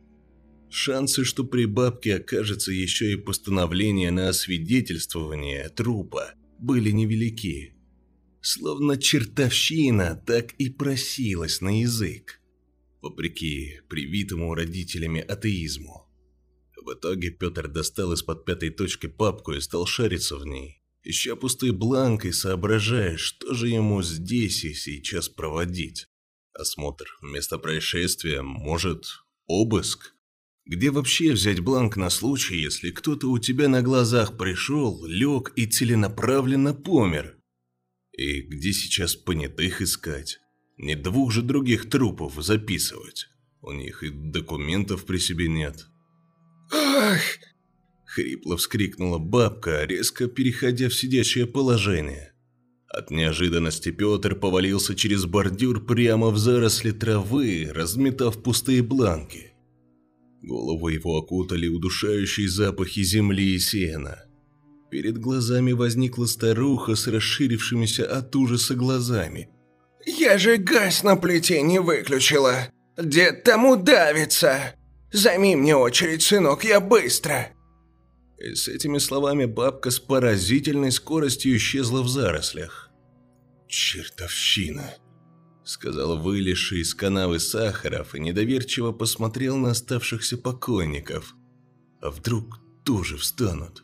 Шансы, 0.71 1.25
что 1.25 1.45
при 1.45 1.67
бабке 1.67 2.17
окажется 2.17 2.73
еще 2.73 3.13
и 3.13 3.17
постановление 3.17 4.11
на 4.11 4.31
освидетельствование 4.31 5.69
трупа, 5.69 6.33
были 6.59 6.91
невелики. 6.91 7.75
Словно 8.41 8.97
чертовщина 8.97 10.23
так 10.27 10.55
и 10.55 10.71
просилась 10.71 11.61
на 11.61 11.83
язык, 11.83 12.41
вопреки 13.03 13.83
привитому 13.91 14.55
родителями 14.55 15.21
атеизму. 15.21 16.06
В 16.87 16.93
итоге 16.93 17.30
Петр 17.30 17.66
достал 17.66 18.12
из-под 18.12 18.45
пятой 18.45 18.70
точки 18.70 19.09
папку 19.09 19.53
и 19.53 19.61
стал 19.61 19.87
шариться 19.87 20.37
в 20.37 20.47
ней, 20.47 20.84
ища 21.03 21.34
пустой 21.34 21.72
бланк 21.72 22.24
и 22.24 22.30
соображая, 22.30 23.16
что 23.16 23.55
же 23.55 23.68
ему 23.68 24.05
здесь 24.05 24.62
и 24.62 24.72
сейчас 24.72 25.28
проводить. 25.28 26.07
Осмотр 26.53 27.07
места 27.22 27.59
происшествия, 27.59 28.43
может, 28.43 29.05
обыск? 29.47 30.14
Где 30.64 30.93
вообще 30.93 31.32
взять 31.32 31.59
бланк 31.59 31.97
на 31.97 32.09
случай, 32.09 32.57
если 32.57 32.93
кто-то 32.93 33.32
у 33.32 33.41
тебя 33.41 33.66
на 33.66 33.82
глазах 33.82 34.39
пришел, 34.39 35.05
лег 35.07 35.53
и 35.57 35.66
целенаправленно 35.66 36.72
помер? 36.72 37.37
И 38.12 38.43
где 38.43 38.72
сейчас 38.72 39.16
понятых 39.16 39.82
искать? 39.82 40.39
Не 40.76 40.95
двух 40.95 41.32
же 41.32 41.43
других 41.43 41.91
трупов 41.91 42.34
записывать. 42.37 43.26
У 43.61 43.72
них 43.72 44.05
и 44.05 44.11
документов 44.11 45.05
при 45.05 45.18
себе 45.18 45.49
нет. 45.49 45.89
Ах! 46.73 47.21
Хрипло 48.05 48.57
вскрикнула 48.57 49.19
бабка, 49.19 49.85
резко 49.85 50.27
переходя 50.27 50.89
в 50.89 50.95
сидячее 50.95 51.47
положение. 51.47 52.33
От 52.89 53.11
неожиданности 53.11 53.91
Петр 53.91 54.35
повалился 54.35 54.95
через 54.95 55.27
бордюр 55.27 55.85
прямо 55.85 56.31
в 56.31 56.39
заросли 56.39 56.93
травы, 56.93 57.71
разметав 57.75 58.43
пустые 58.43 58.83
бланки. 58.83 59.53
Голову 60.43 60.89
его 60.89 61.19
окутали 61.19 61.69
удушающие 61.69 62.49
запахи 62.49 63.03
земли 63.03 63.55
и 63.55 63.59
сена. 63.59 64.25
Перед 64.91 65.19
глазами 65.19 65.73
возникла 65.73 66.27
старуха 66.27 66.95
с 66.95 67.07
расширившимися 67.07 68.07
от 68.07 68.35
ужаса 68.37 68.75
глазами. 68.75 69.49
«Я 70.07 70.39
же 70.39 70.57
газ 70.57 71.03
на 71.03 71.17
плите 71.17 71.61
не 71.62 71.81
выключила! 71.81 72.69
Дед 72.97 73.43
там 73.45 73.67
удавится! 73.67 74.75
Займи 75.13 75.57
мне 75.57 75.77
очередь, 75.77 76.23
сынок, 76.23 76.65
я 76.65 76.81
быстро!» 76.81 77.49
И 78.39 78.55
с 78.55 78.69
этими 78.69 78.99
словами 78.99 79.47
бабка 79.47 79.91
с 79.91 79.99
поразительной 79.99 80.93
скоростью 80.93 81.57
исчезла 81.57 82.03
в 82.03 82.09
зарослях. 82.09 82.91
«Чертовщина!» 83.69 84.95
сказал 85.67 86.19
вылезший 86.19 86.81
из 86.81 86.95
канавы 86.95 87.41
Сахаров 87.41 88.15
и 88.15 88.21
недоверчиво 88.21 88.93
посмотрел 88.93 89.57
на 89.57 89.71
оставшихся 89.71 90.39
покойников. 90.39 91.35
А 92.01 92.11
вдруг 92.11 92.61
тоже 92.85 93.17
встанут? 93.17 93.83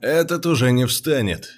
«Этот 0.00 0.46
уже 0.46 0.70
не 0.70 0.86
встанет», 0.86 1.52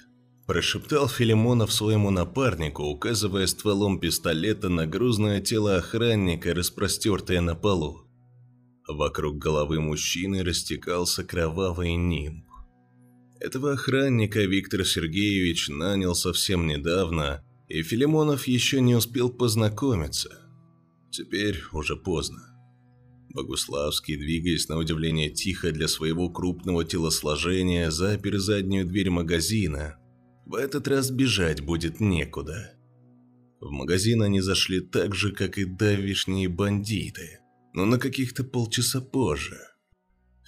прошептал 0.51 1.07
Филимонов 1.07 1.71
своему 1.71 2.11
напарнику, 2.11 2.83
указывая 2.83 3.47
стволом 3.47 4.01
пистолета 4.01 4.67
на 4.67 4.85
грузное 4.85 5.39
тело 5.39 5.77
охранника, 5.77 6.53
распростертое 6.53 7.39
на 7.39 7.55
полу. 7.55 8.01
Вокруг 8.85 9.37
головы 9.37 9.79
мужчины 9.79 10.43
растекался 10.43 11.23
кровавый 11.23 11.95
нимб. 11.95 12.43
Этого 13.39 13.71
охранника 13.71 14.41
Виктор 14.41 14.83
Сергеевич 14.83 15.69
нанял 15.69 16.15
совсем 16.15 16.67
недавно, 16.67 17.45
и 17.69 17.81
Филимонов 17.81 18.45
еще 18.45 18.81
не 18.81 18.93
успел 18.93 19.29
познакомиться. 19.29 20.37
Теперь 21.11 21.63
уже 21.71 21.95
поздно. 21.95 22.41
Богуславский, 23.29 24.17
двигаясь 24.17 24.67
на 24.67 24.75
удивление 24.75 25.29
тихо 25.29 25.71
для 25.71 25.87
своего 25.87 26.29
крупного 26.29 26.83
телосложения, 26.83 27.89
запер 27.89 28.37
заднюю 28.37 28.85
дверь 28.85 29.11
магазина. 29.11 29.95
В 30.45 30.55
этот 30.55 30.87
раз 30.87 31.11
бежать 31.11 31.61
будет 31.61 31.99
некуда. 31.99 32.73
В 33.59 33.69
магазин 33.69 34.21
они 34.21 34.41
зашли 34.41 34.79
так 34.79 35.15
же, 35.15 35.31
как 35.31 35.57
и 35.57 35.65
давишние 35.65 36.49
бандиты, 36.49 37.39
но 37.73 37.85
на 37.85 37.97
каких-то 37.97 38.43
полчаса 38.43 39.01
позже– 39.01 39.59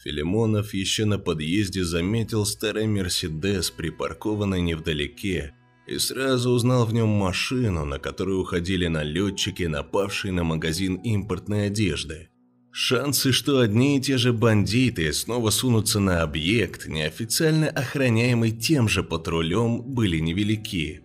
Филимонов 0.04 0.74
еще 0.74 1.06
на 1.06 1.18
подъезде 1.18 1.86
заметил 1.86 2.46
старый 2.46 2.88
«Мерседес», 2.88 3.72
припаркованный 3.72 4.62
невдалеке, 4.62 5.56
и 5.88 5.98
сразу 5.98 6.52
узнал 6.52 6.86
в 6.86 6.94
нем 6.94 7.08
машину, 7.08 7.86
на 7.86 8.00
которую 8.00 8.42
уходили 8.42 8.88
налетчики, 8.88 9.64
напавшие 9.64 10.34
на 10.34 10.44
магазин 10.44 10.96
импортной 10.96 11.68
одежды. 11.68 12.30
Шансы, 12.76 13.32
что 13.32 13.60
одни 13.60 13.98
и 13.98 14.02
те 14.02 14.18
же 14.18 14.34
бандиты 14.34 15.14
снова 15.14 15.52
сунутся 15.52 16.00
на 16.00 16.24
объект, 16.24 16.88
неофициально 16.88 17.70
охраняемый 17.70 18.52
тем 18.52 18.90
же 18.90 19.04
патрулем, 19.04 19.82
были 19.84 20.18
невелики. 20.18 21.02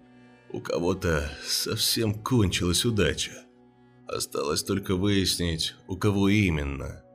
У 0.51 0.61
кого-то 0.61 1.31
совсем 1.47 2.15
кончилась 2.15 2.87
удача. 2.87 3.33
Осталось 4.07 4.65
только 4.65 4.97
выяснить, 4.97 5.75
у 5.87 5.97
кого 5.97 6.29
именно– 6.31 7.03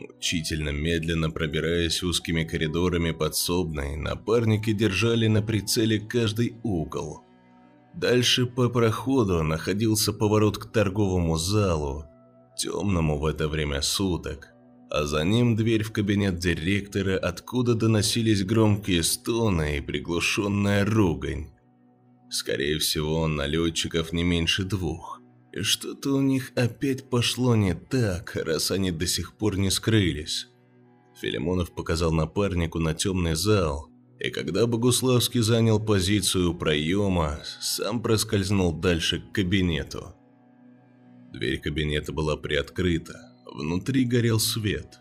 Мучительно 0.00 0.70
медленно 0.70 1.30
пробираясь 1.30 2.02
узкими 2.02 2.44
коридорами 2.44 3.10
подсобной, 3.10 3.96
напарники 3.96 4.72
держали 4.72 5.26
на 5.26 5.42
прицеле 5.42 6.00
каждый 6.00 6.56
угол. 6.62 7.24
Дальше 7.94 8.46
по 8.46 8.68
проходу 8.68 9.42
находился 9.42 10.12
поворот 10.12 10.56
к 10.58 10.70
торговому 10.70 11.36
залу, 11.36 12.06
темному 12.60 13.18
в 13.18 13.26
это 13.26 13.48
время 13.48 13.82
суток, 13.82 14.48
а 14.90 15.04
за 15.04 15.24
ним 15.24 15.56
дверь 15.56 15.82
в 15.82 15.92
кабинет 15.92 16.38
директора, 16.38 17.16
откуда 17.16 17.74
доносились 17.74 18.44
громкие 18.44 19.02
стоны 19.02 19.78
и 19.78 19.80
приглушенная 19.80 20.84
ругань. 20.84 21.50
Скорее 22.30 22.78
всего, 22.78 23.26
налетчиков 23.26 24.12
не 24.12 24.24
меньше 24.24 24.64
двух. 24.64 25.20
И 25.52 25.62
что-то 25.62 26.14
у 26.14 26.20
них 26.20 26.52
опять 26.54 27.10
пошло 27.10 27.56
не 27.56 27.74
так, 27.74 28.36
раз 28.36 28.70
они 28.70 28.92
до 28.92 29.06
сих 29.06 29.36
пор 29.36 29.56
не 29.56 29.70
скрылись. 29.70 30.46
Филимонов 31.20 31.74
показал 31.74 32.12
напарнику 32.12 32.78
на 32.78 32.94
темный 32.94 33.34
зал, 33.34 33.90
и 34.20 34.30
когда 34.30 34.66
Богуславский 34.66 35.40
занял 35.40 35.80
позицию 35.80 36.52
у 36.52 36.54
проема, 36.54 37.40
сам 37.60 38.02
проскользнул 38.02 38.72
дальше 38.72 39.20
к 39.20 39.32
кабинету. 39.32 40.14
Дверь 41.32 41.58
кабинета 41.58 42.12
была 42.12 42.36
приоткрыта, 42.36 43.32
внутри 43.46 44.04
горел 44.04 44.40
свет. 44.40 44.98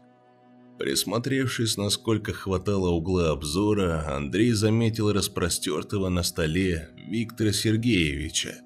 Присмотревшись, 0.78 1.76
насколько 1.78 2.32
хватало 2.32 2.90
угла 2.90 3.32
обзора, 3.32 4.16
Андрей 4.16 4.52
заметил 4.52 5.12
распростертого 5.12 6.10
на 6.10 6.24
столе 6.24 6.90
Виктора 6.96 7.52
Сергеевича, 7.52 8.62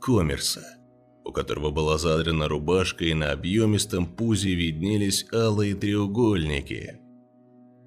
коммерса 0.00 0.78
у 1.24 1.32
которого 1.32 1.70
была 1.70 1.98
задрана 1.98 2.48
рубашка 2.48 3.04
и 3.04 3.14
на 3.14 3.32
объемистом 3.32 4.06
пузе 4.06 4.54
виднелись 4.54 5.26
алые 5.32 5.74
треугольники. 5.74 6.98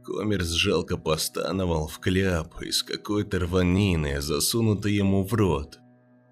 Коммерс 0.04 0.50
жалко 0.50 0.98
постановал 0.98 1.88
в 1.88 2.00
кляп 2.00 2.62
из 2.62 2.84
какой-то 2.84 3.40
рванины, 3.40 4.22
засунутой 4.22 4.94
ему 4.94 5.24
в 5.24 5.34
рот, 5.34 5.80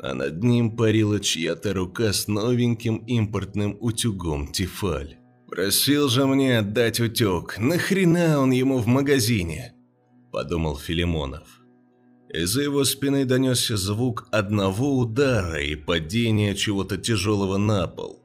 а 0.04 0.14
над 0.14 0.44
ним 0.44 0.76
парила 0.76 1.20
чья-то 1.20 1.74
рука 1.74 2.12
с 2.12 2.28
новеньким 2.28 2.98
импортным 3.08 3.78
утюгом 3.80 4.52
Тефаль. 4.52 5.16
«Просил 5.48 6.10
же 6.10 6.26
мне 6.26 6.60
отдать 6.60 7.00
утюг, 7.00 7.58
нахрена 7.58 8.40
он 8.40 8.52
ему 8.52 8.80
в 8.80 8.88
магазине?»– 8.88 9.74
подумал 10.32 10.78
Филимонов. 10.78 11.48
Из-за 12.30 12.64
его 12.64 12.84
спины 12.84 13.24
донесся 13.24 13.78
звук 13.78 14.28
одного 14.32 14.98
удара 14.98 15.62
и 15.62 15.76
падения 15.76 16.54
чего-то 16.56 16.98
тяжелого 16.98 17.58
на 17.58 17.88
пол. 17.88 18.20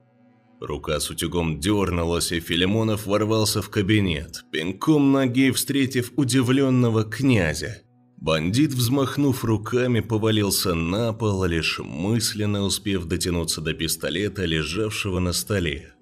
Рука 0.61 0.99
с 0.99 1.11
утюгом 1.11 1.61
дернулась, 1.61 2.33
и 2.33 2.41
Филимонов 2.41 3.07
ворвался 3.07 3.63
в 3.63 3.71
кабинет, 3.71 4.45
пинком 4.51 5.13
ноги 5.13 5.53
встретив 5.53 6.13
удивленного 6.17 7.05
князя. 7.05 7.83
Бандит, 8.21 8.73
взмахнув 8.73 9.45
руками, 9.45 10.01
повалился 10.01 10.75
на 10.75 11.13
пол, 11.13 11.45
лишь 11.45 11.79
мысленно 11.79 12.63
успев 12.63 13.05
дотянуться 13.05 13.61
до 13.61 13.75
пистолета, 13.75 14.45
лежавшего 14.45 15.21
на 15.21 15.33
столе. 15.33 15.95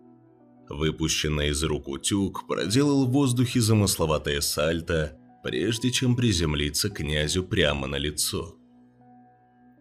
Выпущенный 0.68 1.50
из 1.50 1.62
рук 1.62 1.88
утюг 1.88 2.46
проделал 2.46 3.06
в 3.06 3.10
воздухе 3.10 3.60
замысловатое 3.60 4.40
сальто, 4.40 5.18
прежде 5.44 5.90
чем 5.90 6.16
приземлиться 6.16 6.88
князю 6.88 7.44
прямо 7.44 7.86
на 7.86 7.96
лицо. 7.96 8.56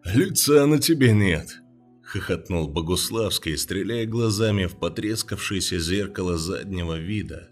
«Лица 0.03 0.65
на 0.65 0.77
тебе 0.77 1.13
нет»,– 1.13 1.61
Хохотнул 2.03 2.67
Богуславский, 2.67 3.57
стреляя 3.57 4.05
глазами 4.05 4.65
в 4.65 4.75
потрескавшееся 4.75 5.79
зеркало 5.79 6.38
заднего 6.38 6.99
вида. 6.99 7.49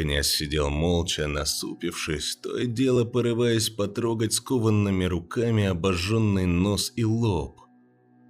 Князь 0.00 0.28
сидел 0.28 0.70
молча, 0.70 1.28
насупившись, 1.28 2.36
то 2.36 2.56
и 2.56 2.66
дело 2.66 3.04
порываясь 3.04 3.68
потрогать 3.68 4.32
скованными 4.32 5.04
руками 5.04 5.66
обожженный 5.66 6.46
нос 6.46 6.94
и 6.96 7.04
лоб, 7.04 7.60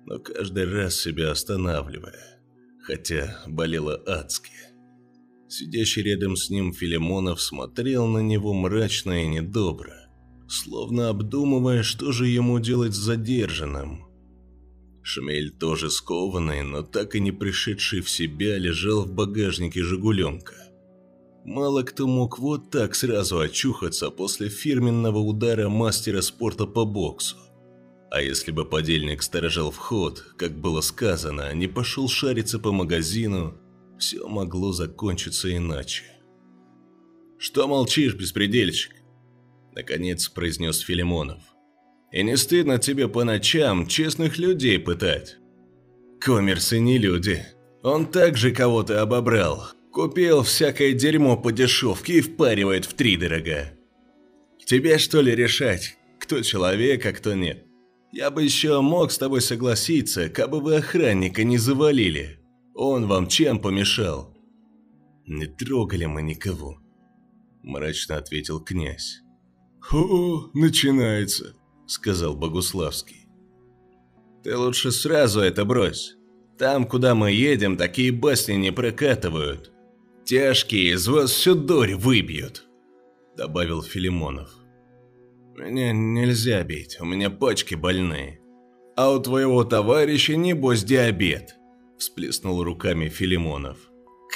но 0.04 0.18
каждый 0.18 0.64
раз 0.64 0.96
себя 0.96 1.30
останавливая, 1.30 2.40
хотя 2.82 3.40
болело 3.46 4.02
адски. 4.04 4.50
Сидящий 5.46 6.02
рядом 6.02 6.34
с 6.34 6.50
ним 6.50 6.72
Филимонов 6.72 7.40
смотрел 7.40 8.08
на 8.08 8.18
него 8.18 8.52
мрачно 8.52 9.22
и 9.22 9.28
недобро, 9.28 10.10
словно 10.48 11.08
обдумывая, 11.08 11.84
что 11.84 12.10
же 12.10 12.26
ему 12.26 12.58
делать 12.58 12.94
с 12.94 12.98
задержанным. 12.98 14.08
Шмель 15.04 15.52
тоже 15.52 15.88
скованный, 15.88 16.64
но 16.64 16.82
так 16.82 17.14
и 17.14 17.20
не 17.20 17.30
пришедший 17.30 18.00
в 18.00 18.10
себя, 18.10 18.58
лежал 18.58 19.04
в 19.04 19.12
багажнике 19.12 19.84
«Жигуленка». 19.84 20.69
Мало 21.44 21.82
кто 21.82 22.06
мог 22.06 22.38
вот 22.38 22.70
так 22.70 22.94
сразу 22.94 23.38
очухаться 23.38 24.10
после 24.10 24.48
фирменного 24.48 25.18
удара 25.18 25.68
мастера 25.68 26.20
спорта 26.20 26.66
по 26.66 26.84
боксу. 26.84 27.36
А 28.10 28.20
если 28.20 28.50
бы 28.50 28.64
подельник 28.64 29.22
сторожил 29.22 29.70
вход, 29.70 30.34
как 30.36 30.52
было 30.52 30.80
сказано, 30.80 31.52
не 31.54 31.66
пошел 31.66 32.08
шариться 32.08 32.58
по 32.58 32.72
магазину, 32.72 33.56
все 33.98 34.26
могло 34.26 34.72
закончиться 34.72 35.54
иначе. 35.56 36.04
«Что 37.38 37.66
молчишь, 37.68 38.14
беспредельщик?» 38.14 38.96
Наконец 39.74 40.28
произнес 40.28 40.78
Филимонов. 40.80 41.40
«И 42.12 42.22
не 42.22 42.36
стыдно 42.36 42.78
тебе 42.78 43.08
по 43.08 43.24
ночам 43.24 43.86
честных 43.86 44.36
людей 44.36 44.78
пытать?» 44.78 45.36
«Коммерсы 46.20 46.80
не 46.80 46.98
люди. 46.98 47.46
Он 47.82 48.04
также 48.04 48.50
кого-то 48.50 49.00
обобрал, 49.00 49.68
Купил 49.92 50.42
всякое 50.42 50.92
дерьмо 50.92 51.36
по 51.36 51.50
дешевке 51.50 52.18
и 52.18 52.20
впаривает 52.20 52.84
в 52.84 52.94
три 52.94 53.16
дорога. 53.16 53.72
Тебе 54.64 54.98
что 54.98 55.20
ли 55.20 55.34
решать, 55.34 55.96
кто 56.20 56.42
человек, 56.42 57.04
а 57.06 57.12
кто 57.12 57.34
нет? 57.34 57.66
Я 58.12 58.30
бы 58.30 58.44
еще 58.44 58.80
мог 58.80 59.10
с 59.10 59.18
тобой 59.18 59.40
согласиться, 59.40 60.28
кабы 60.28 60.60
вы 60.60 60.76
охранника 60.76 61.42
не 61.42 61.58
завалили. 61.58 62.38
Он 62.74 63.06
вам 63.06 63.26
чем 63.26 63.58
помешал? 63.58 64.36
Не 65.26 65.46
трогали 65.46 66.06
мы 66.06 66.22
никого, 66.22 66.80
мрачно 67.62 68.16
ответил 68.16 68.60
князь. 68.60 69.22
«О, 69.92 70.50
начинается»,— 70.54 71.56
сказал 71.86 72.36
Богуславский. 72.36 73.26
«Ты 74.44 74.56
лучше 74.56 74.92
сразу 74.92 75.40
это 75.40 75.64
брось. 75.64 76.16
Там, 76.58 76.86
куда 76.86 77.14
мы 77.14 77.32
едем, 77.32 77.76
такие 77.76 78.12
басни 78.12 78.52
не 78.52 78.72
прокатывают. 78.72 79.72
Тяжкие 80.24 80.94
из 80.94 81.08
вас 81.08 81.30
всю 81.30 81.54
дурь 81.54 81.94
выбьют»,— 81.94 82.64
добавил 83.36 83.82
Филимонов. 83.82 84.50
«Меня 85.56 85.92
нельзя 85.92 86.62
бить, 86.62 86.98
у 87.00 87.04
меня 87.04 87.30
почки 87.30 87.74
больные. 87.74 88.40
А 88.96 89.10
у 89.10 89.18
твоего 89.18 89.64
товарища, 89.64 90.36
небось, 90.36 90.84
диабет»,— 90.84 91.56
всплеснул 91.98 92.62
руками 92.62 93.08
Филимонов. 93.08 93.78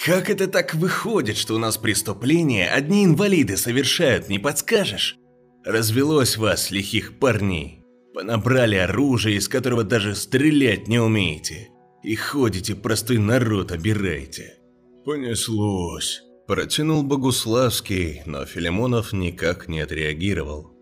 «Как 0.05 0.31
это 0.31 0.49
так 0.49 0.75
выходит, 0.75 1.37
что 1.37 1.55
у 1.55 1.59
нас 1.59 1.79
преступления 1.79 2.69
одни 2.69 3.05
инвалиды 3.05 3.57
совершают, 3.57 4.29
не 4.29 4.39
подскажешь? 4.39 5.19
Развелось 5.65 6.37
вас, 6.37 6.71
лихих 6.71 7.19
парней. 7.19 7.85
Понабрали 8.13 8.77
оружие, 8.77 9.37
из 9.37 9.49
которого 9.49 9.83
даже 9.83 10.15
стрелять 10.15 10.89
не 10.89 10.99
умеете. 10.99 11.71
И 12.03 12.17
ходите, 12.17 12.75
простой 12.75 13.19
народ 13.19 13.73
обираете. 13.73 14.59
«Понеслось»,– 15.05 16.23
протянул 16.47 17.03
Богуславский, 17.03 18.23
но 18.25 18.47
Филимонов 18.47 19.13
никак 19.13 19.69
не 19.69 19.81
отреагировал. 19.81 20.73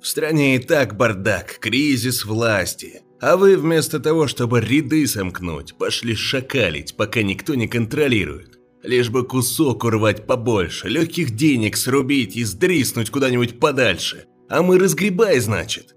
«В 0.00 0.06
стране 0.06 0.56
и 0.56 0.58
так 0.58 0.96
бардак, 0.96 1.58
кризис 1.58 2.24
власти, 2.24 3.02
а 3.20 3.36
вы 3.36 3.58
вместо 3.58 4.00
того, 4.00 4.26
чтобы 4.26 4.62
ряды 4.62 5.06
сомкнуть, 5.06 5.74
пошли 5.76 6.14
шакалить, 6.14 6.96
пока 6.96 7.22
никто 7.22 7.54
не 7.54 7.68
контролирует. 7.68 8.58
Лишь 8.82 9.10
бы 9.10 9.26
кусок 9.26 9.84
урвать 9.84 10.26
побольше, 10.26 10.88
легких 10.88 11.32
денег 11.32 11.76
срубить 11.76 12.36
и 12.36 12.44
сдриснуть 12.44 13.10
куда-нибудь 13.10 13.60
подальше. 13.60 14.24
А 14.48 14.62
мы 14.62 14.78
разгребай, 14.78 15.40
значит». 15.40 15.94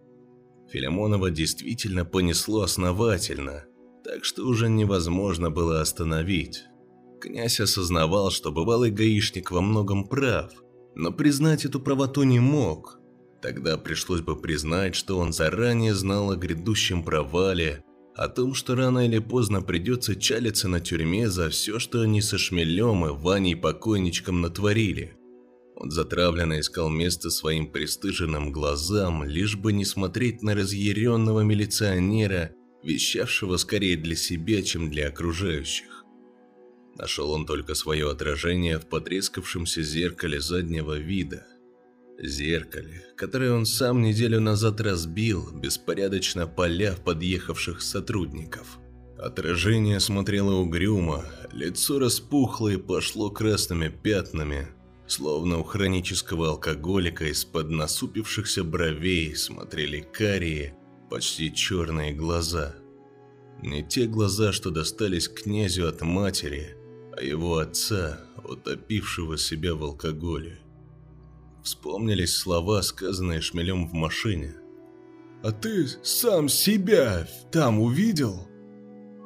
Филимонова 0.74 1.32
действительно 1.32 2.04
понесло 2.04 2.64
основательно, 2.64 3.64
так 4.04 4.26
что 4.26 4.46
уже 4.46 4.68
невозможно 4.68 5.52
было 5.52 5.80
остановить. 5.80 6.66
Князь 7.22 7.60
осознавал, 7.60 8.32
что 8.32 8.52
бывалый 8.52 8.90
гаишник 8.90 9.52
во 9.52 9.62
многом 9.62 10.08
прав, 10.08 10.52
но 10.96 11.12
признать 11.12 11.66
эту 11.66 11.80
правоту 11.80 12.24
не 12.24 12.40
мог. 12.40 13.00
Тогда 13.44 13.78
пришлось 13.78 14.22
бы 14.22 14.36
признать, 14.36 14.96
что 14.96 15.20
он 15.20 15.32
заранее 15.32 15.94
знал 15.94 16.32
о 16.32 16.36
грядущем 16.36 17.04
провале, 17.04 17.84
о 18.16 18.28
том, 18.28 18.56
что 18.56 18.74
рано 18.76 19.06
или 19.06 19.20
поздно 19.20 19.62
придется 19.62 20.16
чалиться 20.16 20.68
на 20.68 20.80
тюрьме 20.80 21.30
за 21.30 21.50
все, 21.50 21.78
что 21.78 22.02
они 22.02 22.24
со 22.24 22.40
Шмелем 22.40 23.06
и 23.06 23.10
Ваней 23.10 23.56
покойничком 23.56 24.42
натворили. 24.42 25.16
Он 25.76 25.92
затравленно 25.92 26.60
искал 26.60 26.90
место 26.90 27.30
своим 27.30 27.72
пристыженным 27.72 28.52
глазам, 28.52 29.24
лишь 29.26 29.56
бы 29.56 29.74
не 29.74 29.86
смотреть 29.86 30.42
на 30.42 30.56
разъяренного 30.56 31.42
милиционера, 31.42 32.52
вещавшего 32.84 33.58
скорее 33.58 33.96
для 33.96 34.16
себя, 34.16 34.64
чем 34.64 34.90
для 34.90 35.08
окружающих. 35.08 36.01
Нашел 36.98 37.32
он 37.32 37.46
только 37.46 37.74
свое 37.76 38.10
отражение 38.10 38.78
в 38.80 38.88
потрескавшемся 38.88 39.82
зеркале 39.82 40.40
заднего 40.40 40.98
вида. 40.98 41.48
Зеркале, 42.22 43.04
которое 43.16 43.52
он 43.52 43.66
сам 43.66 44.02
неделю 44.02 44.40
назад 44.40 44.80
разбил, 44.82 45.52
беспорядочно 45.52 46.46
поляв 46.46 47.04
подъехавших 47.04 47.82
сотрудников. 47.82 48.78
Отражение 49.18 50.00
смотрело 50.00 50.56
угрюмо, 50.56 51.26
лицо 51.52 52.00
распухло 52.00 52.70
и 52.70 52.78
пошло 52.78 53.30
красными 53.30 53.90
пятнами, 53.90 54.68
словно 55.08 55.60
у 55.60 55.64
хронического 55.64 56.50
алкоголика 56.50 57.26
из-под 57.26 57.70
насупившихся 57.70 58.64
бровей 58.64 59.36
смотрели 59.36 60.02
карие, 60.02 60.76
почти 61.10 61.54
черные 61.54 62.14
глаза. 62.14 62.76
Не 63.62 63.84
те 63.84 64.08
глаза, 64.08 64.52
что 64.52 64.72
достались 64.72 65.28
князю 65.28 65.88
от 65.88 66.02
матери, 66.02 66.76
а 67.18 67.22
его 67.22 67.58
отца, 67.58 68.20
утопившего 68.44 69.38
себя 69.38 69.76
в 69.76 69.84
алкоголе. 69.84 70.60
Вспомнились 71.64 72.36
слова, 72.36 72.82
сказанные 72.82 73.42
Шмелем 73.42 73.88
в 73.88 73.94
машине. 73.94 74.56
«А 75.44 75.52
ты 75.52 75.88
сам 76.04 76.50
себя 76.50 77.28
там 77.52 77.80
увидел?» 77.80 78.48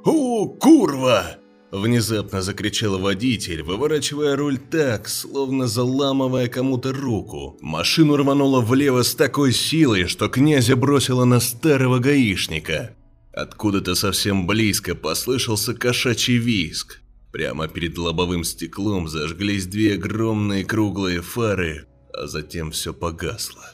«О, 0.03 0.47
курва!» 0.47 1.37
Внезапно 1.71 2.41
закричал 2.41 2.99
водитель, 2.99 3.63
выворачивая 3.63 4.35
руль 4.35 4.57
так, 4.57 5.09
словно 5.09 5.67
заламывая 5.67 6.47
кому-то 6.47 6.93
руку. 6.93 7.57
Машину 7.59 8.15
рвануло 8.15 8.61
влево 8.61 9.01
с 9.01 9.15
такой 9.15 9.51
силой, 9.51 10.05
что 10.05 10.29
князя 10.29 10.75
бросило 10.75 11.25
на 11.25 11.39
старого 11.39 11.99
гаишника. 11.99 12.95
Откуда-то 13.33 13.95
совсем 13.95 14.47
близко 14.47 14.95
послышался 14.95 15.73
кошачий 15.73 16.37
виск. 16.37 17.01
Прямо 17.35 17.67
перед 17.67 17.97
лобовым 17.97 18.45
стеклом 18.45 19.09
зажглись 19.09 19.67
две 19.67 19.95
огромные 19.95 20.63
круглые 20.63 21.21
фары, 21.21 21.85
а 22.13 22.27
затем 22.27 22.71
все 22.71 22.93
погасло. 22.93 23.73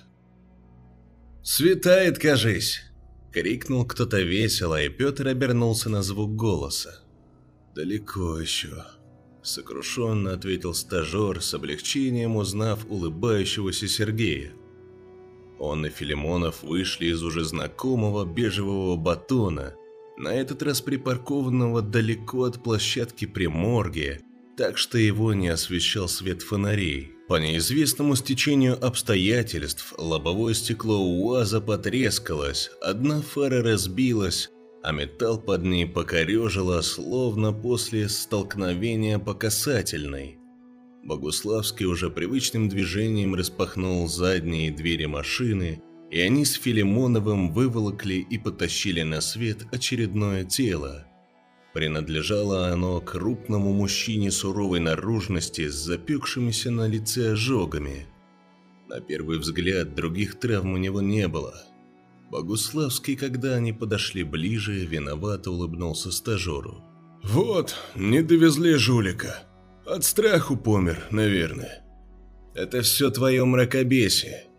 «Светает, 1.43 2.17
кажись!»– 2.17 2.81
крикнул 3.31 3.85
кто-то 3.85 4.19
весело, 4.19 4.81
и 4.81 4.89
Петр 4.89 5.27
обернулся 5.27 5.91
на 5.91 6.01
звук 6.01 6.35
голоса. 6.35 7.03
«Далеко 7.75 8.39
еще»,– 8.39 8.83
сокрушенно 9.43 10.33
ответил 10.33 10.73
стажер, 10.73 11.39
с 11.39 11.53
облегчением 11.53 12.37
узнав 12.37 12.87
улыбающегося 12.89 13.87
Сергея. 13.87 14.53
Он 15.59 15.85
и 15.85 15.89
Филимонов 15.91 16.63
вышли 16.63 17.11
из 17.11 17.21
уже 17.21 17.43
знакомого 17.43 18.25
бежевого 18.25 18.95
батона 18.97 19.75
на 20.21 20.29
этот 20.29 20.61
раз 20.61 20.81
припаркованного 20.81 21.81
далеко 21.81 22.43
от 22.43 22.63
площадки 22.63 23.25
при 23.25 23.47
морге, 23.47 24.21
так 24.55 24.77
что 24.77 24.97
его 24.97 25.33
не 25.33 25.49
освещал 25.49 26.07
свет 26.07 26.41
фонарей. 26.41 27.11
По 27.27 27.39
неизвестному 27.39 28.15
стечению 28.15 28.83
обстоятельств 28.85 29.93
лобовое 29.97 30.53
стекло 30.53 30.99
УАЗа 30.99 31.61
потрескалось, 31.61 32.69
одна 32.81 33.21
фара 33.21 33.63
разбилась, 33.63 34.49
а 34.83 34.91
металл 34.91 35.39
под 35.39 35.63
ней 35.63 35.87
покорежило, 35.87 36.81
словно 36.81 37.53
после 37.53 38.09
столкновения 38.09 39.17
по 39.17 39.33
касательной. 39.33 40.37
Богуславский 41.03 41.85
уже 41.85 42.11
привычным 42.11 42.69
движением 42.69 43.33
распахнул 43.33 44.07
задние 44.07 44.71
двери 44.71 45.05
машины 45.05 45.81
и 46.11 46.19
они 46.19 46.43
с 46.43 46.53
Филимоновым 46.55 47.53
выволокли 47.53 48.15
и 48.15 48.37
потащили 48.37 49.01
на 49.01 49.21
свет 49.21 49.65
очередное 49.71 50.43
тело. 50.43 51.07
Принадлежало 51.73 52.67
оно 52.67 52.99
крупному 52.99 53.71
мужчине 53.71 54.29
суровой 54.29 54.81
наружности 54.81 55.69
с 55.69 55.73
запекшимися 55.73 56.69
на 56.69 56.85
лице 56.85 57.31
ожогами. 57.31 58.07
На 58.89 58.99
первый 58.99 59.39
взгляд 59.39 59.95
других 59.95 60.37
травм 60.37 60.73
у 60.73 60.77
него 60.77 60.99
не 60.99 61.29
было. 61.29 61.63
Богуславский, 62.29 63.15
когда 63.15 63.55
они 63.55 63.71
подошли 63.71 64.23
ближе, 64.23 64.85
виновато 64.85 65.49
улыбнулся 65.49 66.11
стажеру. 66.11 66.83
«Вот, 67.23 67.75
не 67.95 68.21
довезли 68.21 68.73
жулика. 68.75 69.43
От 69.85 70.03
страху 70.03 70.57
помер, 70.57 71.01
наверное». 71.09 71.83
«Это 72.53 72.81
все 72.81 73.11
твое 73.11 73.45
мракобесие», 73.45 74.50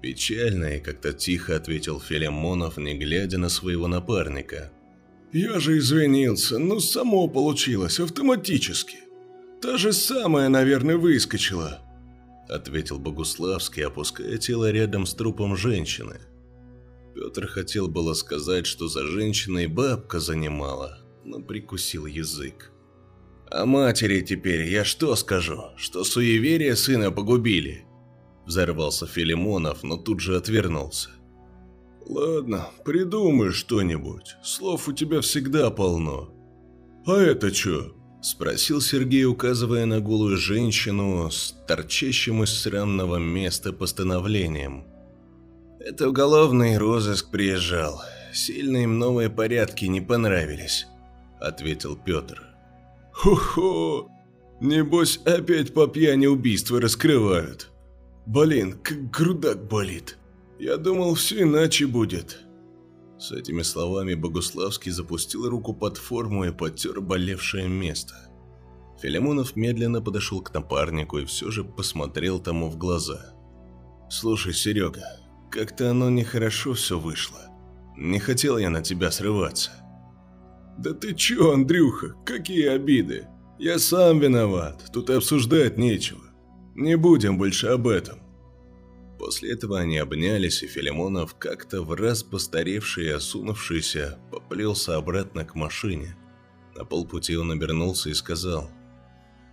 Печально 0.00 0.76
и 0.76 0.80
как-то 0.80 1.12
тихо 1.12 1.56
ответил 1.56 2.00
Филимонов, 2.00 2.76
не 2.76 2.96
глядя 2.96 3.38
на 3.38 3.48
своего 3.48 3.88
напарника. 3.88 4.70
«Я 5.32 5.58
же 5.58 5.78
извинился, 5.78 6.58
но 6.58 6.80
само 6.80 7.28
получилось, 7.28 8.00
автоматически. 8.00 8.98
Та 9.60 9.76
же 9.76 9.92
самая, 9.92 10.48
наверное, 10.48 10.96
выскочила»,— 10.96 11.80
ответил 12.48 12.98
Богуславский, 12.98 13.84
опуская 13.84 14.38
тело 14.38 14.70
рядом 14.70 15.04
с 15.04 15.14
трупом 15.14 15.56
женщины. 15.56 16.20
Петр 17.14 17.48
хотел 17.48 17.88
было 17.88 18.14
сказать, 18.14 18.66
что 18.66 18.86
за 18.86 19.04
женщиной 19.04 19.66
бабка 19.66 20.20
занимала, 20.20 21.00
но 21.24 21.40
прикусил 21.40 22.06
язык. 22.06 22.70
«А 23.50 23.66
матери 23.66 24.20
теперь 24.20 24.68
я 24.68 24.84
что 24.84 25.16
скажу, 25.16 25.72
что 25.76 26.04
суеверие 26.04 26.76
сына 26.76 27.10
погубили?» 27.10 27.87
Взорвался 28.48 29.06
Филимонов, 29.06 29.82
но 29.82 29.98
тут 29.98 30.20
же 30.20 30.34
отвернулся. 30.34 31.10
«Ладно, 32.06 32.66
придумай 32.82 33.50
что-нибудь. 33.50 34.36
Слов 34.42 34.88
у 34.88 34.94
тебя 34.94 35.20
всегда 35.20 35.70
полно. 35.70 36.30
А 37.04 37.18
это 37.18 37.50
чё?» 37.50 37.92
Спросил 38.22 38.80
Сергей, 38.80 39.26
указывая 39.26 39.84
на 39.84 40.00
голую 40.00 40.38
женщину 40.38 41.30
с 41.30 41.54
торчащим 41.68 42.42
из 42.42 42.58
срамного 42.58 43.18
места 43.18 43.74
постановлением. 43.74 44.86
«Это 45.78 46.08
уголовный 46.08 46.78
розыск 46.78 47.30
приезжал. 47.30 48.00
Сильно 48.32 48.78
им 48.78 48.98
новые 48.98 49.28
порядки 49.28 49.84
не 49.84 50.00
понравились»,— 50.00 50.86
ответил 51.38 51.96
Петр. 51.96 52.42
«Хо-хо! 53.12 54.08
Небось, 54.62 55.18
опять 55.26 55.74
по 55.74 55.86
пьяни 55.86 56.26
убийства 56.26 56.80
раскрывают. 56.80 57.70
Блин, 58.28 58.78
как 58.82 59.10
грудак 59.10 59.66
болит. 59.68 60.18
Я 60.58 60.76
думал, 60.76 61.14
все 61.14 61.44
иначе 61.44 61.86
будет. 61.86 62.40
С 63.18 63.32
этими 63.32 63.62
словами 63.62 64.12
Богуславский 64.12 64.92
запустил 64.92 65.48
руку 65.48 65.72
под 65.72 65.96
форму 65.96 66.44
и 66.44 66.52
потер 66.52 67.00
болевшее 67.00 67.68
место. 67.68 68.14
Филимонов 69.00 69.56
медленно 69.56 70.02
подошел 70.02 70.42
к 70.42 70.52
напарнику 70.52 71.16
и 71.16 71.24
все 71.24 71.50
же 71.50 71.64
посмотрел 71.64 72.38
тому 72.38 72.68
в 72.68 72.76
глаза. 72.76 73.32
«Слушай, 74.10 74.52
Серега, 74.52 75.04
как-то 75.50 75.90
оно 75.90 76.10
нехорошо 76.10 76.74
все 76.74 76.98
вышло. 76.98 77.40
Не 77.96 78.18
хотел 78.18 78.58
я 78.58 78.68
на 78.68 78.82
тебя 78.82 79.10
срываться». 79.10 79.70
«Да 80.76 80.92
ты 80.92 81.14
че, 81.14 81.54
Андрюха, 81.54 82.14
какие 82.26 82.66
обиды? 82.66 83.26
Я 83.58 83.78
сам 83.78 84.18
виноват, 84.18 84.84
тут 84.92 85.08
и 85.08 85.14
обсуждать 85.14 85.78
нечего. 85.78 86.27
Не 86.78 86.96
будем 86.96 87.38
больше 87.38 87.66
об 87.66 87.88
этом. 87.88 88.20
После 89.18 89.52
этого 89.52 89.80
они 89.80 89.98
обнялись, 89.98 90.62
и 90.62 90.68
Филимонов, 90.68 91.34
как-то 91.34 91.82
в 91.82 91.92
раз 91.92 92.22
постаревший 92.22 93.06
и 93.06 93.10
осунувшийся, 93.10 94.16
поплелся 94.30 94.94
обратно 94.94 95.44
к 95.44 95.56
машине. 95.56 96.16
На 96.76 96.84
полпути 96.84 97.36
он 97.36 97.50
обернулся 97.50 98.10
и 98.10 98.14
сказал, 98.14 98.70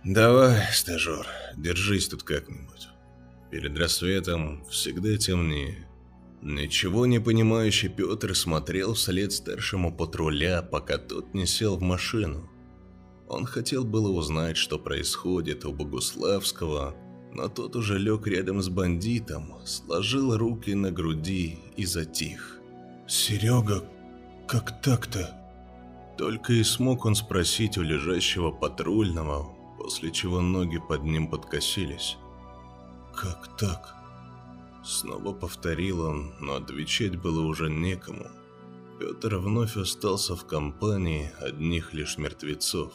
«Давай, 0.04 0.62
стажер, 0.72 1.26
держись 1.56 2.06
тут 2.06 2.22
как-нибудь. 2.22 2.86
Перед 3.50 3.76
рассветом 3.76 4.64
всегда 4.70 5.16
темнее». 5.16 5.88
Ничего 6.42 7.06
не 7.06 7.18
понимающий 7.18 7.88
Петр 7.88 8.36
смотрел 8.36 8.94
вслед 8.94 9.32
старшему 9.32 9.92
патруля, 9.92 10.62
пока 10.62 10.96
тот 10.96 11.34
не 11.34 11.46
сел 11.46 11.76
в 11.76 11.82
машину. 11.82 12.48
Он 13.26 13.46
хотел 13.46 13.84
было 13.84 14.10
узнать, 14.10 14.56
что 14.56 14.78
происходит 14.78 15.64
у 15.64 15.72
Богуславского, 15.72 16.94
но 17.36 17.48
тот 17.48 17.76
уже 17.76 17.98
лег 17.98 18.26
рядом 18.26 18.62
с 18.62 18.68
бандитом, 18.70 19.54
сложил 19.64 20.36
руки 20.38 20.74
на 20.74 20.90
груди 20.90 21.58
и 21.76 21.84
затих. 21.84 22.58
«Серега, 23.06 23.84
как 24.48 24.80
так-то?» 24.80 25.34
Только 26.16 26.54
и 26.54 26.64
смог 26.64 27.04
он 27.04 27.14
спросить 27.14 27.76
у 27.76 27.82
лежащего 27.82 28.50
патрульного, 28.50 29.54
после 29.78 30.10
чего 30.10 30.40
ноги 30.40 30.78
под 30.78 31.04
ним 31.04 31.28
подкосились. 31.28 32.16
«Как 33.14 33.54
так?» 33.58 33.94
Снова 34.82 35.32
повторил 35.32 36.00
он, 36.00 36.32
но 36.40 36.54
отвечать 36.54 37.16
было 37.16 37.44
уже 37.44 37.68
некому. 37.68 38.28
Петр 38.98 39.36
вновь 39.36 39.76
остался 39.76 40.34
в 40.36 40.46
компании 40.46 41.32
одних 41.38 41.92
лишь 41.92 42.16
мертвецов. 42.16 42.94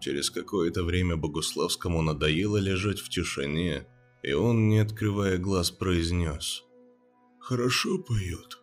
Через 0.00 0.30
какое-то 0.30 0.82
время 0.82 1.16
Богуславскому 1.16 2.00
надоело 2.00 2.56
лежать 2.56 3.00
в 3.00 3.10
тишине, 3.10 3.86
и 4.22 4.32
он, 4.32 4.68
не 4.68 4.78
открывая 4.78 5.36
глаз, 5.36 5.70
произнес. 5.70 6.64
«Хорошо 7.38 7.98
поет». 7.98 8.58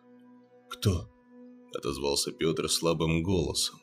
«Кто?»– 0.68 1.08
отозвался 1.74 2.32
Петр 2.32 2.68
слабым 2.68 3.22
голосом. 3.22 3.78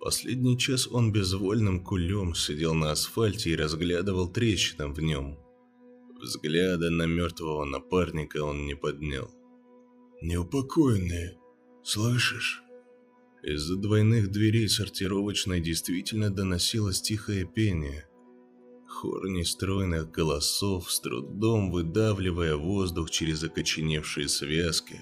Последний 0.00 0.58
час 0.58 0.86
он 0.86 1.12
безвольным 1.12 1.84
кулем 1.84 2.34
сидел 2.34 2.74
на 2.74 2.92
асфальте 2.92 3.50
и 3.50 3.56
разглядывал 3.56 4.32
трещины 4.32 4.88
в 4.88 5.00
нем. 5.00 5.38
Взгляда 6.20 6.90
на 6.90 7.06
мертвого 7.06 7.64
напарника 7.64 8.42
он 8.42 8.64
не 8.66 8.74
поднял. 8.74 9.30
«Неупокоенные, 10.22 11.38
слышишь?» 11.82 12.62
Из-за 13.42 13.76
двойных 13.76 14.30
дверей 14.32 14.68
сортировочной 14.68 15.60
действительно 15.60 16.28
доносилось 16.28 17.00
тихое 17.00 17.44
пение. 17.44 18.04
Хор 18.88 19.28
нестройных 19.28 20.10
голосов, 20.10 20.90
с 20.90 21.00
трудом 21.00 21.70
выдавливая 21.70 22.56
воздух 22.56 23.10
через 23.10 23.44
окоченевшие 23.44 24.28
связки, 24.28 25.00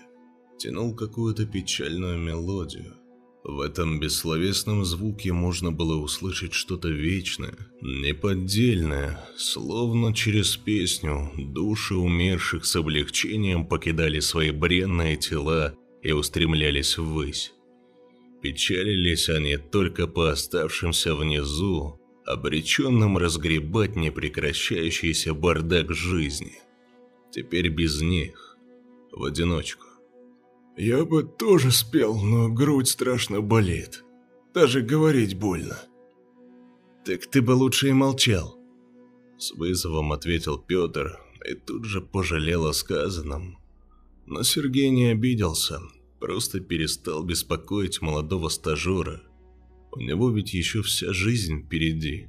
тянул 0.59 0.95
какую-то 0.95 1.47
печальную 1.47 2.18
мелодию. 2.18 2.95
В 3.43 3.61
этом 3.61 4.01
бессловесном 4.01 4.84
звуке 4.84 5.32
можно 5.32 5.72
было 5.72 5.97
услышать 5.97 6.53
что-то 6.53 6.89
вечное, 6.89 7.57
неподдельное, 7.80 9.24
словно 9.37 10.12
через 10.12 10.57
песню 10.57 11.30
души 11.39 11.95
умерших 11.95 12.66
с 12.66 12.76
облегчением 12.76 13.66
покидали 13.66 14.20
свои 14.20 14.51
бренные 14.51 15.16
тела 15.16 15.74
и 16.03 16.12
устремлялись 16.12 16.99
ввысь. 16.99 17.56
Печалились 18.43 19.28
они 19.28 19.57
только 19.57 20.07
по 20.07 20.30
оставшимся 20.30 21.14
внизу, 21.14 22.01
обреченным 22.24 23.18
разгребать 23.18 23.97
непрекращающийся 23.97 25.34
бардак 25.34 25.93
жизни. 25.93 26.59
Теперь 27.30 27.68
без 27.68 28.03
них, 28.03 28.57
в 29.12 29.24
одиночку. 29.24 29.87
Я 30.76 31.05
бы 31.05 31.22
тоже 31.22 31.70
спел, 31.70 32.16
но 32.16 32.49
грудь 32.49 32.89
страшно 32.89 33.41
болит. 33.41 34.05
Даже 34.53 34.82
говорить 34.82 35.39
больно. 35.39 35.78
Так 37.05 37.26
ты 37.26 37.41
бы 37.41 37.53
лучше 37.53 37.89
и 37.89 37.93
молчал. 37.93 38.59
С 39.39 39.53
вызовом 39.53 40.12
ответил 40.12 40.59
Петр 40.59 41.18
и 41.49 41.55
тут 41.55 41.84
же 41.84 42.01
пожалел 42.01 42.66
о 42.66 42.72
сказанном. 42.72 43.59
Но 44.26 44.43
Сергей 44.43 44.91
не 44.91 45.07
обиделся, 45.07 45.80
Просто 46.27 46.59
перестал 46.59 47.22
беспокоить 47.22 48.03
молодого 48.03 48.49
стажера. 48.49 49.22
У 49.93 50.01
него 50.01 50.29
ведь 50.33 50.55
еще 50.55 50.83
вся 50.83 51.12
жизнь 51.12 51.62
впереди. 51.62 52.27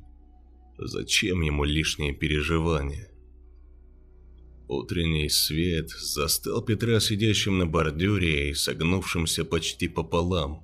Зачем 0.77 1.41
ему 1.41 1.63
лишние 1.63 2.13
переживания? 2.13 3.09
Утренний 4.67 5.29
свет 5.29 5.89
застал 5.89 6.61
Петра 6.61 6.99
сидящим 6.99 7.57
на 7.57 7.65
бордюре 7.65 8.51
и 8.51 8.53
согнувшимся 8.53 9.43
почти 9.43 9.87
пополам. 9.87 10.63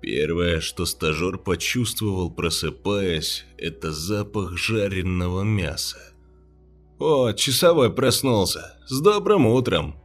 Первое, 0.00 0.60
что 0.60 0.86
стажер 0.86 1.36
почувствовал, 1.36 2.30
просыпаясь, 2.30 3.44
это 3.58 3.90
запах 3.90 4.56
жареного 4.56 5.42
мяса. 5.42 6.14
«О, 7.00 7.32
часовой 7.32 7.92
проснулся! 7.92 8.78
С 8.86 9.00
добрым 9.00 9.46
утром!» 9.46 9.99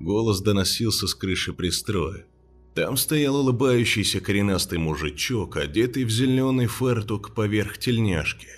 Голос 0.00 0.40
доносился 0.40 1.06
с 1.06 1.14
крыши 1.14 1.52
пристроя. 1.52 2.26
Там 2.74 2.96
стоял 2.96 3.36
улыбающийся 3.36 4.20
коренастый 4.20 4.78
мужичок, 4.78 5.56
одетый 5.56 6.04
в 6.04 6.10
зеленый 6.10 6.66
фартук 6.66 7.34
поверх 7.34 7.78
тельняшки. 7.78 8.48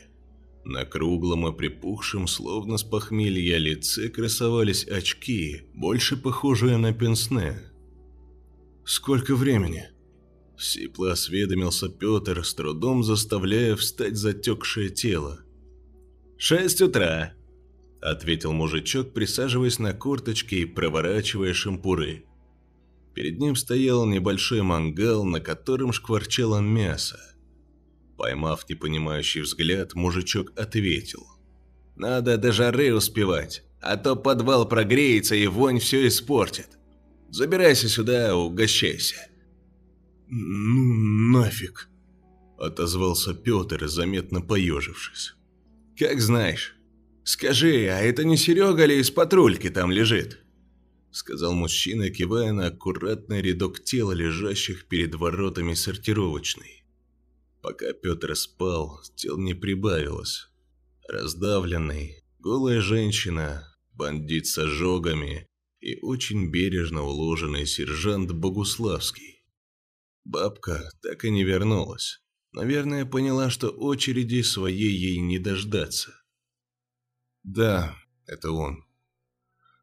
На 0.65 0.85
круглом 0.85 1.49
и 1.49 1.57
припухшем, 1.57 2.27
словно 2.27 2.77
с 2.77 2.83
похмелья 2.83 3.57
лице, 3.57 4.11
красовались 4.11 4.87
очки, 4.87 5.63
больше 5.75 6.19
похожие 6.19 6.77
на 6.77 6.93
пенсне. 6.93 7.63
«Сколько 8.85 9.35
времени?» 9.35 9.89
Сипло 10.59 11.13
осведомился 11.13 11.89
Петр, 11.89 12.45
с 12.45 12.53
трудом 12.53 13.03
заставляя 13.03 13.77
встать 13.77 14.17
затекшее 14.17 14.91
тело. 14.91 15.41
«Шесть 16.37 16.83
утра»,— 16.83 17.33
ответил 18.01 18.53
мужичок, 18.53 19.13
присаживаясь 19.13 19.79
на 19.79 19.93
корточки 19.93 20.55
и 20.57 20.65
проворачивая 20.65 21.53
шампуры. 21.53 22.25
Перед 23.15 23.39
ним 23.39 23.57
стоял 23.57 24.07
небольшой 24.07 24.63
мангал, 24.63 25.25
на 25.25 25.41
котором 25.41 25.93
шкварчало 25.93 26.61
мясо. 26.61 27.19
Поймав 28.17 28.69
непонимающий 28.69 29.41
взгляд, 29.41 29.95
мужичок 29.95 30.53
ответил. 30.59 31.27
«Надо 31.97 32.39
до 32.39 32.53
жары 32.53 32.95
успевать, 32.95 33.63
а 33.81 33.97
то 33.97 34.17
подвал 34.17 34.69
прогреется 34.69 35.35
и 35.35 35.47
вонь 35.47 35.81
все 35.81 36.07
испортит. 36.07 36.79
Забирайся 37.31 37.89
сюда, 37.89 38.37
угощайся». 38.37 39.17
«Ну, 40.29 40.95
нафиг»,— 41.33 41.89
отозвался 42.59 43.35
Петр, 43.35 43.89
заметно 43.89 44.41
поежившись. 44.41 45.35
«Как 45.99 46.21
знаешь. 46.21 46.80
Скажи, 47.25 47.89
а 47.89 48.01
это 48.01 48.25
не 48.25 48.37
Серега 48.37 48.85
ли 48.87 48.99
из 48.99 49.11
патрульки 49.11 49.71
там 49.71 49.91
лежит?» 49.91 50.41
Сказал 51.13 51.55
мужчина, 51.55 52.11
кивая 52.11 52.53
на 52.53 52.67
аккуратный 52.67 53.43
рядок 53.43 53.83
тела, 53.83 54.13
лежащих 54.13 54.87
перед 54.87 55.15
воротами 55.15 55.75
сортировочной. 55.75 56.85
Пока 57.63 57.93
Петр 57.93 58.35
спал, 58.37 59.01
тел 59.17 59.37
не 59.37 59.55
прибавилось. 59.55 60.49
Раздавленный, 61.09 62.23
голая 62.39 62.81
женщина, 62.81 63.67
бандит 63.93 64.47
с 64.47 64.57
ожогами 64.57 65.49
и 65.81 65.99
очень 66.01 66.51
бережно 66.51 67.03
уложенный 67.03 67.67
сержант 67.67 68.31
Богуславский. 68.31 69.43
Бабка 70.25 70.91
так 71.03 71.25
и 71.25 71.31
не 71.31 71.43
вернулась. 71.43 72.21
Наверное, 72.53 73.05
поняла, 73.05 73.51
что 73.51 73.69
очереди 73.69 74.43
своей 74.43 74.93
ей 74.93 75.19
не 75.19 75.39
дождаться. 75.39 76.15
Да, 77.43 77.95
это 78.27 78.53
он. 78.53 78.85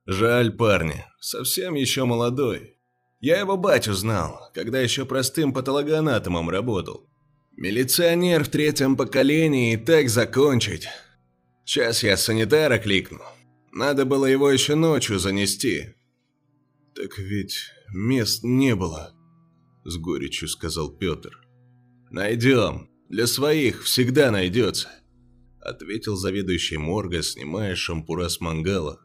Жаль 0.06 0.52
парня, 0.52 1.12
совсем 1.20 1.74
еще 1.76 2.06
молодой. 2.06 2.78
Я 3.20 3.40
его 3.40 3.58
батю 3.58 3.94
знал, 3.94 4.52
когда 4.54 4.80
еще 4.80 5.06
простым 5.06 5.54
патологоанатомом 5.54 6.50
работал. 6.50 7.10
Милиционер 7.58 8.44
в 8.44 8.50
третьем 8.50 8.96
поколении 8.96 9.74
и 9.74 9.78
так 9.78 10.10
закончить. 10.10 10.88
Сейчас 11.66 12.04
я 12.04 12.16
санитара 12.16 12.78
кликну. 12.78 13.24
Надо 13.72 14.06
было 14.06 14.26
его 14.26 14.50
еще 14.52 14.76
ночью 14.76 15.20
занести. 15.20 15.96
Так 16.96 17.18
ведь 17.18 17.72
мест 17.94 18.44
не 18.44 18.76
было, 18.76 19.14
с 19.84 19.98
горечью 19.98 20.48
сказал 20.48 20.90
Петр. 20.90 21.40
Найдем. 22.10 22.90
Для 23.10 23.26
своих 23.26 23.84
всегда 23.84 24.32
найдется, 24.32 24.90
ответил 25.68 26.16
заведующий 26.16 26.78
морга, 26.78 27.22
снимая 27.22 27.76
шампура 27.76 28.30
с 28.30 28.40
мангала. 28.40 29.02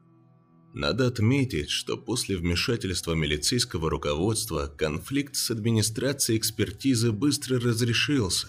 Надо 0.75 1.09
отметить, 1.09 1.69
что 1.69 1.99
после 1.99 2.37
вмешательства 2.37 3.13
милицейского 3.13 3.91
руководства 3.91 4.73
конфликт 4.79 5.37
с 5.37 5.51
администрацией 5.51 6.39
экспертизы 6.39 7.13
быстро 7.13 7.61
разрешился. 7.61 8.49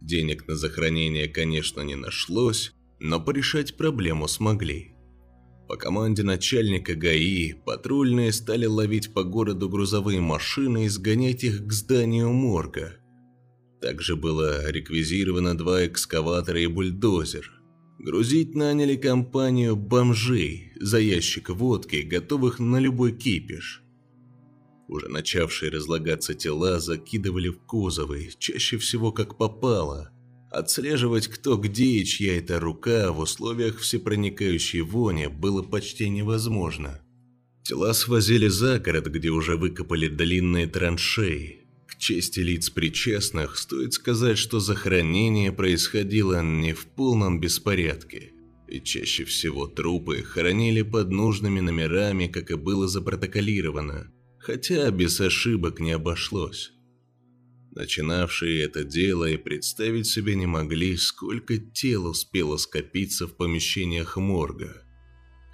Денег 0.00 0.46
на 0.46 0.54
захоронение, 0.54 1.26
конечно, 1.26 1.80
не 1.80 1.96
нашлось, 1.96 2.72
но 3.00 3.20
порешать 3.20 3.76
проблему 3.76 4.28
смогли. 4.28 4.94
По 5.66 5.76
команде 5.76 6.22
начальника 6.22 6.94
ГАИ 6.94 7.54
патрульные 7.54 8.32
стали 8.32 8.66
ловить 8.66 9.14
по 9.14 9.24
городу 9.24 9.68
грузовые 9.68 10.20
машины 10.20 10.84
и 10.84 10.88
сгонять 10.88 11.42
их 11.42 11.66
к 11.66 11.72
зданию 11.72 12.30
морга. 12.32 12.98
Также 13.84 14.16
было 14.16 14.70
реквизировано 14.70 15.56
два 15.56 15.86
экскаватора 15.86 16.60
и 16.60 16.66
бульдозер– 16.66 17.50
Грузить 17.98 18.54
наняли 18.54 18.96
компанию 18.96 19.76
бомжей 19.76 20.72
за 20.76 20.98
ящик 20.98 21.48
водки, 21.48 21.96
готовых 21.96 22.58
на 22.58 22.78
любой 22.78 23.12
кипиш. 23.12 23.82
Уже 24.88 25.08
начавшие 25.08 25.70
разлагаться 25.70 26.34
тела 26.34 26.80
закидывали 26.80 27.48
в 27.48 27.60
кузовы, 27.60 28.30
чаще 28.38 28.76
всего 28.76 29.10
как 29.12 29.38
попало. 29.38 30.10
Отслеживать 30.50 31.28
кто 31.28 31.56
где 31.56 31.84
и 31.84 32.04
чья 32.04 32.36
это 32.36 32.60
рука 32.60 33.10
в 33.10 33.20
условиях 33.20 33.78
всепроникающей 33.78 34.82
вони 34.82 35.28
было 35.28 35.62
почти 35.62 36.08
невозможно. 36.10 37.00
Тела 37.62 37.94
свозили 37.94 38.48
за 38.48 38.78
город, 38.80 39.06
где 39.06 39.30
уже 39.30 39.56
выкопали 39.56 40.08
длинные 40.08 40.66
траншеи, 40.66 41.63
к 41.86 41.98
чести 41.98 42.40
лиц 42.40 42.70
причастных 42.70 43.56
стоит 43.58 43.92
сказать, 43.92 44.38
что 44.38 44.60
захоронение 44.60 45.52
происходило 45.52 46.42
не 46.42 46.72
в 46.72 46.86
полном 46.86 47.40
беспорядке, 47.40 48.32
и 48.68 48.80
чаще 48.80 49.24
всего 49.24 49.66
трупы 49.66 50.22
хоронили 50.22 50.82
под 50.82 51.10
нужными 51.10 51.60
номерами, 51.60 52.26
как 52.26 52.50
и 52.50 52.54
было 52.54 52.88
запротоколировано, 52.88 54.12
хотя 54.38 54.90
без 54.90 55.20
ошибок 55.20 55.80
не 55.80 55.92
обошлось. 55.92 56.72
Начинавшие 57.74 58.62
это 58.62 58.84
дело 58.84 59.24
и 59.24 59.36
представить 59.36 60.06
себе 60.06 60.36
не 60.36 60.46
могли, 60.46 60.96
сколько 60.96 61.58
тел 61.58 62.06
успело 62.06 62.56
скопиться 62.56 63.26
в 63.26 63.36
помещениях 63.36 64.16
морга. 64.16 64.84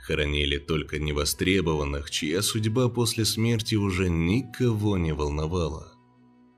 Хоронили 0.06 0.58
только 0.58 0.98
невостребованных, 0.98 2.10
чья 2.10 2.42
судьба 2.42 2.88
после 2.88 3.24
смерти 3.24 3.74
уже 3.74 4.10
никого 4.10 4.98
не 4.98 5.14
волновала. 5.14 5.94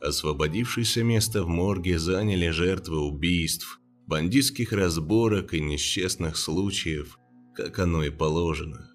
Освободившееся 0.02 1.04
место 1.04 1.44
в 1.44 1.48
морге 1.48 1.96
заняли 1.96 2.48
жертвы 2.50 2.98
убийств, 2.98 3.80
бандитских 4.08 4.72
разборок 4.72 5.54
и 5.54 5.60
несчастных 5.60 6.36
случаев, 6.36 7.18
как 7.54 7.78
оно 7.78 8.02
и 8.02 8.10
положено. 8.10 8.90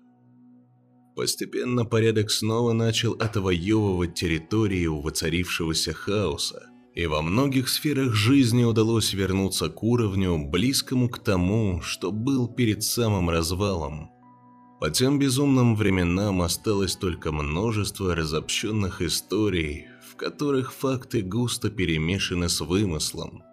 Постепенно 1.16 1.86
порядок 1.86 2.30
снова 2.30 2.74
начал 2.74 3.14
отвоевывать 3.14 4.16
территории 4.16 4.86
у 4.86 5.00
воцарившегося 5.00 5.94
хаоса, 5.94 6.68
и 6.94 7.08
во 7.08 7.22
многих 7.22 7.70
сферах 7.70 8.14
жизни 8.14 8.66
удалось 8.66 9.14
вернуться 9.14 9.70
к 9.70 9.82
уровню, 9.84 10.38
близкому 10.50 11.08
к 11.08 11.20
тому, 11.20 11.80
что 11.82 12.12
был 12.12 12.50
перед 12.50 12.84
самым 12.84 13.30
развалом. 13.30 14.10
По 14.82 14.92
тем 14.92 15.20
безумным 15.20 15.76
временам 15.76 16.42
осталось 16.42 16.98
только 16.98 17.32
множество 17.32 18.14
разобщенных 18.14 19.02
историй, 19.02 19.88
которых 20.18 20.74
факты 20.74 21.22
густо 21.22 21.70
перемешаны 21.70 22.50
с 22.50 22.60
вымыслом. 22.60 23.44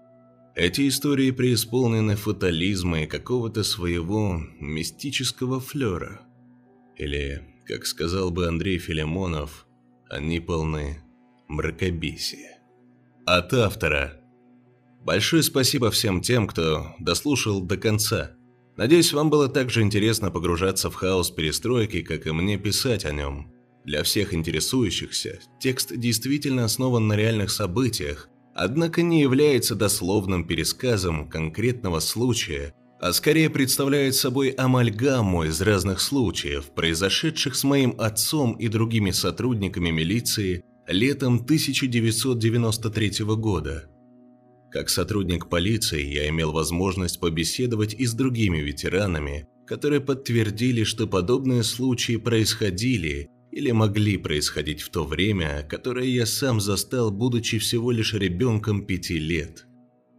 Эти 0.57 0.89
истории 0.89 1.31
преисполнены 1.31 2.17
фатализма 2.17 3.03
и 3.03 3.07
какого-то 3.07 3.65
своего 3.65 4.41
мистического 4.61 5.61
флера. 5.61 6.23
Или, 6.97 7.43
как 7.67 7.87
сказал 7.87 8.31
бы 8.31 8.47
Андрей 8.47 8.79
Филимонов, 8.79 9.67
они 10.09 10.41
полны 10.41 11.03
мракобесия. 11.49 12.59
От 13.27 13.53
автора. 13.53 14.21
Большое 15.01 15.43
спасибо 15.43 15.91
всем 15.91 16.21
тем, 16.21 16.47
кто 16.47 16.95
дослушал 16.99 17.61
до 17.61 17.77
конца. 17.77 18.37
Надеюсь, 18.77 19.13
вам 19.13 19.31
было 19.31 19.49
так 19.49 19.71
же 19.71 19.83
интересно 19.83 20.31
погружаться 20.31 20.91
в 20.91 20.95
хаос 20.95 21.31
перестройки, 21.31 22.03
как 22.03 22.27
и 22.27 22.33
мне 22.33 22.59
писать 22.59 23.05
о 23.05 23.13
нем. 23.13 23.54
Для 23.85 24.03
всех 24.03 24.33
интересующихся 24.33 25.41
текст 25.61 25.95
действительно 25.95 26.65
основан 26.65 27.07
на 27.07 27.17
реальных 27.17 27.51
событиях, 27.51 28.31
однако 28.55 29.03
не 29.03 29.21
является 29.21 29.75
дословным 29.75 30.47
пересказом 30.47 31.29
конкретного 31.29 32.01
случая, 32.01 32.75
а 32.99 33.13
скорее 33.13 33.51
представляет 33.51 34.15
собой 34.15 34.51
амальгаму 34.51 35.45
из 35.45 35.61
разных 35.61 36.01
случаев, 36.01 36.71
произошедших 36.75 37.55
с 37.55 37.65
моим 37.65 37.95
отцом 37.99 38.55
и 38.55 38.69
другими 38.69 39.11
сотрудниками 39.11 39.91
милиции 39.91 40.65
летом 40.89 41.35
1993 41.35 43.25
года. 43.37 43.91
Как 44.71 44.89
сотрудник 44.89 45.51
полиции 45.51 46.03
я 46.03 46.29
имел 46.31 46.53
возможность 46.53 47.21
побеседовать 47.21 47.93
и 47.93 48.07
с 48.07 48.15
другими 48.15 48.59
ветеранами, 48.59 49.47
которые 49.67 50.01
подтвердили, 50.01 50.85
что 50.85 51.07
подобные 51.07 51.63
случаи 51.63 52.17
происходили 52.17 53.29
или 53.55 53.71
могли 53.71 54.17
происходить 54.17 54.83
в 54.83 54.91
то 54.91 55.05
время, 55.05 55.67
которое 55.69 56.07
я 56.07 56.27
сам 56.27 56.61
застал, 56.61 57.11
будучи 57.11 57.59
всего 57.59 57.93
лишь 57.93 58.13
ребенком 58.13 58.85
пяти 58.85 59.19
лет. 59.19 59.67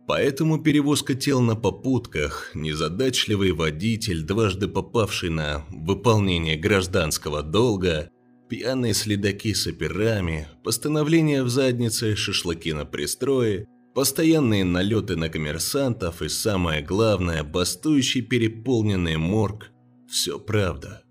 Поэтому 0.07 0.61
перевозка 0.61 1.15
тел 1.15 1.41
на 1.41 1.55
попутках, 1.55 2.51
незадачливый 2.53 3.51
водитель, 3.51 4.21
дважды 4.21 4.67
попавший 4.67 5.29
на 5.29 5.65
выполнение 5.69 6.57
гражданского 6.57 7.43
долга, 7.43 8.09
пьяные 8.49 8.93
следаки 8.93 9.53
с 9.53 9.67
операми, 9.67 10.47
постановления 10.63 11.43
в 11.43 11.49
заднице, 11.49 12.15
шашлыки 12.15 12.71
на 12.73 12.85
пристрое 12.85 13.67
Постоянные 13.95 14.65
налеты 14.65 15.15
на 15.15 15.29
коммерсантов 15.29 16.21
и, 16.21 16.27
самое 16.27 16.81
главное, 16.81 17.43
бастующий 17.43 18.21
переполненный 18.21 19.15
морг– 19.15 19.71
все 20.09 20.37
правда. 20.37 21.04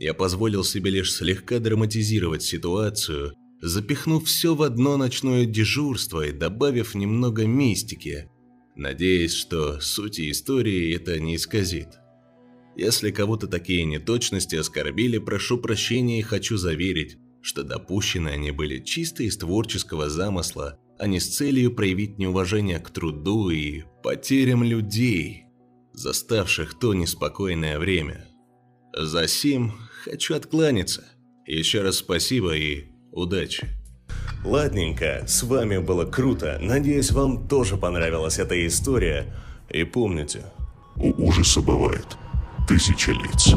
Я 0.00 0.14
позволил 0.14 0.64
себе 0.64 0.90
лишь 0.90 1.12
слегка 1.12 1.58
драматизировать 1.58 2.42
ситуацию, 2.42 3.34
запихнув 3.60 4.24
все 4.24 4.54
в 4.54 4.62
одно 4.62 4.96
ночное 4.96 5.44
дежурство 5.44 6.26
и 6.26 6.32
добавив 6.32 6.94
немного 6.94 7.44
мистики, 7.46 8.30
надеясь, 8.74 9.34
что 9.34 9.78
сути 9.78 10.30
истории 10.30 10.96
это 10.96 11.20
не 11.20 11.36
исказит. 11.36 11.98
Если 12.76 13.10
кого-то 13.10 13.46
такие 13.46 13.84
неточности 13.84 14.56
оскорбили, 14.56 15.18
прошу 15.18 15.58
прощения 15.58 16.20
и 16.20 16.22
хочу 16.22 16.56
заверить, 16.56 17.18
что 17.42 17.62
допущены 17.62 18.30
они 18.30 18.52
были 18.52 18.78
чисто 18.78 19.22
из 19.22 19.36
творческого 19.36 20.08
замысла, 20.08 20.78
а 20.98 21.08
не 21.08 21.20
с 21.20 21.28
целью 21.28 21.74
проявить 21.74 22.16
неуважение 22.16 22.78
к 22.78 22.88
труду 22.88 23.50
и 23.50 23.82
потерям 24.02 24.64
людей, 24.64 25.44
заставших 25.92 26.78
то 26.78 26.94
неспокойное 26.94 27.78
время. 27.78 28.26
За 28.96 29.28
сим 29.28 29.74
хочу 30.04 30.34
откланяться. 30.34 31.04
Еще 31.46 31.82
раз 31.82 31.96
спасибо 31.96 32.56
и 32.56 32.86
удачи. 33.12 33.68
Ладненько, 34.44 35.24
с 35.26 35.42
вами 35.42 35.78
было 35.78 36.04
круто. 36.04 36.58
Надеюсь, 36.60 37.10
вам 37.10 37.46
тоже 37.48 37.76
понравилась 37.76 38.38
эта 38.38 38.66
история. 38.66 39.34
И 39.68 39.84
помните... 39.84 40.44
У 40.96 41.28
ужаса 41.28 41.62
бывает 41.62 42.06
тысяча 42.68 43.12
лиц. 43.12 43.54